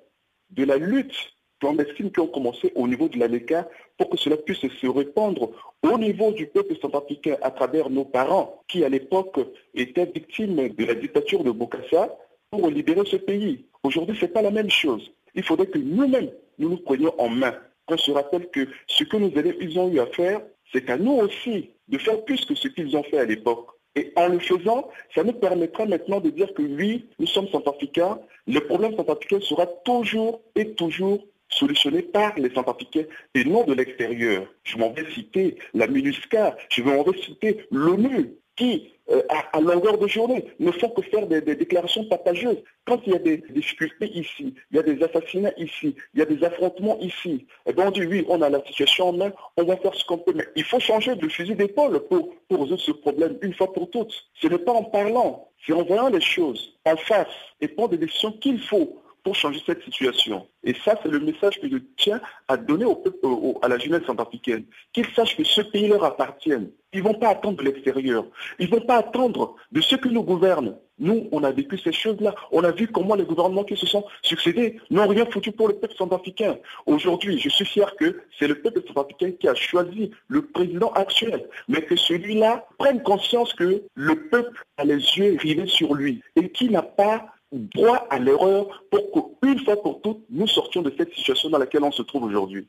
de 0.51 0.64
la 0.64 0.76
lutte 0.76 1.14
clandestines 1.61 2.11
qui 2.11 2.20
ont 2.20 2.26
commencé 2.26 2.72
au 2.74 2.88
niveau 2.88 3.09
de 3.09 3.18
l'ANECA 3.18 3.68
pour 3.98 4.09
que 4.09 4.16
cela 4.16 4.36
puisse 4.36 4.61
se 4.61 4.86
répandre 4.86 5.51
au 5.82 5.98
niveau 5.98 6.32
du 6.32 6.46
peuple 6.46 6.76
centrafricain 6.80 7.36
à 7.42 7.51
travers 7.51 7.90
nos 7.90 8.05
parents 8.05 8.62
qui 8.66 8.84
à 8.84 8.88
l'époque 8.88 9.38
étaient 9.74 10.07
victimes 10.07 10.68
de 10.68 10.84
la 10.84 10.94
dictature 10.94 11.44
de 11.44 11.51
Bokassa 11.51 12.16
pour 12.51 12.68
libérer 12.68 13.05
ce 13.05 13.16
pays. 13.16 13.66
Aujourd'hui, 13.82 14.16
ce 14.16 14.22
n'est 14.24 14.32
pas 14.32 14.42
la 14.42 14.51
même 14.51 14.70
chose. 14.70 15.12
Il 15.34 15.42
faudrait 15.42 15.66
que 15.66 15.78
nous-mêmes, 15.78 16.30
nous 16.59 16.70
nous 16.70 16.78
prenions 16.78 17.14
en 17.20 17.28
main. 17.28 17.55
Qu'on 17.86 17.96
se 17.96 18.11
rappelle 18.11 18.48
que 18.51 18.68
ce 18.86 19.05
que 19.05 19.16
nos 19.16 19.30
élèves 19.30 19.57
ils 19.61 19.78
ont 19.78 19.90
eu 19.90 20.01
à 20.01 20.07
faire, 20.07 20.40
c'est 20.72 20.88
à 20.90 20.96
nous 20.96 21.12
aussi 21.12 21.70
de 21.88 21.98
faire 21.98 22.24
plus 22.24 22.44
que 22.44 22.55
ce 22.55 22.68
qu'ils 22.68 22.96
ont 22.96 23.03
fait 23.03 23.18
à 23.18 23.24
l'époque. 23.24 23.68
Et 23.97 24.12
en 24.16 24.28
le 24.28 24.38
faisant, 24.38 24.88
ça 25.14 25.24
nous 25.24 25.32
permettra 25.32 25.84
maintenant 25.84 26.20
de 26.20 26.30
dire 26.30 26.53
que 26.55 26.62
oui, 26.62 27.07
nous 27.18 27.26
sommes 27.26 27.49
centrafricains, 27.49 28.20
le 28.47 28.61
problème 28.61 28.97
centrafricain 28.97 29.41
sera 29.41 29.66
toujours 29.66 30.41
et 30.55 30.72
toujours 30.74 31.24
solutionné 31.49 32.03
par 32.03 32.38
les 32.38 32.51
Centrafricains 32.51 33.05
et 33.34 33.45
non 33.45 33.64
de 33.64 33.74
l'extérieur. 33.74 34.47
Je 34.64 34.78
m'en 34.78 34.93
vais 34.93 35.11
citer 35.12 35.57
la 35.74 35.86
MINUSCA, 35.86 36.57
je 36.70 36.82
m'en 36.82 37.03
vais 37.03 37.18
citer 37.20 37.66
l'ONU, 37.70 38.34
qui, 38.57 38.93
euh, 39.11 39.22
à, 39.52 39.61
longueur 39.61 39.98
de 39.98 40.06
journée, 40.06 40.44
ne 40.58 40.70
font 40.70 40.88
que 40.90 41.02
faire 41.02 41.26
des, 41.26 41.40
déclarations 41.40 42.04
partageuses. 42.04 42.62
Quand 42.86 43.00
il 43.06 43.12
y 43.12 43.16
a 43.16 43.18
des, 43.18 43.38
difficultés 43.38 44.06
ici, 44.06 44.54
il 44.70 44.76
y 44.76 44.78
a 44.78 44.82
des 44.82 45.02
assassinats 45.02 45.52
ici, 45.56 45.96
il 46.14 46.20
y 46.20 46.22
a 46.22 46.26
des 46.26 46.42
affrontements 46.44 46.98
ici, 47.00 47.46
et 47.66 47.70
eh 47.70 47.72
bien 47.72 47.88
on 47.88 47.90
dit 47.90 48.04
oui, 48.06 48.24
on 48.28 48.40
a 48.42 48.48
la 48.48 48.64
situation 48.66 49.08
en 49.08 49.12
main, 49.12 49.32
on 49.56 49.64
va 49.64 49.76
faire 49.76 49.94
ce 49.94 50.04
qu'on 50.04 50.18
peut. 50.18 50.32
Mais 50.34 50.46
il 50.56 50.64
faut 50.64 50.80
changer 50.80 51.16
de 51.16 51.28
fusil 51.28 51.54
d'épaule 51.54 52.00
pour, 52.08 52.30
pour 52.48 52.62
résoudre 52.62 52.80
ce 52.80 52.92
problème 52.92 53.36
une 53.42 53.54
fois 53.54 53.72
pour 53.72 53.90
toutes. 53.90 54.14
Ce 54.34 54.46
n'est 54.46 54.58
pas 54.58 54.72
en 54.72 54.84
parlant, 54.84 55.48
c'est 55.66 55.72
en 55.72 55.82
voyant 55.82 56.08
les 56.08 56.20
choses 56.20 56.74
en 56.84 56.96
face 56.96 57.28
et 57.61 57.68
prendre 57.68 57.90
des 57.90 57.98
décisions 57.98 58.32
qu'il 58.32 58.61
faut 58.61 59.00
pour 59.22 59.34
changer 59.34 59.60
cette 59.64 59.82
situation. 59.82 60.46
Et 60.64 60.74
ça, 60.84 60.98
c'est 61.02 61.10
le 61.10 61.20
message 61.20 61.60
que 61.60 61.68
je 61.68 61.78
tiens 61.96 62.20
à 62.48 62.56
donner 62.56 62.84
au, 62.84 63.58
à 63.62 63.68
la 63.68 63.78
jeunesse 63.78 64.04
centrafricaine. 64.06 64.64
Qu'ils 64.92 65.06
sachent 65.14 65.36
que 65.36 65.44
ce 65.44 65.60
pays 65.60 65.88
leur 65.88 66.04
appartient. 66.04 66.52
Ils 66.92 67.02
ne 67.02 67.04
vont 67.04 67.14
pas 67.14 67.28
attendre 67.28 67.58
de 67.58 67.62
l'extérieur. 67.62 68.24
Ils 68.58 68.68
ne 68.68 68.76
vont 68.76 68.84
pas 68.84 68.96
attendre 68.96 69.54
de 69.70 69.80
ceux 69.80 69.96
qui 69.96 70.08
nous 70.08 70.24
gouvernent. 70.24 70.76
Nous, 70.98 71.28
on 71.32 71.44
a 71.44 71.50
vécu 71.50 71.78
ces 71.78 71.92
choses-là. 71.92 72.34
On 72.52 72.62
a 72.64 72.72
vu 72.72 72.88
comment 72.88 73.14
les 73.14 73.24
gouvernements 73.24 73.64
qui 73.64 73.76
se 73.76 73.86
sont 73.86 74.04
succédés 74.22 74.78
n'ont 74.90 75.06
rien 75.06 75.24
foutu 75.24 75.52
pour 75.52 75.68
le 75.68 75.74
peuple 75.74 75.94
centrafricain. 75.96 76.58
Aujourd'hui, 76.86 77.38
je 77.38 77.48
suis 77.48 77.64
fier 77.64 77.94
que 77.96 78.20
c'est 78.38 78.48
le 78.48 78.60
peuple 78.60 78.82
centrafricain 78.86 79.30
qui 79.32 79.48
a 79.48 79.54
choisi 79.54 80.10
le 80.28 80.42
président 80.42 80.90
actuel, 80.92 81.48
mais 81.68 81.82
que 81.82 81.96
celui-là 81.96 82.66
prenne 82.76 83.02
conscience 83.02 83.54
que 83.54 83.82
le 83.94 84.28
peuple 84.28 84.62
a 84.76 84.84
les 84.84 84.96
yeux 84.96 85.36
rivés 85.40 85.66
sur 85.66 85.94
lui 85.94 86.22
et 86.36 86.50
qui 86.50 86.68
n'a 86.68 86.82
pas 86.82 87.26
droit 87.53 88.07
à 88.11 88.18
l'erreur 88.18 88.84
pour 88.90 89.30
qu'une 89.42 89.59
fois 89.64 89.80
pour 89.82 90.01
toutes, 90.03 90.24
nous 90.30 90.46
sortions 90.46 90.82
de 90.82 90.92
cette 90.96 91.12
situation 91.14 91.51
dans 91.51 91.59
laquelle 91.59 91.84
on 91.84 91.92
se 91.92 92.03
trouve 92.03 92.24
aujourd'hui. 92.24 92.68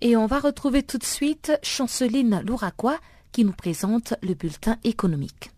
Et 0.00 0.16
on 0.16 0.26
va 0.26 0.38
retrouver 0.38 0.82
tout 0.82 0.98
de 0.98 1.04
suite 1.04 1.52
Chanceline 1.62 2.42
Louraquois 2.46 2.98
qui 3.32 3.44
nous 3.44 3.52
présente 3.52 4.14
le 4.22 4.34
bulletin 4.34 4.76
économique. 4.84 5.50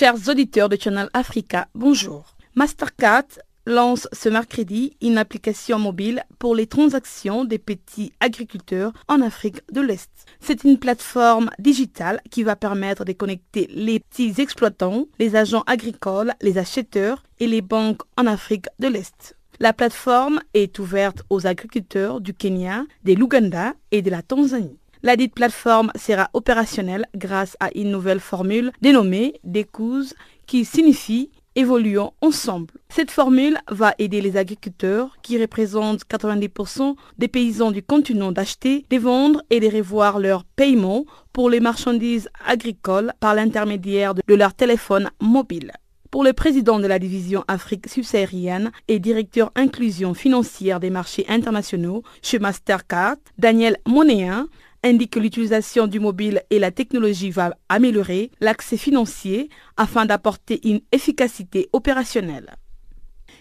Chers 0.00 0.30
auditeurs 0.30 0.70
de 0.70 0.78
Channel 0.80 1.10
Africa, 1.12 1.68
bonjour. 1.74 2.34
Mastercard 2.54 3.38
lance 3.66 4.08
ce 4.14 4.30
mercredi 4.30 4.96
une 5.02 5.18
application 5.18 5.78
mobile 5.78 6.24
pour 6.38 6.54
les 6.54 6.66
transactions 6.66 7.44
des 7.44 7.58
petits 7.58 8.10
agriculteurs 8.18 8.94
en 9.08 9.20
Afrique 9.20 9.60
de 9.70 9.82
l'Est. 9.82 10.08
C'est 10.40 10.64
une 10.64 10.78
plateforme 10.78 11.50
digitale 11.58 12.22
qui 12.30 12.44
va 12.44 12.56
permettre 12.56 13.04
de 13.04 13.12
connecter 13.12 13.68
les 13.74 14.00
petits 14.00 14.32
exploitants, 14.38 15.04
les 15.18 15.36
agents 15.36 15.64
agricoles, 15.66 16.32
les 16.40 16.56
acheteurs 16.56 17.22
et 17.38 17.46
les 17.46 17.60
banques 17.60 18.00
en 18.16 18.24
Afrique 18.24 18.68
de 18.78 18.88
l'Est. 18.88 19.36
La 19.58 19.74
plateforme 19.74 20.40
est 20.54 20.78
ouverte 20.78 21.24
aux 21.28 21.46
agriculteurs 21.46 22.22
du 22.22 22.32
Kenya, 22.32 22.86
de 23.04 23.12
l'Ouganda 23.12 23.74
et 23.90 24.00
de 24.00 24.08
la 24.08 24.22
Tanzanie. 24.22 24.79
La 25.02 25.16
dite 25.16 25.34
plateforme 25.34 25.90
sera 25.96 26.28
opérationnelle 26.34 27.06
grâce 27.16 27.56
à 27.58 27.70
une 27.74 27.90
nouvelle 27.90 28.20
formule 28.20 28.70
dénommée 28.82 29.40
DECOUS 29.44 30.12
qui 30.46 30.66
signifie 30.66 31.30
évoluons 31.56 32.12
ensemble. 32.20 32.74
Cette 32.90 33.10
formule 33.10 33.58
va 33.70 33.94
aider 33.98 34.20
les 34.20 34.36
agriculteurs, 34.36 35.16
qui 35.22 35.40
représentent 35.40 36.04
90% 36.04 36.96
des 37.16 37.28
paysans 37.28 37.70
du 37.70 37.82
continent, 37.82 38.30
d'acheter, 38.30 38.84
de 38.90 38.98
vendre 38.98 39.42
et 39.48 39.60
de 39.60 39.74
revoir 39.74 40.18
leurs 40.18 40.44
paiements 40.44 41.06
pour 41.32 41.48
les 41.48 41.60
marchandises 41.60 42.28
agricoles 42.46 43.12
par 43.20 43.34
l'intermédiaire 43.34 44.14
de 44.14 44.34
leur 44.34 44.52
téléphone 44.52 45.10
mobile. 45.20 45.72
Pour 46.10 46.24
le 46.24 46.32
président 46.32 46.80
de 46.80 46.88
la 46.88 46.98
division 46.98 47.44
Afrique 47.46 47.88
subsaharienne 47.88 48.72
et 48.88 48.98
directeur 48.98 49.52
inclusion 49.54 50.12
financière 50.12 50.80
des 50.80 50.90
marchés 50.90 51.24
internationaux 51.28 52.02
chez 52.20 52.40
Mastercard, 52.40 53.14
Daniel 53.38 53.76
Monéen, 53.86 54.48
indique 54.82 55.12
que 55.12 55.20
l'utilisation 55.20 55.86
du 55.86 56.00
mobile 56.00 56.42
et 56.50 56.58
la 56.58 56.70
technologie 56.70 57.30
va 57.30 57.54
améliorer 57.68 58.30
l'accès 58.40 58.76
financier 58.76 59.48
afin 59.76 60.06
d'apporter 60.06 60.66
une 60.68 60.80
efficacité 60.92 61.68
opérationnelle. 61.72 62.56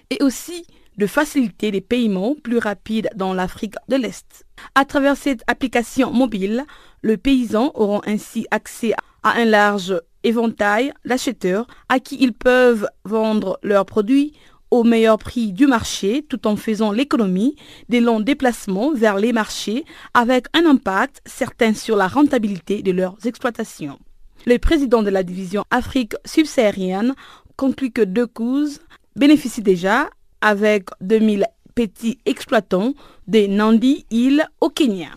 Et 0.10 0.22
aussi 0.24 0.66
de 0.98 1.08
faciliter 1.08 1.72
les 1.72 1.82
paiements 1.82 2.36
plus 2.36 2.58
rapides 2.58 3.10
dans 3.16 3.34
l'Afrique 3.34 3.76
de 3.88 3.96
l'Est. 3.96 4.46
À 4.76 4.84
travers 4.84 5.16
cette 5.16 5.44
application 5.48 6.12
mobile, 6.12 6.66
les 7.04 7.16
paysans 7.16 7.72
auront 7.74 8.02
ainsi 8.06 8.46
accès 8.52 8.94
à 9.24 9.38
un 9.38 9.46
large 9.46 9.96
éventail 10.24 10.92
d'acheteurs 11.06 11.68
à 11.88 12.00
qui 12.00 12.18
ils 12.20 12.34
peuvent 12.34 12.90
vendre 13.06 13.60
leurs 13.64 13.86
produits 13.86 14.34
au 14.72 14.84
meilleur 14.84 15.18
prix 15.18 15.52
du 15.52 15.68
marché 15.68 16.26
tout 16.28 16.48
en 16.48 16.56
faisant 16.56 16.92
l'économie 16.92 17.56
des 17.90 18.00
longs 18.00 18.20
déplacements 18.20 18.94
vers 18.94 19.18
les 19.18 19.34
marchés 19.34 19.86
avec 20.14 20.46
un 20.54 20.66
impact 20.66 21.22
certain 21.26 21.74
sur 21.74 21.96
la 21.96 22.08
rentabilité 22.08 22.82
de 22.82 22.92
leurs 22.92 23.18
exploitations. 23.26 24.00
Le 24.46 24.58
président 24.58 25.04
de 25.04 25.10
la 25.10 25.24
division 25.24 25.66
Afrique 25.70 26.16
subsaharienne 26.26 27.14
conclut 27.56 27.92
que 27.92 28.02
deux 28.02 28.28
causes 28.28 28.80
bénéficient 29.16 29.62
déjà 29.62 30.10
avec 30.42 30.90
2000 31.02 31.46
petits 31.76 32.20
exploitants 32.26 32.94
des 33.28 33.48
Nandi 33.48 34.06
Hills 34.12 34.46
au 34.62 34.70
Kenya. 34.70 35.10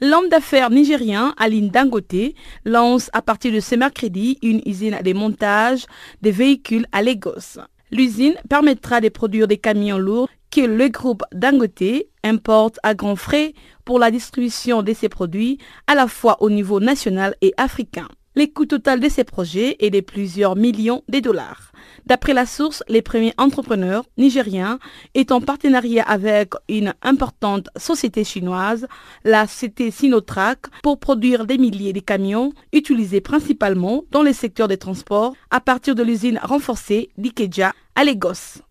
L'homme 0.00 0.28
d'affaires 0.28 0.70
nigérien 0.70 1.34
Aline 1.38 1.68
Dangote 1.68 2.34
lance 2.64 3.10
à 3.12 3.22
partir 3.22 3.52
de 3.52 3.60
ce 3.60 3.76
mercredi 3.76 4.38
une 4.42 4.60
usine 4.66 4.98
de 5.04 5.12
montage 5.12 5.86
des 6.20 6.32
véhicules 6.32 6.86
à 6.90 7.00
Lagos. 7.00 7.60
L'usine 7.92 8.34
permettra 8.50 9.00
de 9.00 9.08
produire 9.08 9.46
des 9.46 9.56
camions 9.56 9.98
lourds 9.98 10.28
que 10.50 10.62
le 10.62 10.88
groupe 10.88 11.22
Dangote 11.32 12.08
importe 12.24 12.80
à 12.82 12.94
grands 12.94 13.14
frais 13.14 13.54
pour 13.84 14.00
la 14.00 14.10
distribution 14.10 14.82
de 14.82 14.92
ses 14.92 15.08
produits 15.08 15.58
à 15.86 15.94
la 15.94 16.08
fois 16.08 16.42
au 16.42 16.50
niveau 16.50 16.80
national 16.80 17.36
et 17.40 17.54
africain. 17.56 18.08
Le 18.36 18.46
coût 18.46 18.66
total 18.66 18.98
de 18.98 19.08
ces 19.08 19.22
projets 19.22 19.76
est 19.78 19.90
de 19.90 20.00
plusieurs 20.00 20.56
millions 20.56 21.04
de 21.08 21.20
dollars. 21.20 21.70
D'après 22.06 22.34
la 22.34 22.46
source, 22.46 22.82
les 22.88 23.00
premiers 23.00 23.32
entrepreneurs 23.38 24.06
nigériens 24.18 24.80
est 25.14 25.30
en 25.30 25.40
partenariat 25.40 26.02
avec 26.02 26.54
une 26.68 26.94
importante 27.02 27.68
société 27.76 28.24
chinoise, 28.24 28.88
la 29.22 29.46
CT 29.46 29.92
Sinotrack, 29.92 30.66
pour 30.82 30.98
produire 30.98 31.46
des 31.46 31.58
milliers 31.58 31.92
de 31.92 32.00
camions 32.00 32.52
utilisés 32.72 33.20
principalement 33.20 34.02
dans 34.10 34.22
les 34.22 34.32
secteurs 34.32 34.66
des 34.66 34.78
transports 34.78 35.34
à 35.52 35.60
partir 35.60 35.94
de 35.94 36.02
l'usine 36.02 36.40
renforcée 36.42 37.10
d'Ikeja 37.16 37.72
à 37.94 38.02
Lagos. 38.02 38.62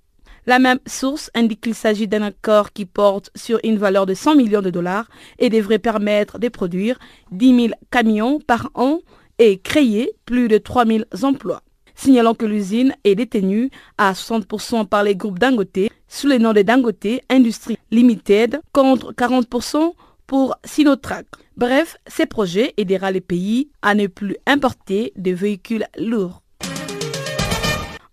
La 0.45 0.59
même 0.59 0.80
source 0.86 1.32
indique 1.36 1.61
qu'il 1.61 1.74
s'agit 1.74 2.09
d'un 2.09 2.24
accord 2.24 2.74
qui 2.74 2.86
porte 2.86 3.30
sur 3.34 3.61
une 3.64 3.78
valeur 3.78 4.05
de 4.05 4.14
100 4.14 4.36
millions 4.36 4.61
de 4.61 4.70
dollars 4.70 5.07
et 5.39 5.49
devrait 5.49 5.80
permettre 5.80 6.38
de 6.38 6.49
produire 6.49 6.99
10 7.32 7.61
000 7.68 7.74
camions 7.89 8.41
par 8.41 8.70
an 8.74 8.99
et 9.40 9.58
créer 9.58 10.12
plus 10.26 10.48
de 10.48 10.58
3000 10.58 11.06
emplois. 11.24 11.62
Signalant 11.96 12.34
que 12.34 12.46
l'usine 12.46 12.96
est 13.04 13.16
détenue 13.16 13.70
à 13.98 14.14
60% 14.14 14.88
par 14.88 15.04
les 15.04 15.16
groupes 15.16 15.40
Dangote 15.40 15.90
sous 16.08 16.28
le 16.28 16.38
nom 16.38 16.54
de 16.54 16.62
Dangote 16.62 17.22
Industries 17.30 17.78
Limited 17.92 18.60
contre 18.72 19.14
40% 19.14 19.94
pour 20.26 20.56
Sinotrack. 20.64 21.28
Bref, 21.56 21.98
ces 22.08 22.26
projets 22.26 22.74
aidera 22.78 23.12
les 23.12 23.22
pays 23.22 23.70
à 23.82 23.94
ne 23.94 24.08
plus 24.08 24.36
importer 24.48 25.14
de 25.16 25.32
véhicules 25.32 25.86
lourds. 25.98 26.42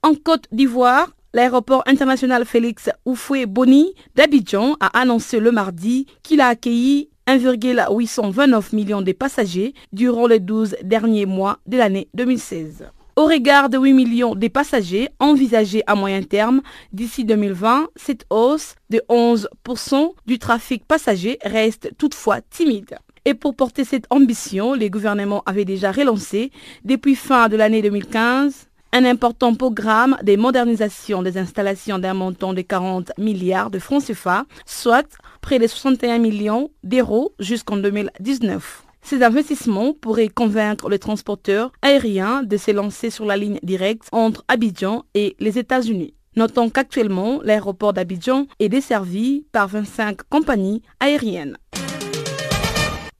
En 0.02 0.14
Côte 0.14 0.46
d'Ivoire, 0.52 1.10
L'aéroport 1.32 1.84
international 1.86 2.44
Félix 2.44 2.90
Oufoué-Boni 3.06 3.94
d'Abidjan 4.16 4.76
a 4.80 4.98
annoncé 4.98 5.38
le 5.38 5.52
mardi 5.52 6.06
qu'il 6.24 6.40
a 6.40 6.48
accueilli 6.48 7.08
1,829 7.30 8.72
millions 8.72 9.02
de 9.02 9.12
passagers 9.12 9.72
durant 9.92 10.26
les 10.26 10.40
12 10.40 10.74
derniers 10.82 11.26
mois 11.26 11.60
de 11.64 11.76
l'année 11.76 12.08
2016. 12.14 12.90
Au 13.14 13.26
regard 13.26 13.68
de 13.68 13.78
8 13.78 13.92
millions 13.92 14.34
de 14.34 14.48
passagers 14.48 15.10
envisagés 15.20 15.84
à 15.86 15.94
moyen 15.94 16.24
terme 16.24 16.60
d'ici 16.92 17.24
2020, 17.24 17.90
cette 17.94 18.26
hausse 18.30 18.74
de 18.88 19.00
11% 19.08 20.12
du 20.26 20.40
trafic 20.40 20.84
passager 20.84 21.38
reste 21.44 21.92
toutefois 21.98 22.40
timide. 22.40 22.98
Et 23.24 23.34
pour 23.34 23.54
porter 23.54 23.84
cette 23.84 24.06
ambition, 24.10 24.74
les 24.74 24.90
gouvernements 24.90 25.44
avaient 25.46 25.64
déjà 25.64 25.92
relancé, 25.92 26.50
depuis 26.84 27.14
fin 27.14 27.48
de 27.48 27.56
l'année 27.56 27.82
2015, 27.82 28.69
un 28.92 29.04
important 29.04 29.54
programme 29.54 30.16
de 30.22 30.36
modernisation 30.36 31.22
des 31.22 31.38
installations 31.38 31.98
d'un 31.98 32.14
montant 32.14 32.52
de 32.52 32.62
40 32.62 33.12
milliards 33.18 33.70
de 33.70 33.78
francs 33.78 34.04
CFA, 34.04 34.46
soit 34.66 35.18
près 35.40 35.58
de 35.58 35.66
61 35.66 36.18
millions 36.18 36.70
d'euros 36.82 37.32
jusqu'en 37.38 37.76
2019. 37.76 38.84
Ces 39.02 39.22
investissements 39.22 39.94
pourraient 39.94 40.28
convaincre 40.28 40.88
les 40.88 40.98
transporteurs 40.98 41.72
aériens 41.82 42.42
de 42.42 42.56
se 42.56 42.70
lancer 42.70 43.10
sur 43.10 43.24
la 43.24 43.36
ligne 43.36 43.58
directe 43.62 44.08
entre 44.12 44.44
Abidjan 44.48 45.04
et 45.14 45.36
les 45.40 45.58
États-Unis. 45.58 46.14
Notons 46.36 46.70
qu'actuellement, 46.70 47.40
l'aéroport 47.42 47.92
d'Abidjan 47.92 48.46
est 48.60 48.68
desservi 48.68 49.46
par 49.52 49.66
25 49.68 50.22
compagnies 50.28 50.82
aériennes. 51.00 51.56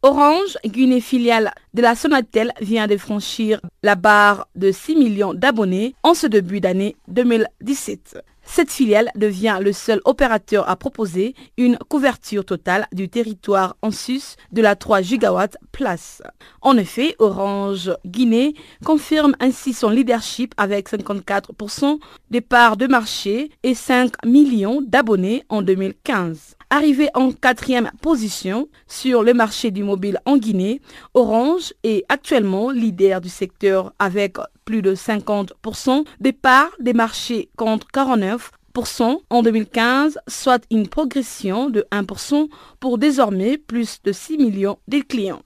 Orange, 0.03 0.57
Guinée 0.65 1.03
filiale 1.03 1.53
de 1.75 1.83
la 1.83 1.95
Sonatel, 1.95 2.55
vient 2.63 2.87
de 2.87 2.97
franchir 2.97 3.61
la 3.83 3.97
barre 3.97 4.49
de 4.55 4.73
6 4.73 4.97
millions 4.97 5.35
d'abonnés 5.35 5.95
en 6.03 6.15
ce 6.15 6.27
début 6.27 6.59
d'année 6.59 6.97
2017. 7.09 8.19
Cette 8.43 8.71
filiale 8.71 9.11
devient 9.15 9.59
le 9.61 9.75
seul 9.75 10.01
opérateur 10.07 10.67
à 10.71 10.77
proposer 10.77 11.35
une 11.59 11.77
couverture 11.77 12.47
totale 12.47 12.87
du 12.93 13.11
territoire 13.11 13.77
en 13.83 13.91
sus 13.91 14.37
de 14.53 14.63
la 14.63 14.75
3 14.75 15.03
gigawatt 15.03 15.59
place. 15.71 16.23
En 16.63 16.79
effet, 16.79 17.15
Orange 17.19 17.95
Guinée 18.07 18.55
confirme 18.83 19.37
ainsi 19.39 19.75
son 19.75 19.91
leadership 19.91 20.55
avec 20.57 20.89
54% 20.91 21.99
des 22.31 22.41
parts 22.41 22.79
de 22.79 22.87
marché 22.87 23.51
et 23.63 23.75
5 23.75 24.25
millions 24.25 24.81
d'abonnés 24.81 25.45
en 25.51 25.61
2015. 25.61 26.57
Arrivé 26.73 27.09
en 27.15 27.33
quatrième 27.33 27.91
position 28.01 28.69
sur 28.87 29.25
le 29.25 29.35
marché 29.35 29.73
du 29.73 29.83
mobile 29.83 30.21
en 30.25 30.37
Guinée, 30.37 30.81
Orange 31.15 31.75
est 31.83 32.05
actuellement 32.09 32.71
leader 32.71 33.21
du 33.21 33.29
secteur 33.29 33.93
avec 33.99 34.37
plus 34.65 34.81
de 34.81 34.95
50% 34.95 36.05
des 36.21 36.33
parts 36.33 36.71
des 36.79 36.93
marchés 36.93 37.49
contre 37.57 37.89
49% 37.93 39.19
en 39.31 39.43
2015, 39.43 40.21
soit 40.29 40.63
une 40.71 40.87
progression 40.87 41.71
de 41.71 41.85
1% 41.91 42.49
pour 42.79 42.99
désormais 42.99 43.59
plus 43.59 44.01
de 44.05 44.13
6 44.13 44.39
millions 44.39 44.79
de 44.87 45.01
clients. 45.01 45.43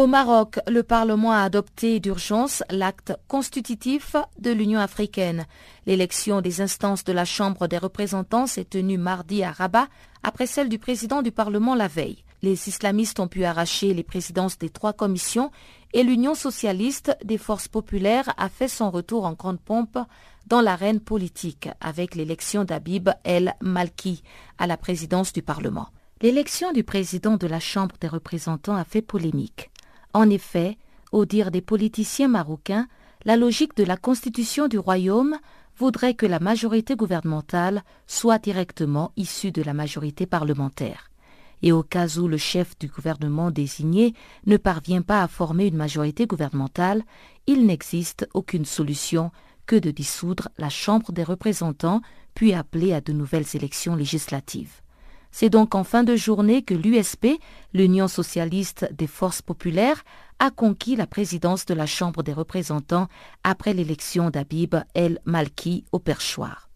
Au 0.00 0.06
Maroc, 0.06 0.58
le 0.66 0.82
Parlement 0.82 1.32
a 1.32 1.42
adopté 1.42 2.00
d'urgence 2.00 2.62
l'acte 2.70 3.12
constitutif 3.28 4.16
de 4.38 4.50
l'Union 4.50 4.80
africaine. 4.80 5.44
L'élection 5.84 6.40
des 6.40 6.62
instances 6.62 7.04
de 7.04 7.12
la 7.12 7.26
Chambre 7.26 7.66
des 7.66 7.76
représentants 7.76 8.46
s'est 8.46 8.64
tenue 8.64 8.96
mardi 8.96 9.44
à 9.44 9.52
Rabat, 9.52 9.88
après 10.22 10.46
celle 10.46 10.70
du 10.70 10.78
président 10.78 11.20
du 11.20 11.32
Parlement 11.32 11.74
la 11.74 11.86
veille. 11.86 12.24
les 12.40 12.66
islamistes 12.66 13.20
ont 13.20 13.28
pu 13.28 13.44
arracher 13.44 13.92
les 13.92 14.02
présidences 14.02 14.56
des 14.56 14.70
trois 14.70 14.94
commissions 14.94 15.50
et 15.92 16.02
l'Union 16.02 16.34
socialiste 16.34 17.14
des 17.22 17.36
forces 17.36 17.68
populaires 17.68 18.32
a 18.38 18.48
fait 18.48 18.68
son 18.68 18.90
retour 18.90 19.26
en 19.26 19.34
grande 19.34 19.60
pompe 19.60 19.98
dans 20.46 20.62
l'arène 20.62 21.00
politique 21.00 21.68
avec 21.82 22.14
l'élection 22.14 22.64
d'Abib 22.64 23.10
El 23.24 23.54
Malki 23.60 24.22
à 24.56 24.66
la 24.66 24.78
présidence 24.78 25.34
du 25.34 25.42
Parlement. 25.42 25.88
L'élection 26.22 26.72
du 26.72 26.84
président 26.84 27.36
de 27.36 27.46
la 27.46 27.60
Chambre 27.60 27.96
des 28.00 28.08
représentants 28.08 28.76
a 28.76 28.84
fait 28.84 29.02
polémique. 29.02 29.70
En 30.12 30.28
effet, 30.28 30.76
au 31.12 31.24
dire 31.24 31.50
des 31.50 31.60
politiciens 31.60 32.28
marocains, 32.28 32.88
la 33.24 33.36
logique 33.36 33.76
de 33.76 33.84
la 33.84 33.96
constitution 33.96 34.66
du 34.66 34.78
royaume 34.78 35.38
voudrait 35.76 36.14
que 36.14 36.26
la 36.26 36.40
majorité 36.40 36.96
gouvernementale 36.96 37.82
soit 38.06 38.38
directement 38.38 39.12
issue 39.16 39.52
de 39.52 39.62
la 39.62 39.74
majorité 39.74 40.26
parlementaire. 40.26 41.10
Et 41.62 41.72
au 41.72 41.82
cas 41.82 42.16
où 42.16 42.26
le 42.26 42.38
chef 42.38 42.78
du 42.78 42.88
gouvernement 42.88 43.50
désigné 43.50 44.14
ne 44.46 44.56
parvient 44.56 45.02
pas 45.02 45.22
à 45.22 45.28
former 45.28 45.66
une 45.66 45.76
majorité 45.76 46.26
gouvernementale, 46.26 47.02
il 47.46 47.66
n'existe 47.66 48.28
aucune 48.32 48.64
solution 48.64 49.30
que 49.66 49.76
de 49.76 49.90
dissoudre 49.90 50.48
la 50.58 50.70
Chambre 50.70 51.12
des 51.12 51.22
représentants 51.22 52.00
puis 52.34 52.54
appeler 52.54 52.92
à 52.92 53.00
de 53.00 53.12
nouvelles 53.12 53.54
élections 53.54 53.94
législatives. 53.94 54.80
C'est 55.30 55.50
donc 55.50 55.74
en 55.74 55.84
fin 55.84 56.02
de 56.02 56.16
journée 56.16 56.62
que 56.62 56.74
l'USP, 56.74 57.38
l'Union 57.72 58.08
socialiste 58.08 58.92
des 58.92 59.06
forces 59.06 59.42
populaires, 59.42 60.04
a 60.38 60.50
conquis 60.50 60.96
la 60.96 61.06
présidence 61.06 61.66
de 61.66 61.74
la 61.74 61.86
Chambre 61.86 62.22
des 62.22 62.32
représentants 62.32 63.08
après 63.44 63.74
l'élection 63.74 64.30
d'Abib 64.30 64.74
El 64.94 65.20
Malki 65.24 65.84
au 65.92 65.98
perchoir. 65.98 66.68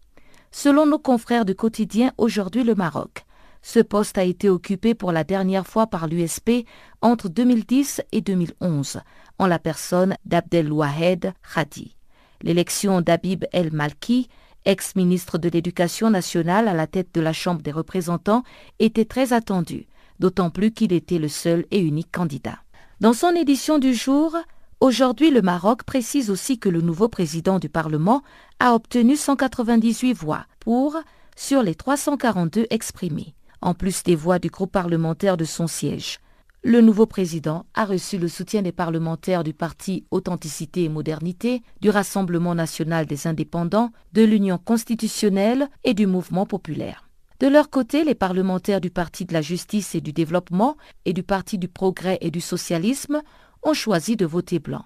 Selon 0.51 0.85
nos 0.85 0.99
confrères 0.99 1.45
du 1.45 1.55
quotidien 1.55 2.13
Aujourd'hui 2.17 2.63
le 2.63 2.75
Maroc, 2.75 3.25
ce 3.61 3.79
poste 3.79 4.17
a 4.17 4.23
été 4.23 4.47
occupé 4.47 4.93
pour 4.93 5.11
la 5.11 5.23
dernière 5.23 5.65
fois 5.65 5.87
par 5.87 6.07
l'USP 6.07 6.65
entre 7.01 7.29
2010 7.29 8.03
et 8.11 8.21
2011, 8.21 9.01
en 9.39 9.47
la 9.47 9.59
personne 9.59 10.15
d'Abdel 10.23 10.71
Wahed 10.71 11.33
Khadi. 11.53 11.95
L'élection 12.41 13.01
d'Abib 13.01 13.45
El 13.51 13.73
Malki 13.73 14.29
ex-ministre 14.65 15.37
de 15.37 15.49
l'Éducation 15.49 16.09
nationale 16.09 16.67
à 16.67 16.73
la 16.73 16.87
tête 16.87 17.13
de 17.13 17.21
la 17.21 17.33
Chambre 17.33 17.61
des 17.61 17.71
représentants, 17.71 18.43
était 18.79 19.05
très 19.05 19.33
attendu, 19.33 19.87
d'autant 20.19 20.49
plus 20.49 20.71
qu'il 20.71 20.93
était 20.93 21.19
le 21.19 21.27
seul 21.27 21.65
et 21.71 21.79
unique 21.79 22.11
candidat. 22.11 22.59
Dans 23.01 23.13
son 23.13 23.31
édition 23.31 23.79
du 23.79 23.93
jour, 23.93 24.35
aujourd'hui 24.79 25.31
le 25.31 25.41
Maroc 25.41 25.83
précise 25.83 26.29
aussi 26.29 26.59
que 26.59 26.69
le 26.69 26.81
nouveau 26.81 27.09
président 27.09 27.59
du 27.59 27.69
Parlement 27.69 28.23
a 28.59 28.73
obtenu 28.73 29.15
198 29.15 30.13
voix 30.13 30.45
pour 30.59 30.97
sur 31.35 31.61
les 31.61 31.75
342 31.75 32.67
exprimées, 32.69 33.35
en 33.61 33.73
plus 33.73 34.03
des 34.03 34.15
voix 34.15 34.39
du 34.39 34.49
groupe 34.49 34.71
parlementaire 34.71 35.37
de 35.37 35.45
son 35.45 35.67
siège. 35.67 36.19
Le 36.67 36.81
nouveau 36.81 37.05
président 37.05 37.67
a 37.75 37.85
reçu 37.85 38.17
le 38.17 38.27
soutien 38.27 38.63
des 38.63 38.71
parlementaires 38.71 39.43
du 39.43 39.53
parti 39.53 40.03
Authenticité 40.09 40.85
et 40.85 40.89
Modernité, 40.89 41.61
du 41.79 41.91
Rassemblement 41.91 42.55
national 42.55 43.05
des 43.05 43.27
indépendants, 43.27 43.91
de 44.13 44.23
l'Union 44.23 44.57
constitutionnelle 44.57 45.69
et 45.83 45.93
du 45.93 46.07
Mouvement 46.07 46.47
populaire. 46.47 47.07
De 47.39 47.45
leur 47.45 47.69
côté, 47.69 48.03
les 48.03 48.15
parlementaires 48.15 48.81
du 48.81 48.89
Parti 48.89 49.25
de 49.25 49.33
la 49.33 49.43
justice 49.43 49.93
et 49.93 50.01
du 50.01 50.11
développement 50.11 50.75
et 51.05 51.13
du 51.13 51.21
Parti 51.21 51.59
du 51.59 51.67
progrès 51.67 52.17
et 52.21 52.31
du 52.31 52.41
socialisme 52.41 53.21
ont 53.61 53.75
choisi 53.75 54.15
de 54.15 54.25
voter 54.25 54.57
blanc. 54.57 54.85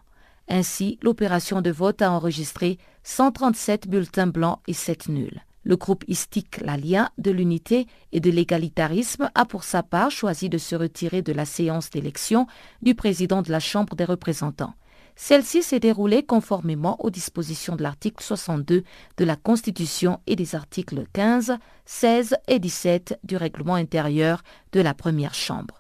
Ainsi, 0.50 1.00
l'opération 1.02 1.62
de 1.62 1.72
vote 1.72 2.02
a 2.02 2.12
enregistré 2.12 2.78
137 3.04 3.88
bulletins 3.88 4.28
blancs 4.28 4.60
et 4.68 4.74
7 4.74 5.08
nuls. 5.08 5.42
Le 5.70 5.78
groupe 5.78 6.04
Istik-Lalien 6.08 7.12
de 7.20 7.30
l'unité 7.30 7.86
et 8.12 8.20
de 8.20 8.32
l'égalitarisme 8.32 9.30
a 9.36 9.46
pour 9.46 9.64
sa 9.64 9.84
part 9.84 10.10
choisi 10.10 10.50
de 10.50 10.58
se 10.58 10.76
retirer 10.76 11.22
de 11.22 11.32
la 11.32 11.46
séance 11.46 11.92
d'élection 11.92 12.48
du 12.82 12.96
président 12.96 13.44
de 13.44 13.52
la 13.52 13.60
Chambre 13.60 13.96
des 13.96 14.04
représentants. 14.04 14.74
Celle-ci 15.16 15.62
s'est 15.62 15.80
déroulée 15.80 16.24
conformément 16.24 16.98
aux 17.06 17.12
dispositions 17.12 17.76
de 17.76 17.84
l'article 17.84 18.24
62 18.24 18.84
de 19.18 19.24
la 19.24 19.36
Constitution 19.36 20.20
et 20.26 20.36
des 20.36 20.56
articles 20.56 21.04
15, 21.14 21.60
16 21.86 22.36
et 22.48 22.58
17 22.58 23.20
du 23.24 23.38
règlement 23.38 23.76
intérieur 23.76 24.42
de 24.72 24.82
la 24.82 24.96
Première 24.96 25.36
Chambre. 25.36 25.79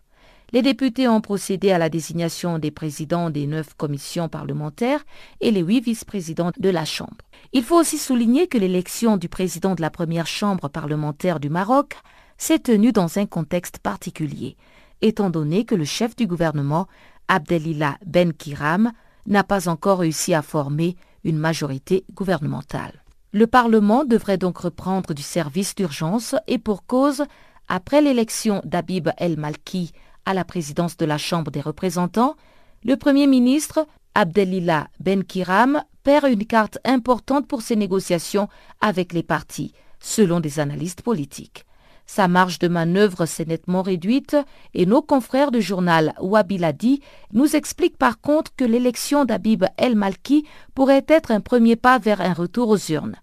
Les 0.51 0.61
députés 0.63 1.07
ont 1.07 1.21
procédé 1.21 1.71
à 1.71 1.77
la 1.77 1.89
désignation 1.89 2.57
des 2.57 2.71
présidents 2.71 3.29
des 3.29 3.45
neuf 3.45 3.75
commissions 3.75 4.29
parlementaires 4.29 5.05
et 5.41 5.51
les 5.51 5.61
huit 5.61 5.81
vice-présidents 5.81 6.51
de 6.57 6.69
la 6.69 6.85
Chambre. 6.85 7.17
Il 7.53 7.63
faut 7.63 7.79
aussi 7.79 7.97
souligner 7.97 8.47
que 8.47 8.57
l'élection 8.57 9.17
du 9.17 9.29
président 9.29 9.75
de 9.75 9.81
la 9.81 9.91
première 9.91 10.27
chambre 10.27 10.67
parlementaire 10.67 11.39
du 11.39 11.49
Maroc 11.49 11.95
s'est 12.37 12.59
tenue 12.59 12.91
dans 12.91 13.19
un 13.19 13.27
contexte 13.27 13.77
particulier, 13.77 14.57
étant 15.01 15.29
donné 15.29 15.65
que 15.65 15.75
le 15.75 15.85
chef 15.85 16.15
du 16.15 16.25
gouvernement, 16.25 16.87
Abdelilah 17.27 17.97
Ben 18.05 18.33
Kiram, 18.33 18.91
n'a 19.27 19.43
pas 19.43 19.69
encore 19.69 19.99
réussi 19.99 20.33
à 20.33 20.41
former 20.41 20.95
une 21.23 21.37
majorité 21.37 22.05
gouvernementale. 22.13 23.03
Le 23.31 23.45
Parlement 23.45 24.05
devrait 24.05 24.39
donc 24.39 24.57
reprendre 24.57 25.13
du 25.13 25.21
service 25.21 25.75
d'urgence 25.75 26.33
et 26.47 26.57
pour 26.57 26.87
cause, 26.87 27.23
après 27.67 28.01
l'élection 28.01 28.61
d'Abib 28.65 29.09
El 29.17 29.37
Malki 29.37 29.91
à 30.29 30.35
la 30.35 30.45
présidence 30.45 30.95
de 30.95 31.07
la 31.07 31.17
Chambre 31.17 31.49
des 31.49 31.59
représentants, 31.59 32.35
le 32.83 32.97
Premier 32.97 33.25
ministre 33.25 33.87
Abdelilah 34.13 34.87
Ben 34.99 35.23
Kiram 35.23 35.81
perd 36.03 36.27
une 36.29 36.45
carte 36.45 36.77
importante 36.85 37.47
pour 37.47 37.63
ses 37.63 37.75
négociations 37.75 38.47
avec 38.79 39.11
les 39.11 39.23
partis, 39.23 39.73
selon 39.99 40.39
des 40.39 40.59
analystes 40.59 41.01
politiques. 41.01 41.65
Sa 42.05 42.27
marge 42.27 42.59
de 42.59 42.67
manœuvre 42.67 43.25
s'est 43.25 43.45
nettement 43.45 43.81
réduite 43.81 44.37
et 44.75 44.85
nos 44.85 45.01
confrères 45.01 45.49
du 45.49 45.63
journal 45.63 46.13
Wabiladi 46.21 47.01
nous 47.33 47.55
expliquent 47.55 47.97
par 47.97 48.21
contre 48.21 48.55
que 48.55 48.65
l'élection 48.65 49.25
d'Abib 49.25 49.65
El 49.77 49.95
Malki 49.95 50.45
pourrait 50.75 51.05
être 51.07 51.31
un 51.31 51.41
premier 51.41 51.75
pas 51.75 51.97
vers 51.97 52.21
un 52.21 52.33
retour 52.33 52.69
aux 52.69 52.91
urnes. 52.91 53.15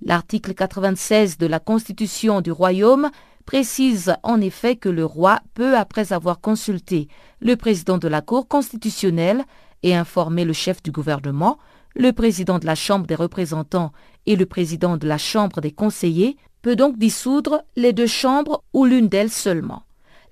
L'article 0.00 0.54
96 0.54 1.38
de 1.38 1.46
la 1.46 1.58
Constitution 1.58 2.40
du 2.40 2.52
Royaume 2.52 3.10
précise 3.44 4.14
en 4.22 4.40
effet 4.40 4.76
que 4.76 4.88
le 4.88 5.04
roi 5.04 5.40
peut, 5.54 5.76
après 5.76 6.12
avoir 6.12 6.40
consulté 6.40 7.08
le 7.40 7.56
président 7.56 7.98
de 7.98 8.08
la 8.08 8.20
Cour 8.20 8.48
constitutionnelle 8.48 9.44
et 9.82 9.94
informé 9.94 10.44
le 10.44 10.52
chef 10.52 10.82
du 10.82 10.90
gouvernement, 10.90 11.58
le 11.94 12.12
président 12.12 12.58
de 12.58 12.66
la 12.66 12.74
Chambre 12.74 13.06
des 13.06 13.14
représentants 13.14 13.92
et 14.26 14.36
le 14.36 14.46
président 14.46 14.96
de 14.96 15.06
la 15.06 15.18
Chambre 15.18 15.60
des 15.60 15.72
conseillers 15.72 16.36
peut 16.62 16.76
donc 16.76 16.96
dissoudre 16.96 17.64
les 17.76 17.92
deux 17.92 18.06
chambres 18.06 18.62
ou 18.72 18.84
l'une 18.84 19.08
d'elles 19.08 19.30
seulement. 19.30 19.82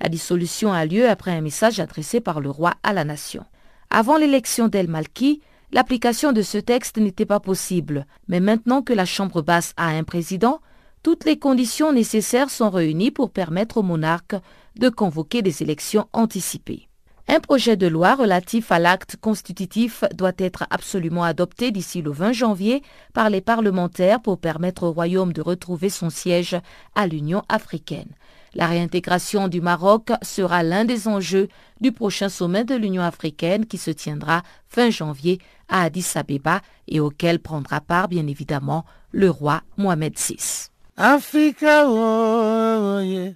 La 0.01 0.09
dissolution 0.09 0.73
a 0.73 0.87
lieu 0.87 1.09
après 1.09 1.33
un 1.33 1.41
message 1.41 1.81
adressé 1.81 2.21
par 2.21 2.41
le 2.41 2.49
roi 2.49 2.75
à 2.83 2.93
la 2.93 3.05
nation. 3.05 3.45
Avant 3.91 4.17
l'élection 4.17 4.69
d'El 4.69 4.89
Malki, 4.89 5.43
l'application 5.73 6.33
de 6.33 6.43
ce 6.43 6.59
texte 6.59 6.97
n'était 6.97 7.27
pas 7.27 7.41
possible, 7.41 8.07
mais 8.29 8.41
maintenant 8.41 8.83
que 8.83 8.93
la 8.93 9.05
Chambre 9.05 9.43
basse 9.43 9.75
a 9.77 9.89
un 9.89 10.05
président, 10.05 10.61
toutes 11.03 11.25
les 11.25 11.39
conditions 11.39 11.93
nécessaires 11.93 12.51
sont 12.51 12.71
réunies 12.71 13.11
pour 13.11 13.31
permettre 13.31 13.79
au 13.79 13.83
monarque 13.83 14.37
de 14.77 14.89
convoquer 14.89 15.43
des 15.43 15.63
élections 15.63 16.07
anticipées. 16.13 16.89
Un 17.29 17.39
projet 17.39 17.77
de 17.77 17.87
loi 17.87 18.17
relatif 18.17 18.73
à 18.73 18.81
l'acte 18.81 19.17
constitutif 19.17 20.03
doit 20.15 20.33
être 20.37 20.65
absolument 20.71 21.23
adopté 21.23 21.71
d'ici 21.71 22.03
le 22.03 22.11
20 22.11 22.33
janvier 22.33 22.83
par 23.15 23.31
les 23.31 23.41
parlementaires 23.41 24.21
pour 24.21 24.39
permettre 24.39 24.83
au 24.83 24.93
Royaume 24.93 25.33
de 25.33 25.41
retrouver 25.41 25.91
son 25.91 26.11
siège 26.11 26.57
à 26.97 27.07
l'Union 27.07 27.43
africaine. 27.49 28.11
La 28.55 28.67
réintégration 28.67 29.47
du 29.47 29.61
Maroc 29.61 30.11
sera 30.23 30.65
l'un 30.65 30.85
des 30.85 31.07
enjeux 31.07 31.47
du 31.81 31.93
prochain 31.93 32.29
sommet 32.29 32.65
de 32.65 32.75
l'Union 32.75 33.03
africaine 33.03 33.65
qui 33.65 33.79
se 33.79 33.93
tiendra 33.93 34.43
fin 34.67 34.91
janvier 34.91 35.39
à 35.69 35.85
Addis 35.85 36.07
Abeba 36.17 36.61
et 36.89 36.99
auquel 36.99 37.39
prendra 37.39 37.81
part 37.81 38.09
bien 38.09 38.27
évidemment 38.27 38.85
le 39.13 39.31
roi 39.31 39.63
Mohamed 39.77 40.19
VI. 40.19 40.71
Africa, 41.03 41.87
oh, 41.87 43.01
oh, 43.01 43.35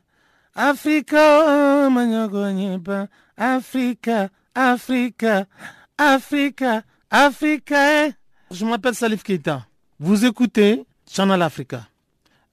Africa, 0.55 1.89
oh, 1.89 3.07
Africa, 3.39 4.29
Africa, 4.55 5.47
Africa, 5.97 6.83
Africa. 7.11 8.12
Je 8.51 8.65
m'appelle 8.67 8.95
Salif 8.95 9.23
Keita. 9.23 9.67
Vous 9.99 10.27
écoutez 10.27 10.85
Channel 11.11 11.41
Africa, 11.41 11.89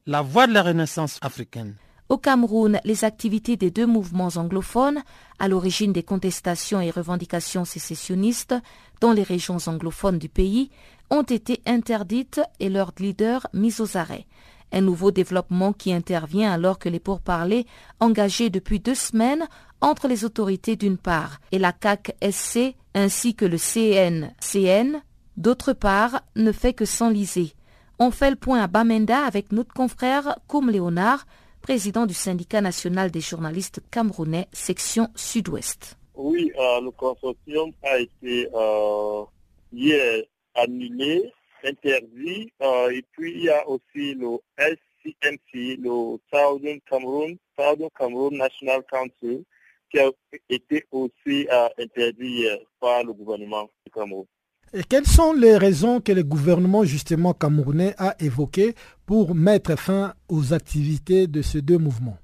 la 0.05 0.21
voix 0.21 0.47
de 0.47 0.53
la 0.53 0.63
renaissance 0.63 1.19
africaine. 1.21 1.75
Au 2.07 2.17
Cameroun, 2.17 2.79
les 2.85 3.03
activités 3.03 3.57
des 3.57 3.69
deux 3.69 3.87
mouvements 3.87 4.37
anglophones, 4.37 5.03
à 5.39 5.49
l'origine 5.49 5.91
des 5.91 6.03
contestations 6.03 6.79
et 6.79 6.89
revendications 6.89 7.65
sécessionnistes 7.65 8.55
dans 9.01 9.11
les 9.11 9.23
régions 9.23 9.57
anglophones 9.67 10.19
du 10.19 10.29
pays, 10.29 10.71
ont 11.09 11.23
été 11.23 11.61
interdites 11.65 12.39
et 12.61 12.69
leurs 12.69 12.93
leaders 12.97 13.47
mis 13.51 13.81
aux 13.81 13.97
arrêts. 13.97 14.25
Un 14.71 14.81
nouveau 14.81 15.11
développement 15.11 15.73
qui 15.73 15.93
intervient 15.93 16.51
alors 16.51 16.79
que 16.79 16.89
les 16.89 16.99
pourparlers 16.99 17.65
engagés 17.99 18.49
depuis 18.49 18.79
deux 18.79 18.95
semaines 18.95 19.47
entre 19.81 20.07
les 20.07 20.25
autorités 20.25 20.75
d'une 20.75 20.97
part 20.97 21.39
et 21.51 21.59
la 21.59 21.73
CAC-SC 21.73 22.75
ainsi 22.93 23.35
que 23.35 23.45
le 23.45 23.57
CNCN 23.57 25.01
d'autre 25.37 25.73
part 25.73 26.21
ne 26.35 26.51
fait 26.51 26.73
que 26.73 26.85
s'enliser. 26.85 27.53
On 27.99 28.11
fait 28.11 28.29
le 28.31 28.35
point 28.35 28.61
à 28.61 28.67
Bamenda 28.67 29.25
avec 29.25 29.51
notre 29.51 29.73
confrère 29.73 30.37
Koum 30.47 30.69
Léonard 30.69 31.25
président 31.61 32.05
du 32.05 32.13
syndicat 32.13 32.61
national 32.61 33.11
des 33.11 33.21
journalistes 33.21 33.81
camerounais, 33.91 34.47
section 34.51 35.07
sud-ouest. 35.15 35.97
Oui, 36.15 36.51
euh, 36.59 36.81
le 36.81 36.91
consortium 36.91 37.71
a 37.83 37.99
été 37.99 38.47
euh, 38.53 39.23
hier 39.71 40.23
annulé, 40.55 41.31
interdit, 41.63 42.51
euh, 42.61 42.89
et 42.89 43.03
puis 43.11 43.31
il 43.33 43.43
y 43.43 43.49
a 43.49 43.67
aussi 43.67 44.13
le 44.15 44.37
SCMC, 44.57 45.77
le 45.79 46.17
Southern 46.31 46.79
Cameroon, 46.89 47.35
Southern 47.57 47.89
Cameroon 47.97 48.31
National 48.31 48.83
Council, 48.91 49.43
qui 49.89 49.99
a 49.99 50.09
été 50.49 50.85
aussi 50.91 51.47
interdit 51.77 52.45
par 52.79 53.03
le 53.03 53.13
gouvernement 53.13 53.69
du 53.85 53.91
Cameroun. 53.91 54.25
Et 54.73 54.83
quelles 54.83 55.05
sont 55.05 55.33
les 55.33 55.57
raisons 55.57 55.99
que 55.99 56.13
le 56.13 56.23
gouvernement 56.23 56.85
justement 56.85 57.33
camerounais 57.33 57.93
a 57.97 58.15
évoquées 58.21 58.73
pour 59.05 59.35
mettre 59.35 59.77
fin 59.77 60.13
aux 60.29 60.53
activités 60.53 61.27
de 61.27 61.41
ces 61.41 61.61
deux 61.61 61.77
mouvements? 61.77 62.17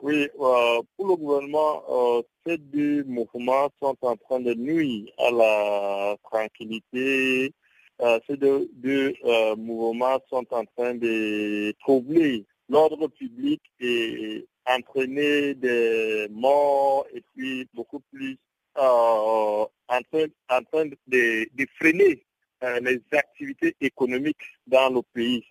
Oui, 0.00 0.28
euh, 0.40 0.82
pour 0.96 1.06
le 1.06 1.14
gouvernement, 1.14 1.84
euh, 1.88 2.22
ces 2.44 2.58
deux 2.58 3.04
mouvements 3.04 3.68
sont 3.80 3.96
en 4.02 4.16
train 4.16 4.40
de 4.40 4.52
nuire 4.54 5.04
à 5.16 5.30
la 5.30 6.16
tranquillité. 6.24 7.54
Euh, 8.02 8.18
ces 8.26 8.36
deux, 8.36 8.68
deux 8.74 9.14
mouvements 9.56 10.18
sont 10.28 10.46
en 10.50 10.64
train 10.64 10.94
de 10.94 11.72
troubler 11.80 12.44
l'ordre 12.68 13.08
public 13.08 13.60
et 13.80 14.46
entraîner 14.66 15.54
des 15.54 16.26
morts 16.30 17.06
et 17.14 17.22
puis 17.34 17.68
beaucoup 17.74 18.00
plus 18.12 18.38
euh, 18.78 19.66
en 19.88 20.00
train, 20.10 20.86
de, 21.06 21.66
freiner 21.76 22.24
euh, 22.64 22.80
les 22.80 23.00
activités 23.12 23.76
économiques 23.80 24.36
dans 24.66 24.88
le 24.88 25.02
pays. 25.12 25.44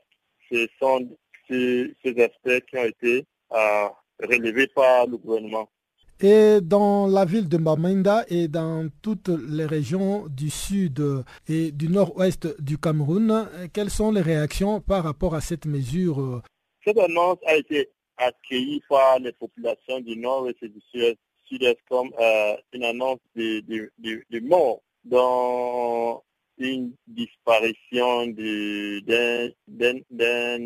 Ce 0.51 0.67
sont 0.79 1.07
ces, 1.47 1.93
aspects 2.03 2.65
qui 2.67 2.77
ont 2.77 2.85
été 2.85 3.25
euh, 3.51 3.89
relevés 4.23 4.67
par 4.67 5.05
le 5.05 5.17
gouvernement. 5.17 5.69
Et 6.23 6.61
dans 6.61 7.07
la 7.07 7.25
ville 7.25 7.49
de 7.49 7.57
Bamenda 7.57 8.25
et 8.29 8.47
dans 8.47 8.87
toutes 9.01 9.29
les 9.29 9.65
régions 9.65 10.27
du 10.27 10.51
sud 10.51 11.01
et 11.49 11.71
du 11.71 11.89
nord-ouest 11.89 12.61
du 12.61 12.77
Cameroun, 12.77 13.49
quelles 13.73 13.89
sont 13.89 14.11
les 14.11 14.21
réactions 14.21 14.81
par 14.81 15.03
rapport 15.03 15.33
à 15.33 15.41
cette 15.41 15.65
mesure? 15.65 16.43
Cette 16.85 16.99
annonce 16.99 17.39
a 17.47 17.55
été 17.55 17.89
accueillie 18.17 18.83
par 18.87 19.17
les 19.17 19.31
populations 19.31 19.99
du 19.99 20.15
nord-ouest 20.15 20.57
et 20.61 20.69
du 20.69 20.81
sud 20.91 21.17
comme 21.89 22.11
euh, 22.19 22.55
une 22.73 22.83
annonce 22.83 23.19
de, 23.35 23.61
de, 23.97 24.23
de, 24.29 24.39
mort 24.41 24.81
dans 25.03 26.23
une 26.59 26.93
disparition 27.07 28.27
d'un 28.27 29.49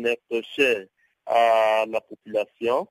être 0.04 0.42
cher 0.54 0.84
à 1.24 1.86
la 1.88 2.00
population. 2.02 2.86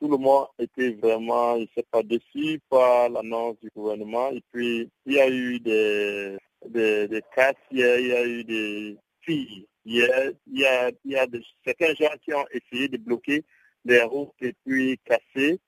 Tout 0.00 0.08
le 0.08 0.18
monde 0.18 0.46
était 0.58 0.90
vraiment, 0.90 1.56
il 1.56 1.68
s'est 1.74 1.86
pas 1.90 2.02
déçu 2.02 2.60
par 2.68 3.08
l'annonce 3.08 3.56
du 3.60 3.70
gouvernement. 3.74 4.30
Et 4.30 4.42
puis, 4.52 4.90
il 5.06 5.12
y 5.12 5.20
a 5.20 5.28
eu 5.28 5.58
des, 5.60 6.36
des, 6.68 7.08
des 7.08 7.22
il 7.70 7.78
y 7.78 8.12
a 8.12 8.24
eu 8.26 8.44
des 8.44 8.96
filles. 9.20 9.66
Il 9.84 9.96
y 9.96 10.02
a, 10.02 10.30
il 10.46 10.60
y 10.60 10.66
a, 10.66 10.90
il 11.04 11.12
y 11.12 11.16
a 11.16 11.26
certains 11.64 11.94
gens 11.94 12.14
qui 12.24 12.34
ont 12.34 12.44
essayé 12.50 12.88
de 12.88 12.96
bloquer 12.98 13.44
des 13.84 14.02
routes 14.02 14.34
et 14.40 14.54
puis 14.64 14.98
casser 15.04 15.60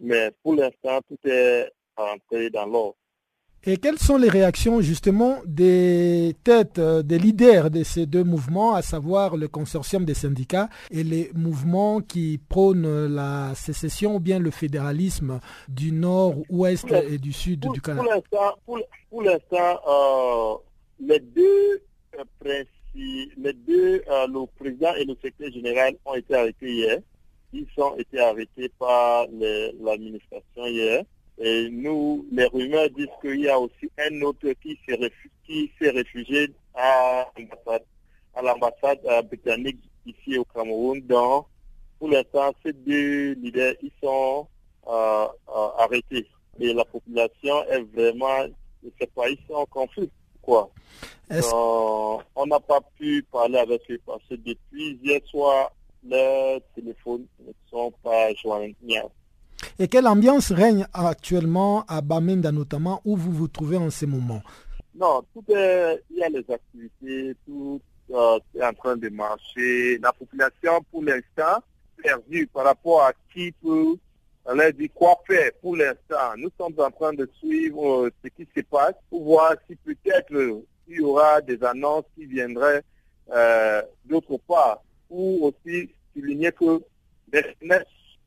mais 0.00 0.30
pour 0.42 0.54
l'instant, 0.54 1.00
tout 1.08 1.18
est 1.24 1.70
rentré 1.96 2.50
dans 2.50 2.66
l'ordre. 2.66 2.96
Et 3.66 3.78
quelles 3.78 3.98
sont 3.98 4.18
les 4.18 4.28
réactions 4.28 4.82
justement 4.82 5.38
des 5.46 6.36
têtes, 6.44 6.78
euh, 6.78 7.02
des 7.02 7.18
leaders 7.18 7.70
de 7.70 7.82
ces 7.82 8.04
deux 8.04 8.22
mouvements, 8.22 8.74
à 8.74 8.82
savoir 8.82 9.36
le 9.36 9.48
consortium 9.48 10.04
des 10.04 10.12
syndicats 10.12 10.68
et 10.90 11.02
les 11.02 11.30
mouvements 11.34 12.00
qui 12.00 12.38
prônent 12.48 13.06
la 13.06 13.54
sécession 13.54 14.16
ou 14.16 14.20
bien 14.20 14.38
le 14.38 14.50
fédéralisme 14.50 15.40
du 15.68 15.92
nord, 15.92 16.34
ouest 16.50 16.92
et 16.92 17.16
du 17.16 17.32
sud 17.32 17.66
du 17.72 17.80
Canada? 17.80 18.20
Pour 19.10 19.22
l'instant, 19.22 19.80
euh, 19.88 20.56
les 21.00 21.20
deux 21.20 21.82
euh, 22.18 22.64
les 23.36 23.52
deux, 23.52 24.02
le 24.06 24.46
président 24.58 24.94
et 24.94 25.04
le 25.04 25.14
secrétaire 25.14 25.52
général 25.52 25.96
ont 26.04 26.14
été 26.14 26.34
arrêtés 26.34 26.70
hier 26.70 26.98
ils 27.54 27.66
ont 27.78 27.96
été 27.96 28.18
arrêtés 28.18 28.68
par 28.78 29.26
l'administration 29.80 30.66
hier. 30.66 31.04
Et 31.38 31.68
nous, 31.70 32.26
les 32.30 32.46
rumeurs 32.46 32.90
disent 32.90 33.08
qu'il 33.20 33.40
y 33.40 33.48
a 33.48 33.58
aussi 33.58 33.90
un 33.98 34.22
autre 34.22 34.48
qui 34.62 34.78
s'est 34.86 35.90
réfugié, 35.90 36.52
à 36.74 37.30
l'ambassade 38.42 39.00
euh, 39.04 39.22
britannique 39.22 39.78
ici 40.06 40.38
au 40.38 40.44
Cameroun. 40.44 41.00
Donc, 41.02 41.46
pour 41.98 42.08
l'instant, 42.08 42.52
ces 42.64 42.72
deux 42.72 43.32
leaders, 43.34 43.74
ils 43.82 43.92
sont 44.02 44.46
euh, 44.86 45.26
euh, 45.48 45.68
arrêtés. 45.78 46.26
Et 46.60 46.72
la 46.72 46.84
population 46.84 47.64
est 47.64 47.82
vraiment, 47.94 48.44
je 48.82 48.86
ne 48.86 48.92
sais 49.00 49.06
pas, 49.14 49.28
ils 49.28 49.38
sont 49.48 49.66
confus. 49.66 50.08
Quoi. 50.42 50.68
on 51.30 52.46
n'a 52.46 52.60
pas 52.60 52.80
pu 52.98 53.22
parler 53.32 53.56
avec 53.58 53.80
eux 53.90 53.98
parce 54.04 54.22
que 54.28 54.34
depuis 54.34 55.00
hier 55.02 55.20
soir, 55.24 55.72
les 56.04 56.58
téléphones 56.74 57.26
ne 57.40 57.52
sont 57.70 57.90
pas 58.02 58.32
joignables. 58.34 59.10
Et 59.78 59.88
quelle 59.88 60.06
ambiance 60.06 60.52
règne 60.52 60.86
actuellement 60.92 61.84
à 61.88 62.00
Bamenda 62.00 62.52
notamment, 62.52 63.00
où 63.04 63.16
vous 63.16 63.32
vous 63.32 63.48
trouvez 63.48 63.76
en 63.76 63.90
ce 63.90 64.06
moment? 64.06 64.42
Non, 64.94 65.22
tout 65.32 65.44
il 65.48 66.16
y 66.16 66.22
a 66.22 66.28
les 66.28 66.44
activités, 66.48 67.34
tout 67.46 67.80
euh, 68.10 68.38
est 68.54 68.64
en 68.64 68.72
train 68.72 68.96
de 68.96 69.08
marcher. 69.08 69.98
La 69.98 70.12
population, 70.12 70.84
pour 70.90 71.02
l'instant, 71.02 71.62
perdue 72.02 72.46
par 72.46 72.64
rapport 72.64 73.02
à 73.02 73.12
qui 73.32 73.50
peut 73.52 73.96
leur 74.52 74.72
dire 74.72 74.90
quoi 74.94 75.16
faire 75.26 75.50
pour 75.60 75.76
l'instant. 75.76 76.36
Nous 76.36 76.50
sommes 76.58 76.74
en 76.78 76.90
train 76.90 77.12
de 77.14 77.28
suivre 77.38 78.04
euh, 78.04 78.10
ce 78.22 78.28
qui 78.28 78.46
se 78.54 78.60
passe 78.62 78.94
pour 79.10 79.24
voir 79.24 79.54
si 79.68 79.76
peut-être 79.76 80.32
il 80.86 80.96
y 80.96 81.00
aura 81.00 81.40
des 81.40 81.62
annonces 81.64 82.04
qui 82.14 82.26
viendraient 82.26 82.82
euh, 83.32 83.82
d'autre 84.04 84.38
part 84.46 84.82
pour 85.08 85.44
aussi 85.44 85.90
souligner 86.14 86.52
que 86.52 86.82
l'Internet 87.32 87.86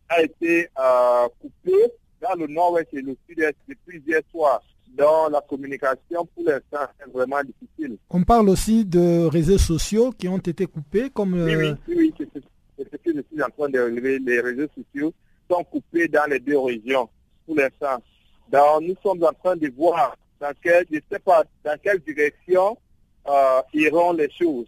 a 0.09 0.21
été 0.21 0.67
euh, 0.79 1.27
coupé 1.41 1.73
dans 2.21 2.35
le 2.35 2.47
nord-ouest 2.47 2.87
et 2.93 3.01
le 3.01 3.15
sud-est 3.27 3.55
depuis 3.67 4.01
hier 4.05 4.21
soir. 4.31 4.61
Dans 4.95 5.29
la 5.29 5.41
communication, 5.41 6.27
pour 6.33 6.43
l'instant, 6.43 6.87
c'est 6.99 7.11
vraiment 7.11 7.41
difficile. 7.43 7.97
On 8.09 8.23
parle 8.23 8.49
aussi 8.49 8.83
de 8.83 9.25
réseaux 9.25 9.59
sociaux 9.59 10.11
qui 10.11 10.27
ont 10.27 10.37
été 10.37 10.65
coupés 10.65 11.09
comme... 11.11 11.33
Oui, 11.33 11.55
oui, 11.55 11.65
euh, 11.65 11.75
oui 11.89 12.13
c'est 12.17 12.89
ce 12.91 12.97
que 12.97 13.15
je 13.15 13.21
suis 13.31 13.43
en 13.43 13.49
train 13.49 13.69
de 13.69 13.79
relever. 13.79 14.19
Les 14.19 14.39
réseaux 14.39 14.67
sociaux 14.75 15.13
sont 15.49 15.63
coupés 15.65 16.07
dans 16.07 16.29
les 16.29 16.39
deux 16.39 16.57
régions 16.57 17.09
pour 17.45 17.55
l'instant. 17.55 18.01
Donc, 18.51 18.81
nous 18.81 18.95
sommes 19.03 19.23
en 19.23 19.33
train 19.33 19.55
de 19.55 19.69
voir 19.75 20.15
dans 20.39 20.53
quelle, 20.61 20.85
je 20.91 20.99
sais 21.11 21.19
pas, 21.19 21.43
dans 21.63 21.77
quelle 21.83 21.99
direction 21.99 22.77
euh, 23.27 23.61
iront 23.73 24.13
les 24.13 24.29
choses. 24.31 24.67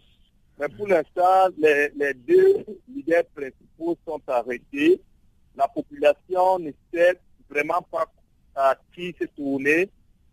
Mais 0.58 0.68
pour 0.68 0.86
l'instant, 0.88 1.48
les, 1.58 1.90
deux 2.14 2.64
leaders 2.94 3.24
principaux 3.34 3.96
sont 4.06 4.20
arrêtés. 4.26 5.00
La 5.56 5.68
population 5.68 6.58
ne 6.58 6.70
sait 6.92 7.18
vraiment 7.48 7.82
pas 7.90 8.06
à 8.54 8.76
qui 8.94 9.14
se 9.20 9.24
tourner. 9.26 9.88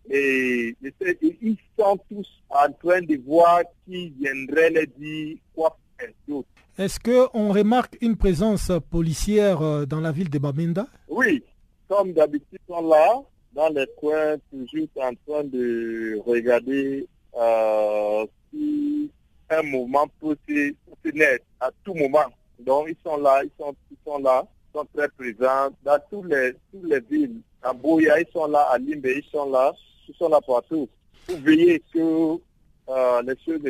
Et, 0.10 0.76
ils 1.22 1.58
sont 1.78 2.00
tous 2.10 2.28
en 2.50 2.72
train 2.72 3.02
de 3.02 3.22
voir 3.26 3.62
qui 3.86 4.14
viendrait 4.20 4.70
les 4.70 4.88
dire 4.88 5.38
quoi 5.54 5.78
faire 6.00 6.10
d'autre. 6.28 6.48
Est-ce 6.78 7.00
qu'on 7.00 7.52
remarque 7.52 7.98
une 8.02 8.16
présence 8.16 8.72
policière 8.90 9.62
euh, 9.62 9.86
dans 9.86 10.00
la 10.00 10.12
ville 10.12 10.30
de 10.30 10.38
Babinda 10.38 10.88
Oui, 11.10 11.44
comme 11.88 12.14
d'habitude, 12.14 12.48
ils 12.54 12.74
sont 12.74 12.88
là, 12.88 13.22
dans 13.54 13.70
les 13.70 13.88
coins, 13.98 14.38
toujours 14.52 14.88
en 14.98 15.14
train 15.26 15.44
de 15.44 16.22
regarder 16.26 17.08
euh, 17.36 18.26
si 18.52 19.12
un 19.50 19.64
mouvement 19.64 20.08
peut 20.20 20.38
se, 20.48 20.74
naître 21.14 21.46
à 21.60 21.70
tout 21.84 21.94
moment. 21.94 22.26
Donc 22.60 22.88
ils 22.90 22.98
sont 23.04 23.18
là, 23.18 23.42
ils 23.44 23.52
sont, 23.58 23.74
ils 23.90 23.98
sont 24.06 24.20
là, 24.20 24.46
sont 24.78 24.88
très 24.96 25.10
présents 25.10 25.70
dans 25.84 26.00
tous 26.10 26.24
les, 26.24 26.54
toutes 26.72 26.84
les 26.84 27.00
villes. 27.00 27.42
À 27.64 27.74
Boya, 27.74 28.20
ils 28.20 28.28
sont 28.32 28.48
là, 28.48 28.68
à 28.72 28.78
Limbe, 28.78 29.06
ils 29.06 29.24
sont 29.32 29.50
là, 29.50 29.74
ils 30.08 30.16
sont 30.16 30.30
là 30.30 30.40
partout. 30.46 30.88
Pour 31.26 31.38
veiller 31.38 31.82
que 31.94 32.00
euh, 32.00 33.22
les 33.24 33.36
choses 33.44 33.62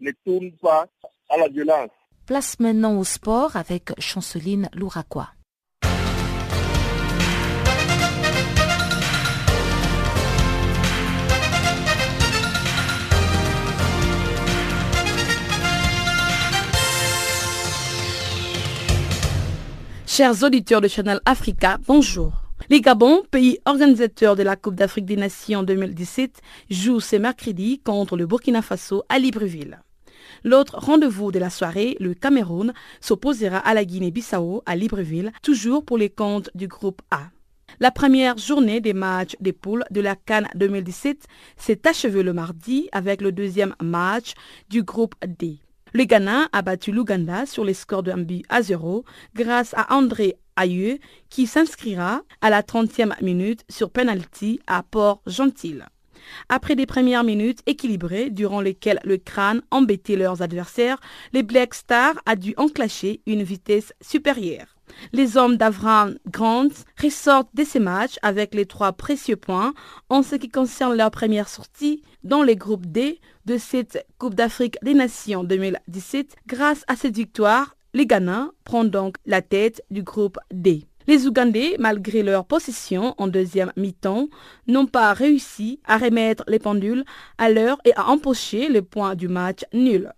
ne 0.00 0.10
tournent 0.24 0.52
pas 0.60 0.86
à 1.30 1.36
la 1.38 1.48
violence. 1.48 1.90
Place 2.26 2.58
maintenant 2.58 2.98
au 2.98 3.04
sport 3.04 3.56
avec 3.56 3.92
Chanceline 4.00 4.68
Louraquois. 4.74 5.28
Chers 20.16 20.44
auditeurs 20.44 20.80
de 20.80 20.88
Channel 20.88 21.20
Africa, 21.26 21.76
bonjour. 21.86 22.32
Les 22.70 22.80
Gabon, 22.80 23.22
pays 23.30 23.58
organisateur 23.66 24.34
de 24.34 24.42
la 24.42 24.56
Coupe 24.56 24.74
d'Afrique 24.74 25.04
des 25.04 25.14
Nations 25.16 25.62
2017, 25.62 26.40
joue 26.70 27.00
ce 27.00 27.16
mercredi 27.16 27.80
contre 27.80 28.16
le 28.16 28.24
Burkina 28.24 28.62
Faso 28.62 29.02
à 29.10 29.18
Libreville. 29.18 29.78
L'autre 30.42 30.78
rendez-vous 30.78 31.32
de 31.32 31.38
la 31.38 31.50
soirée, 31.50 31.98
le 32.00 32.14
Cameroun, 32.14 32.72
s'opposera 33.02 33.58
à 33.58 33.74
la 33.74 33.84
Guinée-Bissau 33.84 34.62
à 34.64 34.74
Libreville, 34.74 35.32
toujours 35.42 35.84
pour 35.84 35.98
les 35.98 36.08
comptes 36.08 36.48
du 36.54 36.66
groupe 36.66 37.02
A. 37.10 37.24
La 37.78 37.90
première 37.90 38.38
journée 38.38 38.80
des 38.80 38.94
matchs 38.94 39.36
des 39.40 39.52
poules 39.52 39.84
de 39.90 40.00
la 40.00 40.16
Cannes 40.16 40.48
2017 40.54 41.26
s'est 41.58 41.86
achevée 41.86 42.22
le 42.22 42.32
mardi 42.32 42.88
avec 42.92 43.20
le 43.20 43.32
deuxième 43.32 43.74
match 43.82 44.32
du 44.70 44.82
groupe 44.82 45.14
D. 45.26 45.58
Le 45.96 46.04
Ghana 46.04 46.50
a 46.52 46.60
battu 46.60 46.92
l'Ouganda 46.92 47.46
sur 47.46 47.64
les 47.64 47.72
scores 47.72 48.02
de 48.02 48.12
1 48.12 48.18
but 48.18 48.44
à 48.50 48.60
0 48.60 49.06
grâce 49.34 49.72
à 49.72 49.94
André 49.94 50.36
Ayew 50.58 50.98
qui 51.30 51.46
s'inscrira 51.46 52.20
à 52.42 52.50
la 52.50 52.60
30e 52.60 53.14
minute 53.22 53.64
sur 53.70 53.88
penalty 53.88 54.60
à 54.66 54.82
Port-Gentil. 54.82 55.78
Après 56.50 56.76
des 56.76 56.84
premières 56.84 57.24
minutes 57.24 57.62
équilibrées 57.64 58.28
durant 58.28 58.60
lesquelles 58.60 59.00
le 59.04 59.16
crâne 59.16 59.62
embêtait 59.70 60.16
leurs 60.16 60.42
adversaires, 60.42 61.00
les 61.32 61.42
Black 61.42 61.72
Stars 61.72 62.16
a 62.26 62.36
dû 62.36 62.52
enclencher 62.58 63.22
une 63.26 63.42
vitesse 63.42 63.94
supérieure. 64.02 64.75
Les 65.12 65.36
hommes 65.36 65.56
d'Avram 65.56 66.16
Grant 66.30 66.68
ressortent 67.00 67.54
de 67.54 67.64
ces 67.64 67.80
matchs 67.80 68.16
avec 68.22 68.54
les 68.54 68.66
trois 68.66 68.92
précieux 68.92 69.36
points 69.36 69.74
en 70.08 70.22
ce 70.22 70.36
qui 70.36 70.48
concerne 70.48 70.96
leur 70.96 71.10
première 71.10 71.48
sortie 71.48 72.02
dans 72.24 72.42
les 72.42 72.56
groupes 72.56 72.86
D 72.86 73.20
de 73.44 73.58
cette 73.58 74.06
Coupe 74.18 74.34
d'Afrique 74.34 74.78
des 74.82 74.94
Nations 74.94 75.44
2017. 75.44 76.36
Grâce 76.46 76.84
à 76.88 76.96
cette 76.96 77.16
victoire, 77.16 77.76
les 77.94 78.06
Ghana 78.06 78.50
prennent 78.64 78.90
donc 78.90 79.16
la 79.24 79.42
tête 79.42 79.82
du 79.90 80.02
groupe 80.02 80.38
D. 80.52 80.86
Les 81.08 81.28
Ougandais, 81.28 81.76
malgré 81.78 82.24
leur 82.24 82.44
possession 82.44 83.14
en 83.18 83.28
deuxième 83.28 83.72
mi-temps, 83.76 84.28
n'ont 84.66 84.86
pas 84.86 85.12
réussi 85.12 85.78
à 85.84 85.98
remettre 85.98 86.42
les 86.48 86.58
pendules 86.58 87.04
à 87.38 87.48
l'heure 87.48 87.78
et 87.84 87.94
à 87.94 88.08
empocher 88.08 88.68
le 88.68 88.82
point 88.82 89.14
du 89.14 89.28
match 89.28 89.62
nul. 89.72 90.12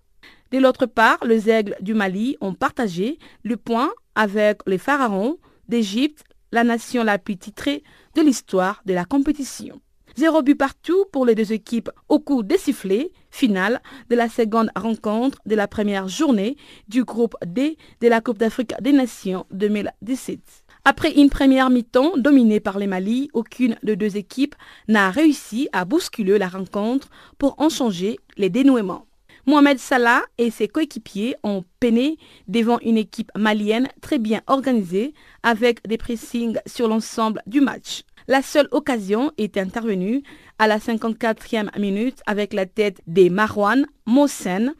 De 0.51 0.59
l'autre 0.59 0.87
part, 0.87 1.19
les 1.27 1.51
aigles 1.51 1.77
du 1.83 1.93
Mali 1.93 2.39
ont 2.41 2.55
partagé 2.55 3.19
le 3.43 3.59
point 3.59 3.91
avec 4.19 4.59
les 4.67 4.79
pharaons 4.79 5.39
d'Égypte, 5.69 6.25
la 6.51 6.65
nation 6.65 7.05
la 7.05 7.19
plus 7.19 7.37
titrée 7.37 7.85
de 8.17 8.21
l'histoire 8.21 8.83
de 8.85 8.93
la 8.93 9.05
compétition. 9.05 9.81
Zéro 10.17 10.43
but 10.43 10.57
partout 10.57 11.05
pour 11.13 11.25
les 11.25 11.37
deux 11.37 11.53
équipes 11.53 11.91
au 12.09 12.19
coup 12.19 12.43
des 12.43 12.59
sifflets 12.59 13.13
final 13.31 13.81
de 14.11 14.17
la 14.17 14.29
seconde 14.29 14.71
rencontre 14.75 15.39
de 15.47 15.55
la 15.55 15.69
première 15.69 16.09
journée 16.09 16.57
du 16.89 17.05
groupe 17.05 17.37
D 17.47 17.79
de 18.01 18.09
la 18.09 18.21
Coupe 18.21 18.39
d'Afrique 18.39 18.75
des 18.81 18.93
Nations 18.93 19.47
2017. 19.53 20.41
Après 20.85 21.13
une 21.13 21.31
première 21.31 21.71
mi-temps 21.71 22.17
dominée 22.17 22.59
par 22.59 22.81
les 22.81 22.89
Mali, 22.89 23.31
aucune 23.35 23.77
de 23.85 23.95
deux 23.95 24.17
équipes 24.17 24.57
n'a 24.89 25.11
réussi 25.11 25.69
à 25.73 25.85
bousculer 25.85 26.39
la 26.39 26.49
rencontre 26.49 27.09
pour 27.39 27.55
en 27.59 27.69
changer 27.69 28.19
les 28.37 28.51
dénouements. 28.51 29.08
Mohamed 29.49 29.79
Salah 29.79 30.25
et 30.37 30.51
ses 30.51 30.69
coéquipiers 30.69 31.35
ont 31.43 31.65
peiné 31.81 32.19
devant 32.49 32.79
une 32.81 32.99
équipe 32.99 33.33
malienne 33.35 33.89
très 34.03 34.19
bien 34.19 34.43
organisée 34.47 35.15
avec 35.43 35.89
des 35.89 35.97
pressings 35.97 36.59
sur 36.67 36.87
l'ensemble 36.87 37.41
du 37.47 37.63
match. 37.63 38.03
La 38.27 38.43
seule 38.43 38.69
occasion 38.73 39.33
est 39.39 39.57
intervenue 39.57 40.23
à 40.59 40.67
la 40.67 40.77
54e 40.77 41.71
minute 41.81 42.21
avec 42.27 42.53
la 42.53 42.67
tête 42.67 43.01
des 43.07 43.31
Marwan 43.31 43.87
Mossen. 44.05 44.75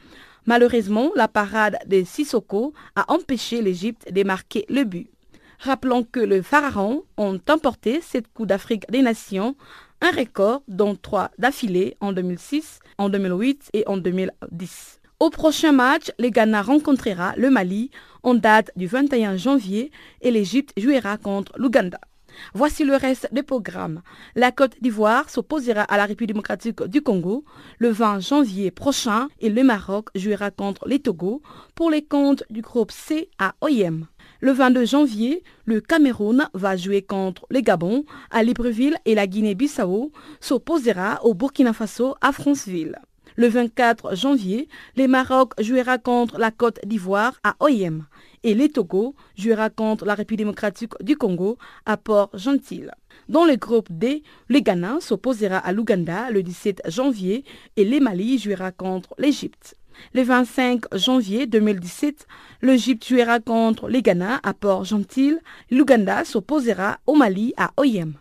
Malheureusement, 0.45 1.13
la 1.17 1.29
parade 1.29 1.79
de 1.87 2.05
Sissoko 2.05 2.75
a 2.95 3.11
empêché 3.11 3.63
l'Égypte 3.63 4.13
de 4.13 4.23
marquer 4.23 4.67
le 4.69 4.85
but. 4.85 5.09
Rappelons 5.61 6.05
que 6.05 6.21
les 6.21 6.43
Pharaons 6.43 7.05
ont 7.17 7.41
emporté 7.49 8.03
cette 8.03 8.31
Coupe 8.35 8.49
d'Afrique 8.49 8.85
des 8.91 9.01
Nations 9.01 9.57
un 10.01 10.11
record 10.11 10.63
dont 10.69 10.95
trois 10.95 11.31
d'affilée 11.39 11.97
en 12.01 12.13
2006, 12.13 12.81
en 12.99 13.09
2008 13.09 13.71
et 13.73 13.85
en 13.87 13.97
2010. 13.97 15.01
Au 15.21 15.31
prochain 15.31 15.73
match, 15.73 16.13
le 16.19 16.29
Ghana 16.29 16.63
rencontrera 16.63 17.35
le 17.37 17.51
Mali 17.51 17.91
en 18.23 18.35
date 18.35 18.71
du 18.77 18.87
21 18.87 19.37
janvier 19.37 19.91
et 20.21 20.31
l'Égypte 20.31 20.73
jouera 20.77 21.17
contre 21.17 21.53
l'Ouganda. 21.57 21.99
Voici 22.55 22.85
le 22.85 22.95
reste 22.95 23.29
des 23.33 23.43
programmes. 23.43 24.03
La 24.37 24.53
Côte 24.53 24.77
d'Ivoire 24.81 25.29
s'opposera 25.31 25.83
à 25.83 25.97
la 25.97 26.07
République 26.07 26.29
démocratique 26.29 26.83
du 26.85 27.03
Congo 27.03 27.45
le 27.79 27.91
20 27.91 28.21
janvier 28.21 28.71
prochain 28.71 29.29
et 29.41 29.51
le 29.51 29.65
Maroc 29.65 30.09
jouera 30.15 30.51
contre 30.51 30.87
les 30.87 31.01
Togo 31.01 31.43
pour 31.75 31.91
les 31.91 32.05
comptes 32.05 32.45
du 32.51 32.61
groupe 32.61 32.93
C 32.93 33.29
à 33.39 33.55
OIM. 33.61 34.07
Le 34.41 34.53
22 34.53 34.85
janvier, 34.85 35.43
le 35.65 35.81
Cameroun 35.81 36.49
va 36.55 36.77
jouer 36.77 37.03
contre 37.03 37.45
le 37.51 37.59
Gabon 37.59 38.05
à 38.31 38.45
Libreville 38.45 38.97
et 39.05 39.17
la 39.17 39.27
Guinée-Bissau 39.27 40.13
s'opposera 40.39 41.25
au 41.25 41.35
Burkina 41.35 41.73
Faso 41.73 42.15
à 42.21 42.31
Franceville. 42.31 43.01
Le 43.35 43.49
24 43.49 44.15
janvier, 44.15 44.69
le 44.97 45.09
Maroc 45.09 45.55
jouera 45.61 45.99
contre 45.99 46.39
la 46.39 46.53
Côte 46.53 46.79
d'Ivoire 46.87 47.35
à 47.43 47.57
Oyem 47.59 48.07
et 48.45 48.55
les 48.55 48.69
Togo 48.69 49.17
jouera 49.37 49.71
contre 49.71 50.05
la 50.05 50.15
République 50.15 50.39
démocratique 50.39 50.93
du 51.01 51.17
Congo 51.17 51.59
à 51.85 51.97
Port-Gentil. 51.97 52.85
Dans 53.29 53.45
le 53.45 53.57
groupe 53.57 53.89
D, 53.91 54.23
le 54.47 54.61
Ghana 54.61 54.99
s'opposera 55.01 55.59
à 55.59 55.73
l'Ouganda 55.73 56.31
le 56.31 56.45
17 56.45 56.83
janvier 56.87 57.45
et 57.77 57.85
le 57.85 57.99
Mali 57.99 58.39
jouera 58.39 58.71
contre 58.71 59.17
l'Égypte. 59.19 59.75
Le 60.15 60.23
25 60.23 60.85
janvier 60.95 61.47
2017, 61.47 62.27
l'Égypte 62.63 63.07
jouera 63.07 63.41
contre 63.41 63.89
les 63.89 64.03
Ghana 64.03 64.41
à 64.43 64.55
Port-Gentil. 64.55 65.37
L'Ouganda 65.71 66.25
s'opposera 66.25 66.99
au 67.07 67.15
Mali 67.15 67.53
à 67.57 67.71
Oyem. 67.77 68.15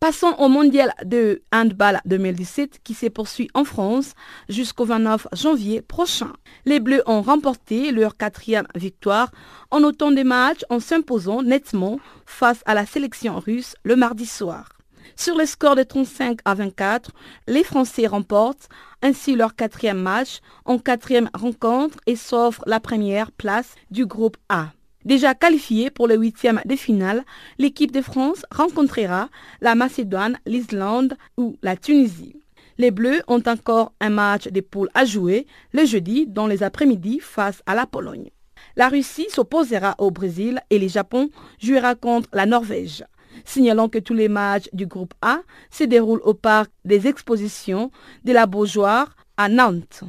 Passons 0.00 0.34
au 0.38 0.48
mondial 0.48 0.94
de 1.04 1.42
handball 1.52 2.00
2017 2.06 2.80
qui 2.82 2.94
se 2.94 3.04
poursuit 3.04 3.50
en 3.52 3.64
France 3.64 4.14
jusqu'au 4.48 4.86
29 4.86 5.26
janvier 5.34 5.82
prochain. 5.82 6.32
Les 6.64 6.80
Bleus 6.80 7.02
ont 7.04 7.20
remporté 7.20 7.92
leur 7.92 8.16
quatrième 8.16 8.66
victoire 8.74 9.30
en 9.70 9.82
autant 9.82 10.10
de 10.10 10.22
matchs 10.22 10.64
en 10.70 10.80
s'imposant 10.80 11.42
nettement 11.42 12.00
face 12.24 12.62
à 12.64 12.72
la 12.72 12.86
sélection 12.86 13.38
russe 13.38 13.74
le 13.84 13.94
mardi 13.94 14.24
soir. 14.24 14.79
Sur 15.16 15.36
le 15.36 15.46
score 15.46 15.76
de 15.76 15.82
35 15.82 16.40
à 16.44 16.54
24, 16.54 17.10
les 17.46 17.64
Français 17.64 18.06
remportent 18.06 18.68
ainsi 19.02 19.34
leur 19.34 19.54
quatrième 19.54 20.00
match 20.00 20.40
en 20.64 20.78
quatrième 20.78 21.30
rencontre 21.34 21.98
et 22.06 22.16
s'offrent 22.16 22.64
la 22.66 22.80
première 22.80 23.32
place 23.32 23.74
du 23.90 24.06
groupe 24.06 24.36
A. 24.48 24.68
Déjà 25.04 25.34
qualifiée 25.34 25.90
pour 25.90 26.08
le 26.08 26.16
huitième 26.16 26.60
de 26.66 26.76
finale, 26.76 27.24
l'équipe 27.58 27.92
de 27.92 28.02
France 28.02 28.44
rencontrera 28.50 29.28
la 29.60 29.74
Macédoine, 29.74 30.38
l'Islande 30.44 31.16
ou 31.38 31.56
la 31.62 31.76
Tunisie. 31.76 32.36
Les 32.76 32.90
Bleus 32.90 33.22
ont 33.26 33.42
encore 33.46 33.92
un 34.00 34.10
match 34.10 34.48
de 34.48 34.60
poule 34.60 34.90
à 34.94 35.04
jouer 35.04 35.46
le 35.72 35.84
jeudi 35.86 36.26
dans 36.26 36.46
les 36.46 36.62
après-midi 36.62 37.18
face 37.20 37.62
à 37.66 37.74
la 37.74 37.86
Pologne. 37.86 38.30
La 38.76 38.88
Russie 38.88 39.26
s'opposera 39.30 39.94
au 39.98 40.10
Brésil 40.10 40.60
et 40.70 40.78
le 40.78 40.88
Japon 40.88 41.30
jouera 41.60 41.94
contre 41.94 42.28
la 42.32 42.46
Norvège. 42.46 43.04
Signalons 43.44 43.88
que 43.88 43.98
tous 43.98 44.14
les 44.14 44.28
matchs 44.28 44.68
du 44.72 44.86
groupe 44.86 45.14
A 45.22 45.40
se 45.70 45.84
déroulent 45.84 46.22
au 46.24 46.34
parc 46.34 46.70
des 46.84 47.06
expositions 47.06 47.90
de 48.24 48.32
la 48.32 48.46
Beaujoire 48.46 49.16
à 49.36 49.48
Nantes. 49.48 50.04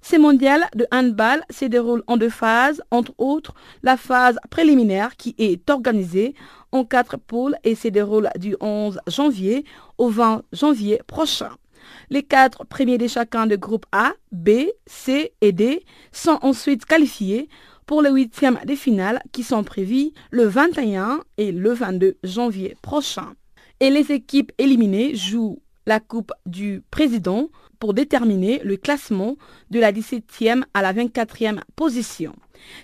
Ces 0.00 0.18
mondiales 0.18 0.66
de 0.76 0.86
handball 0.92 1.42
se 1.50 1.64
déroulent 1.64 2.04
en 2.06 2.16
deux 2.16 2.30
phases, 2.30 2.80
entre 2.92 3.12
autres 3.18 3.54
la 3.82 3.96
phase 3.96 4.38
préliminaire 4.50 5.16
qui 5.16 5.34
est 5.36 5.68
organisée 5.68 6.34
en 6.70 6.84
quatre 6.84 7.16
poules 7.16 7.56
et 7.64 7.74
se 7.74 7.88
déroule 7.88 8.28
du 8.38 8.56
11 8.60 9.00
janvier 9.08 9.64
au 9.98 10.08
20 10.08 10.42
janvier 10.52 11.00
prochain. 11.08 11.50
Les 12.10 12.22
quatre 12.22 12.64
premiers 12.64 12.98
de 12.98 13.08
chacun 13.08 13.48
de 13.48 13.56
groupe 13.56 13.86
A, 13.90 14.12
B, 14.30 14.66
C 14.86 15.32
et 15.40 15.52
D 15.52 15.84
sont 16.12 16.38
ensuite 16.42 16.84
qualifiés 16.84 17.48
pour 17.86 18.02
les 18.02 18.10
huitièmes 18.10 18.58
de 18.66 18.74
finale 18.74 19.22
qui 19.32 19.42
sont 19.42 19.64
prévus 19.64 20.10
le 20.30 20.44
21 20.44 21.20
et 21.38 21.52
le 21.52 21.72
22 21.72 22.16
janvier 22.24 22.76
prochain. 22.82 23.34
Et 23.80 23.90
les 23.90 24.12
équipes 24.12 24.52
éliminées 24.58 25.14
jouent 25.14 25.60
la 25.86 26.00
Coupe 26.00 26.32
du 26.46 26.82
Président 26.90 27.48
pour 27.78 27.94
déterminer 27.94 28.60
le 28.64 28.76
classement 28.76 29.36
de 29.70 29.78
la 29.78 29.92
17e 29.92 30.64
à 30.74 30.82
la 30.82 30.92
24e 30.92 31.60
position. 31.76 32.34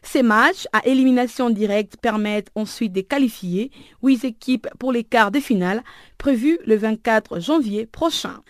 Ces 0.02 0.22
matchs 0.22 0.66
à 0.72 0.86
élimination 0.86 1.50
directe 1.50 1.96
permettent 2.00 2.50
ensuite 2.54 2.92
de 2.92 3.00
qualifier 3.00 3.70
huit 4.02 4.24
équipes 4.24 4.68
pour 4.78 4.92
les 4.92 5.02
quarts 5.02 5.30
de 5.30 5.40
finale 5.40 5.82
prévus 6.18 6.58
le 6.66 6.76
24 6.76 7.40
janvier 7.40 7.86
prochain. 7.86 8.42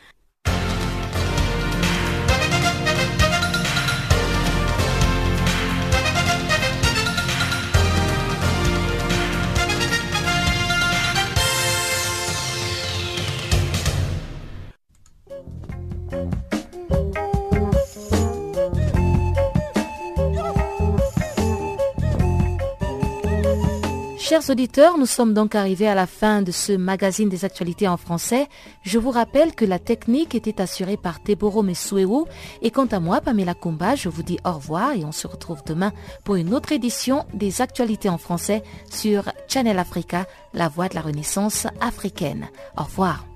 Chers 24.22 24.50
auditeurs, 24.50 24.98
nous 24.98 25.06
sommes 25.06 25.34
donc 25.34 25.56
arrivés 25.56 25.88
à 25.88 25.96
la 25.96 26.06
fin 26.06 26.42
de 26.42 26.52
ce 26.52 26.70
magazine 26.70 27.28
des 27.28 27.44
actualités 27.44 27.88
en 27.88 27.96
français. 27.96 28.46
Je 28.82 29.00
vous 29.00 29.10
rappelle 29.10 29.52
que 29.52 29.64
la 29.64 29.80
technique 29.80 30.36
était 30.36 30.60
assurée 30.60 30.96
par 30.96 31.20
Teboro 31.20 31.64
Mesuewu 31.64 32.26
et 32.62 32.70
quant 32.70 32.86
à 32.86 33.00
moi, 33.00 33.20
Pamela 33.20 33.54
Kumba, 33.54 33.96
je 33.96 34.08
vous 34.08 34.22
dis 34.22 34.38
au 34.44 34.52
revoir 34.52 34.92
et 34.92 35.04
on 35.04 35.10
se 35.10 35.26
retrouve 35.26 35.64
demain 35.66 35.92
pour 36.22 36.36
une 36.36 36.54
autre 36.54 36.70
édition 36.70 37.26
des 37.34 37.62
actualités 37.62 38.08
en 38.08 38.16
français 38.16 38.62
sur 38.88 39.24
Channel 39.48 39.80
Africa, 39.80 40.28
la 40.54 40.68
voix 40.68 40.88
de 40.88 40.94
la 40.94 41.00
renaissance 41.00 41.66
africaine. 41.80 42.46
Au 42.78 42.84
revoir. 42.84 43.26